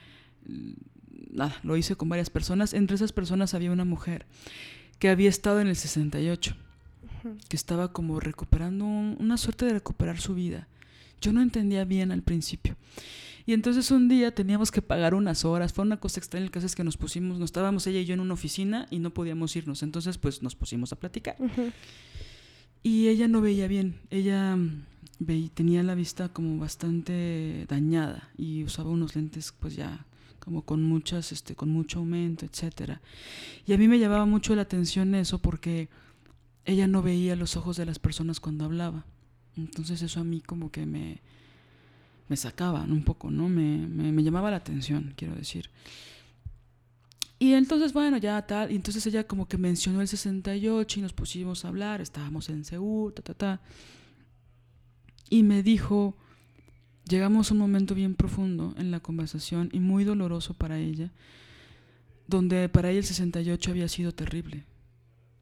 [1.31, 2.73] nada, lo hice con varias personas.
[2.73, 4.25] Entre esas personas había una mujer
[4.99, 6.55] que había estado en el 68,
[7.47, 10.67] que estaba como recuperando una suerte de recuperar su vida.
[11.21, 12.75] Yo no entendía bien al principio.
[13.45, 15.71] Y entonces un día teníamos que pagar unas horas.
[15.71, 16.45] Fue una cosa extraña.
[16.45, 18.99] El caso es que nos pusimos, nos estábamos ella y yo en una oficina y
[18.99, 19.83] no podíamos irnos.
[19.83, 21.37] Entonces, pues nos pusimos a platicar.
[22.83, 28.89] Y ella no veía bien, ella mm, tenía la vista como bastante dañada y usaba
[28.89, 30.05] unos lentes pues ya
[30.47, 33.01] como con muchas, este, con mucho aumento, etcétera.
[33.65, 35.89] Y a mí me llamaba mucho la atención eso porque
[36.63, 39.03] ella no veía los ojos de las personas cuando hablaba.
[39.57, 41.19] Entonces eso a mí como que me,
[42.29, 43.49] me sacaba un poco, ¿no?
[43.49, 45.69] Me, me, me llamaba la atención, quiero decir.
[47.39, 48.71] Y entonces, bueno, ya tal.
[48.71, 51.99] Y entonces ella como que mencionó el 68 y nos pusimos a hablar.
[51.99, 53.61] Estábamos en Seúl, ta, ta, ta.
[55.29, 56.15] Y me dijo,
[57.07, 61.11] llegamos a un momento bien profundo en la conversación y muy doloroso para ella,
[62.27, 64.65] donde para ella el 68 había sido terrible.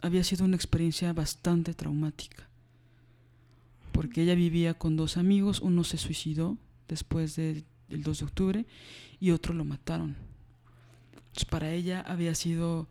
[0.02, 2.48] Había sido una experiencia bastante traumática.
[3.92, 8.66] Porque ella vivía con dos amigos, uno se suicidó después del 2 de octubre
[9.20, 10.16] y otro lo mataron
[11.44, 12.88] para ella había sido...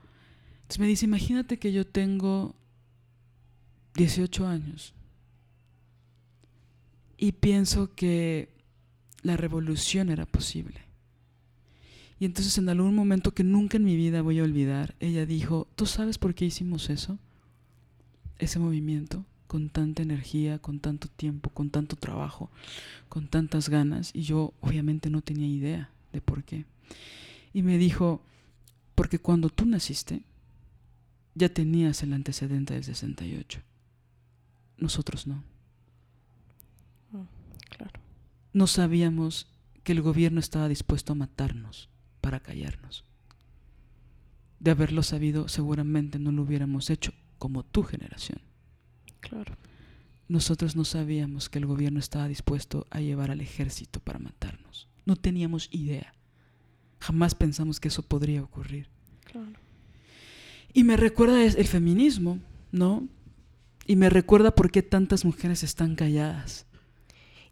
[0.57, 2.55] Entonces me dice, imagínate que yo tengo
[3.95, 4.93] 18 años
[7.17, 8.54] y pienso que
[9.25, 10.83] la revolución era posible.
[12.21, 15.67] Y entonces en algún momento que nunca en mi vida voy a olvidar, ella dijo,
[15.75, 17.19] ¿tú sabes por qué hicimos eso?
[18.39, 22.51] Ese movimiento, con tanta energía, con tanto tiempo, con tanto trabajo,
[23.09, 26.67] con tantas ganas, y yo obviamente no tenía idea de por qué.
[27.53, 28.23] Y me dijo,
[28.95, 30.23] porque cuando tú naciste,
[31.35, 33.61] ya tenías el antecedente del 68.
[34.79, 35.43] Nosotros no.
[37.11, 37.27] Mm,
[37.71, 38.01] claro.
[38.55, 39.49] No sabíamos
[39.83, 41.91] que el gobierno estaba dispuesto a matarnos
[42.21, 43.05] para callarnos.
[44.61, 48.41] De haberlo sabido, seguramente no lo hubiéramos hecho como tu generación.
[49.21, 49.57] Claro.
[50.29, 54.89] Nosotros no sabíamos que el gobierno estaba dispuesto a llevar al ejército para matarnos.
[55.05, 56.15] No teníamos idea.
[57.01, 58.89] Jamás pensamos que eso podría ocurrir.
[60.73, 62.39] Y me recuerda el feminismo,
[62.71, 63.09] ¿no?
[63.87, 66.67] Y me recuerda por qué tantas mujeres están calladas.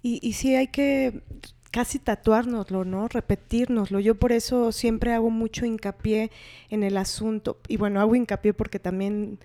[0.03, 1.23] Y, sí hay que
[1.71, 3.07] casi tatuárnoslo, ¿no?
[3.09, 4.01] Repetírnoslo.
[4.01, 6.31] Yo por eso siempre hago mucho hincapié
[6.71, 7.59] en el asunto.
[7.69, 9.39] Y bueno, hago hincapié porque también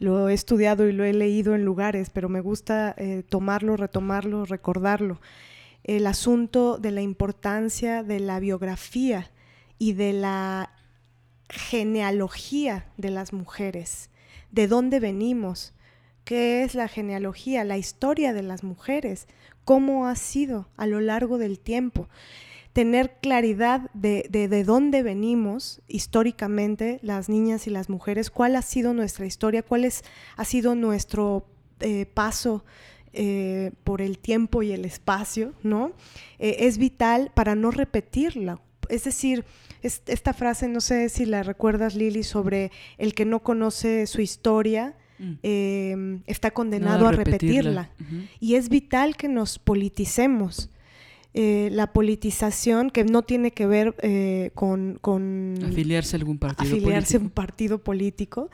[0.00, 4.44] lo he estudiado y lo he leído en lugares, pero me gusta eh, tomarlo, retomarlo,
[4.44, 5.20] recordarlo.
[5.84, 9.30] El asunto de la importancia de la biografía
[9.78, 10.72] y de la
[11.48, 14.10] genealogía de las mujeres,
[14.50, 15.72] de dónde venimos,
[16.24, 19.26] qué es la genealogía, la historia de las mujeres,
[19.64, 22.08] cómo ha sido a lo largo del tiempo.
[22.72, 28.94] Tener claridad de, de, dónde venimos históricamente las niñas y las mujeres, cuál ha sido
[28.94, 30.04] nuestra historia, cuál es,
[30.36, 31.46] ha sido nuestro
[31.80, 32.64] eh, paso
[33.12, 35.92] eh, por el tiempo y el espacio, ¿no?
[36.38, 38.60] Eh, es vital para no repetirla.
[38.88, 39.44] Es decir,
[39.82, 44.94] esta frase, no sé si la recuerdas, Lili, sobre el que no conoce su historia.
[45.20, 45.32] Mm.
[45.42, 47.90] Em, está condenado a repetirla.
[48.40, 50.70] Y es vital que nos politicemos.
[51.32, 56.68] Eh, la politización que no tiene que ver eh, con, con, afiliarse a algún partido
[56.68, 58.50] afiliarse a un partido político,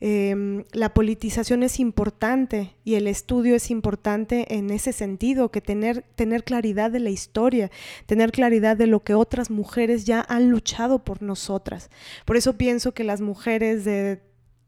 [0.00, 6.02] Em, la politización es importante y el estudio es importante en ese sentido, que tener,
[6.16, 7.70] tener claridad de la historia,
[8.04, 11.90] tener claridad de lo que otras mujeres ya han luchado por nosotras.
[12.26, 14.20] Por eso pienso que las mujeres de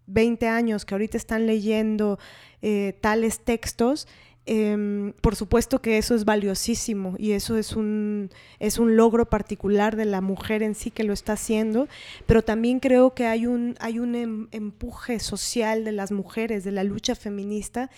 [0.08, 2.18] 20 años que ahorita están leyendo
[2.60, 4.08] eh, tales textos,
[4.50, 8.30] Em, por supuesto que eso es valiosísimo y eso es un,
[8.60, 11.86] es un logro particular de la mujer en sí que lo está haciendo,
[12.24, 16.72] pero también creo que hay un, hay un em, empuje social de las mujeres, de
[16.72, 17.90] la lucha feminista,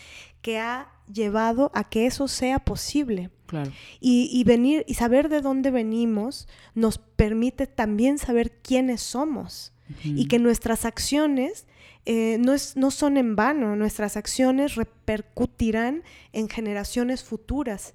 [0.42, 3.30] que ha llevado a que eso sea posible.
[3.46, 3.70] Claro.
[4.00, 9.72] Y, venir y saber de dónde venimos nos permite también saber quiénes somos
[10.04, 11.66] y que nuestras acciones
[12.06, 16.02] eh, no, es, no son en vano, nuestras acciones repercutirán
[16.32, 17.94] en generaciones futuras.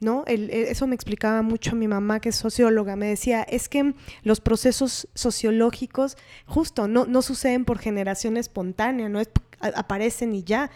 [0.00, 0.24] ¿No?
[0.26, 2.94] E, eso me explicaba mucho mi mamá, que es socióloga.
[2.96, 9.20] Me decía, es que los procesos sociológicos justo no, no suceden por generación espontánea, no
[9.20, 10.70] es, aparecen y ya.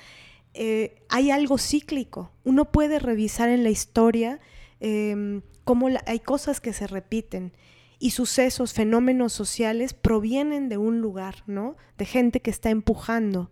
[0.55, 2.33] Eh, hay algo cíclico.
[2.45, 4.41] Uno puede revisar en la historia
[4.81, 7.53] em, cómo hay cosas que se repiten
[7.99, 11.77] y sucesos, fenómenos sociales provienen de un lugar, ¿no?
[11.97, 13.51] De gente que está empujando.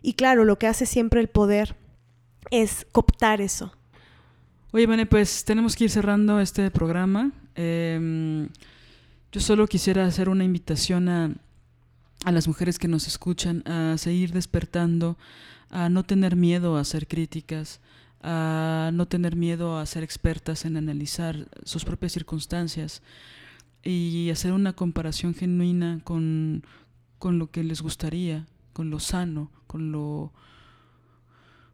[0.00, 1.76] Y claro, lo que hace siempre el poder
[2.50, 3.72] es cooptar eso.
[4.72, 7.30] Oye, Vane, pues tenemos que ir cerrando este programa.
[7.54, 8.48] Em,
[9.30, 11.30] yo solo quisiera hacer una invitación a,
[12.24, 15.18] a las mujeres que nos escuchan a seguir despertando,
[15.70, 17.80] a no tener miedo a hacer críticas,
[18.22, 23.02] a no tener miedo a ser expertas en analizar sus propias circunstancias
[23.84, 26.64] y hacer una comparación genuina con,
[27.18, 30.32] con lo que les gustaría, con lo sano, con lo,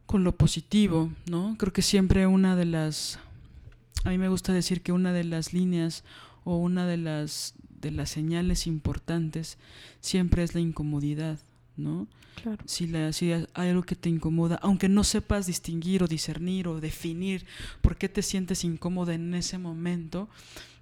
[0.05, 1.55] con lo positivo, ¿no?
[1.59, 3.19] Creo que siempre una de las,
[4.03, 6.03] a mí me gusta decir que una de las líneas
[6.43, 9.57] o una de las, de las señales importantes
[9.99, 11.39] siempre es la incomodidad,
[11.77, 12.07] ¿no?
[12.41, 12.63] Claro.
[12.65, 16.79] Si, la, si hay algo que te incomoda, aunque no sepas distinguir o discernir o
[16.79, 17.45] definir
[17.81, 20.29] por qué te sientes incómoda en ese momento,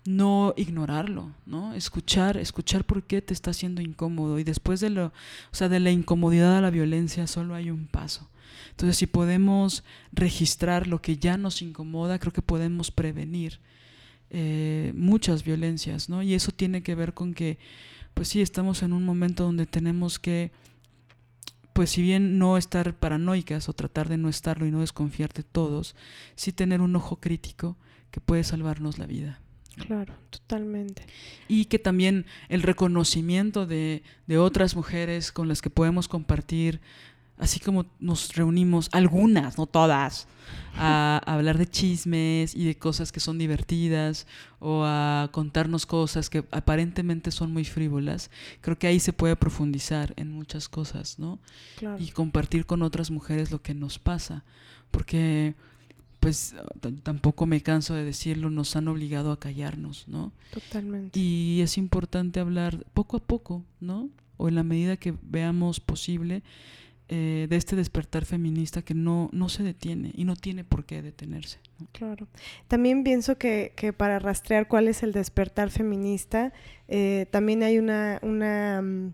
[0.08, 1.74] no ignorarlo, ¿no?
[1.74, 5.12] Escuchar, escuchar por qué te está haciendo incómodo y después de lo, o
[5.52, 8.30] sea, de la incomodidad a la violencia solo hay un paso.
[8.70, 13.60] Entonces, si podemos registrar lo que ya nos incomoda, creo que podemos prevenir
[14.30, 16.24] eh, muchas violencias, ¿no?
[16.24, 17.58] Y eso tiene que ver con que,
[18.14, 20.54] pues sí, estamos en un momento donde tenemos que,
[21.74, 25.44] pues si bien no estar paranoicas o tratar de no estarlo y no desconfiar de
[25.44, 25.98] todos,
[26.38, 27.76] sí tener un ojo crítico
[28.10, 29.42] que puede salvarnos la vida.
[29.86, 31.06] Claro, totalmente.
[31.48, 36.82] Y que también el reconocimiento de, de, otras mujeres con las que podemos compartir,
[37.38, 40.28] así como nos reunimos, algunas, no todas,
[40.76, 44.26] a, hablar de chismes y de cosas que son divertidas
[44.60, 48.32] o a contarnos cosas que aparentemente son muy frívolas,
[48.62, 51.40] creo que ahí se puede profundizar en muchas cosas, ¿no?
[51.78, 52.02] Claro.
[52.02, 54.44] Y compartir con otras mujeres lo que nos pasa,
[54.90, 55.56] porque
[56.28, 56.54] pues
[57.04, 60.34] tampoco me canso de decirlo, nos han obligado a callarnos, ¿no?
[60.52, 61.18] Totalmente.
[61.18, 64.10] Y es importante hablar poco a poco, ¿no?
[64.36, 66.44] O en la medida que veamos posible
[67.08, 71.02] eh, de este despertar feminista que no, no se detiene y no tiene por qué
[71.02, 71.60] detenerse.
[71.94, 72.28] Claro.
[72.68, 76.52] También pienso que, que, para rastrear cuál es el despertar feminista,
[76.90, 79.14] eh, también hay una, una um,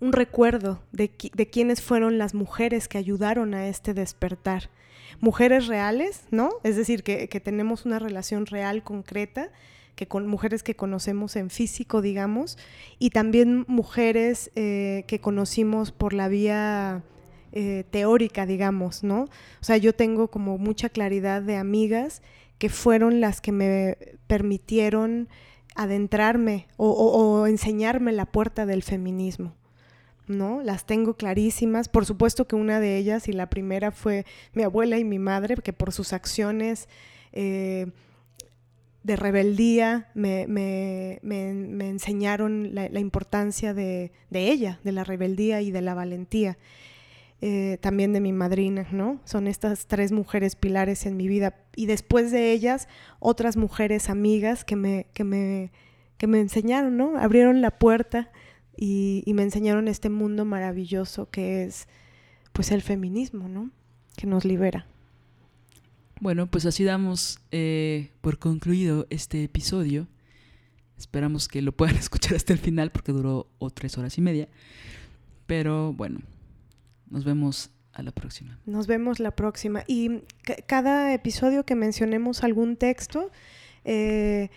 [0.00, 4.70] un recuerdo de, de quiénes fueron las mujeres que ayudaron a este despertar
[5.20, 6.50] mujeres reales, ¿no?
[6.62, 9.50] Es decir, que, tenemos una relación real, concreta,
[9.94, 12.56] que con mujeres que conocemos en físico, digamos,
[12.98, 17.02] y también mujeres eh, que conocimos por la vía
[17.52, 19.22] eh, teórica, digamos, ¿no?
[19.22, 22.22] O sea, yo tengo como mucha claridad de amigas
[22.58, 25.28] que fueron las que me permitieron
[25.74, 29.54] adentrarme o enseñarme la puerta del feminismo.
[30.28, 30.62] ¿No?
[30.62, 31.88] Las tengo clarísimas.
[31.88, 35.56] Por supuesto que una de ellas, y la primera fue mi abuela y mi madre,
[35.56, 36.88] que por sus acciones
[37.32, 37.86] eh,
[39.02, 40.42] de rebeldía me,
[41.22, 46.58] enseñaron la, importancia de, ella, de la rebeldía y de la valentía.
[47.40, 49.20] Eh, también de mi madrina, ¿no?
[49.24, 51.54] Son estas tres mujeres pilares en mi vida.
[51.76, 52.88] Y después de ellas,
[53.20, 55.70] otras mujeres amigas que me, que me,
[56.16, 57.16] que me enseñaron, ¿no?
[57.16, 58.30] Abrieron la puerta
[58.80, 61.88] y, me enseñaron este mundo maravilloso que es
[62.52, 63.70] pues el feminismo, ¿no?
[64.16, 64.86] Que nos libera.
[66.20, 70.06] Bueno, pues así damos eh, por concluido este episodio.
[70.96, 74.48] Esperamos que lo puedan escuchar hasta el final porque duró o tres horas y media.
[75.46, 76.20] Pero bueno,
[77.10, 78.60] nos vemos a la próxima.
[78.64, 79.82] Nos vemos la próxima.
[79.88, 80.22] Y
[80.66, 83.32] cada episodio que mencionemos algún texto,
[83.84, 84.50] eh,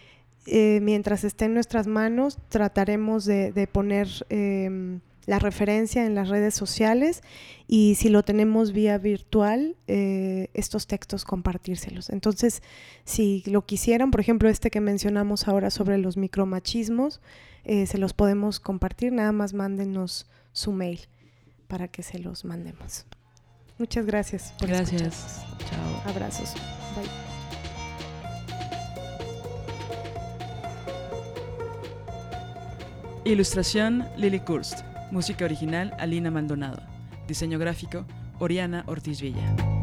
[0.45, 6.55] eh, mientras esté en nuestras manos, trataremos de, poner em, la referencia en las redes
[6.55, 7.21] sociales
[7.67, 12.09] y si lo tenemos vía virtual, eh, estos textos compartírselos.
[12.09, 12.63] Entonces,
[13.05, 17.21] si lo quisieran, por ejemplo, este que mencionamos ahora sobre los micromachismos,
[17.63, 21.01] eh, se los podemos compartir, nada más mándenos su mail
[21.67, 23.05] para que se los mandemos.
[23.77, 25.45] Muchas gracias por Gracias.
[25.69, 26.11] Chao.
[26.11, 26.53] Abrazos.
[26.95, 27.30] Bye.
[33.23, 34.79] Ilustración Lily Kurst.
[35.11, 36.81] Música original Alina Maldonado.
[37.27, 38.03] Diseño gráfico
[38.39, 39.80] Oriana Ortiz Villa.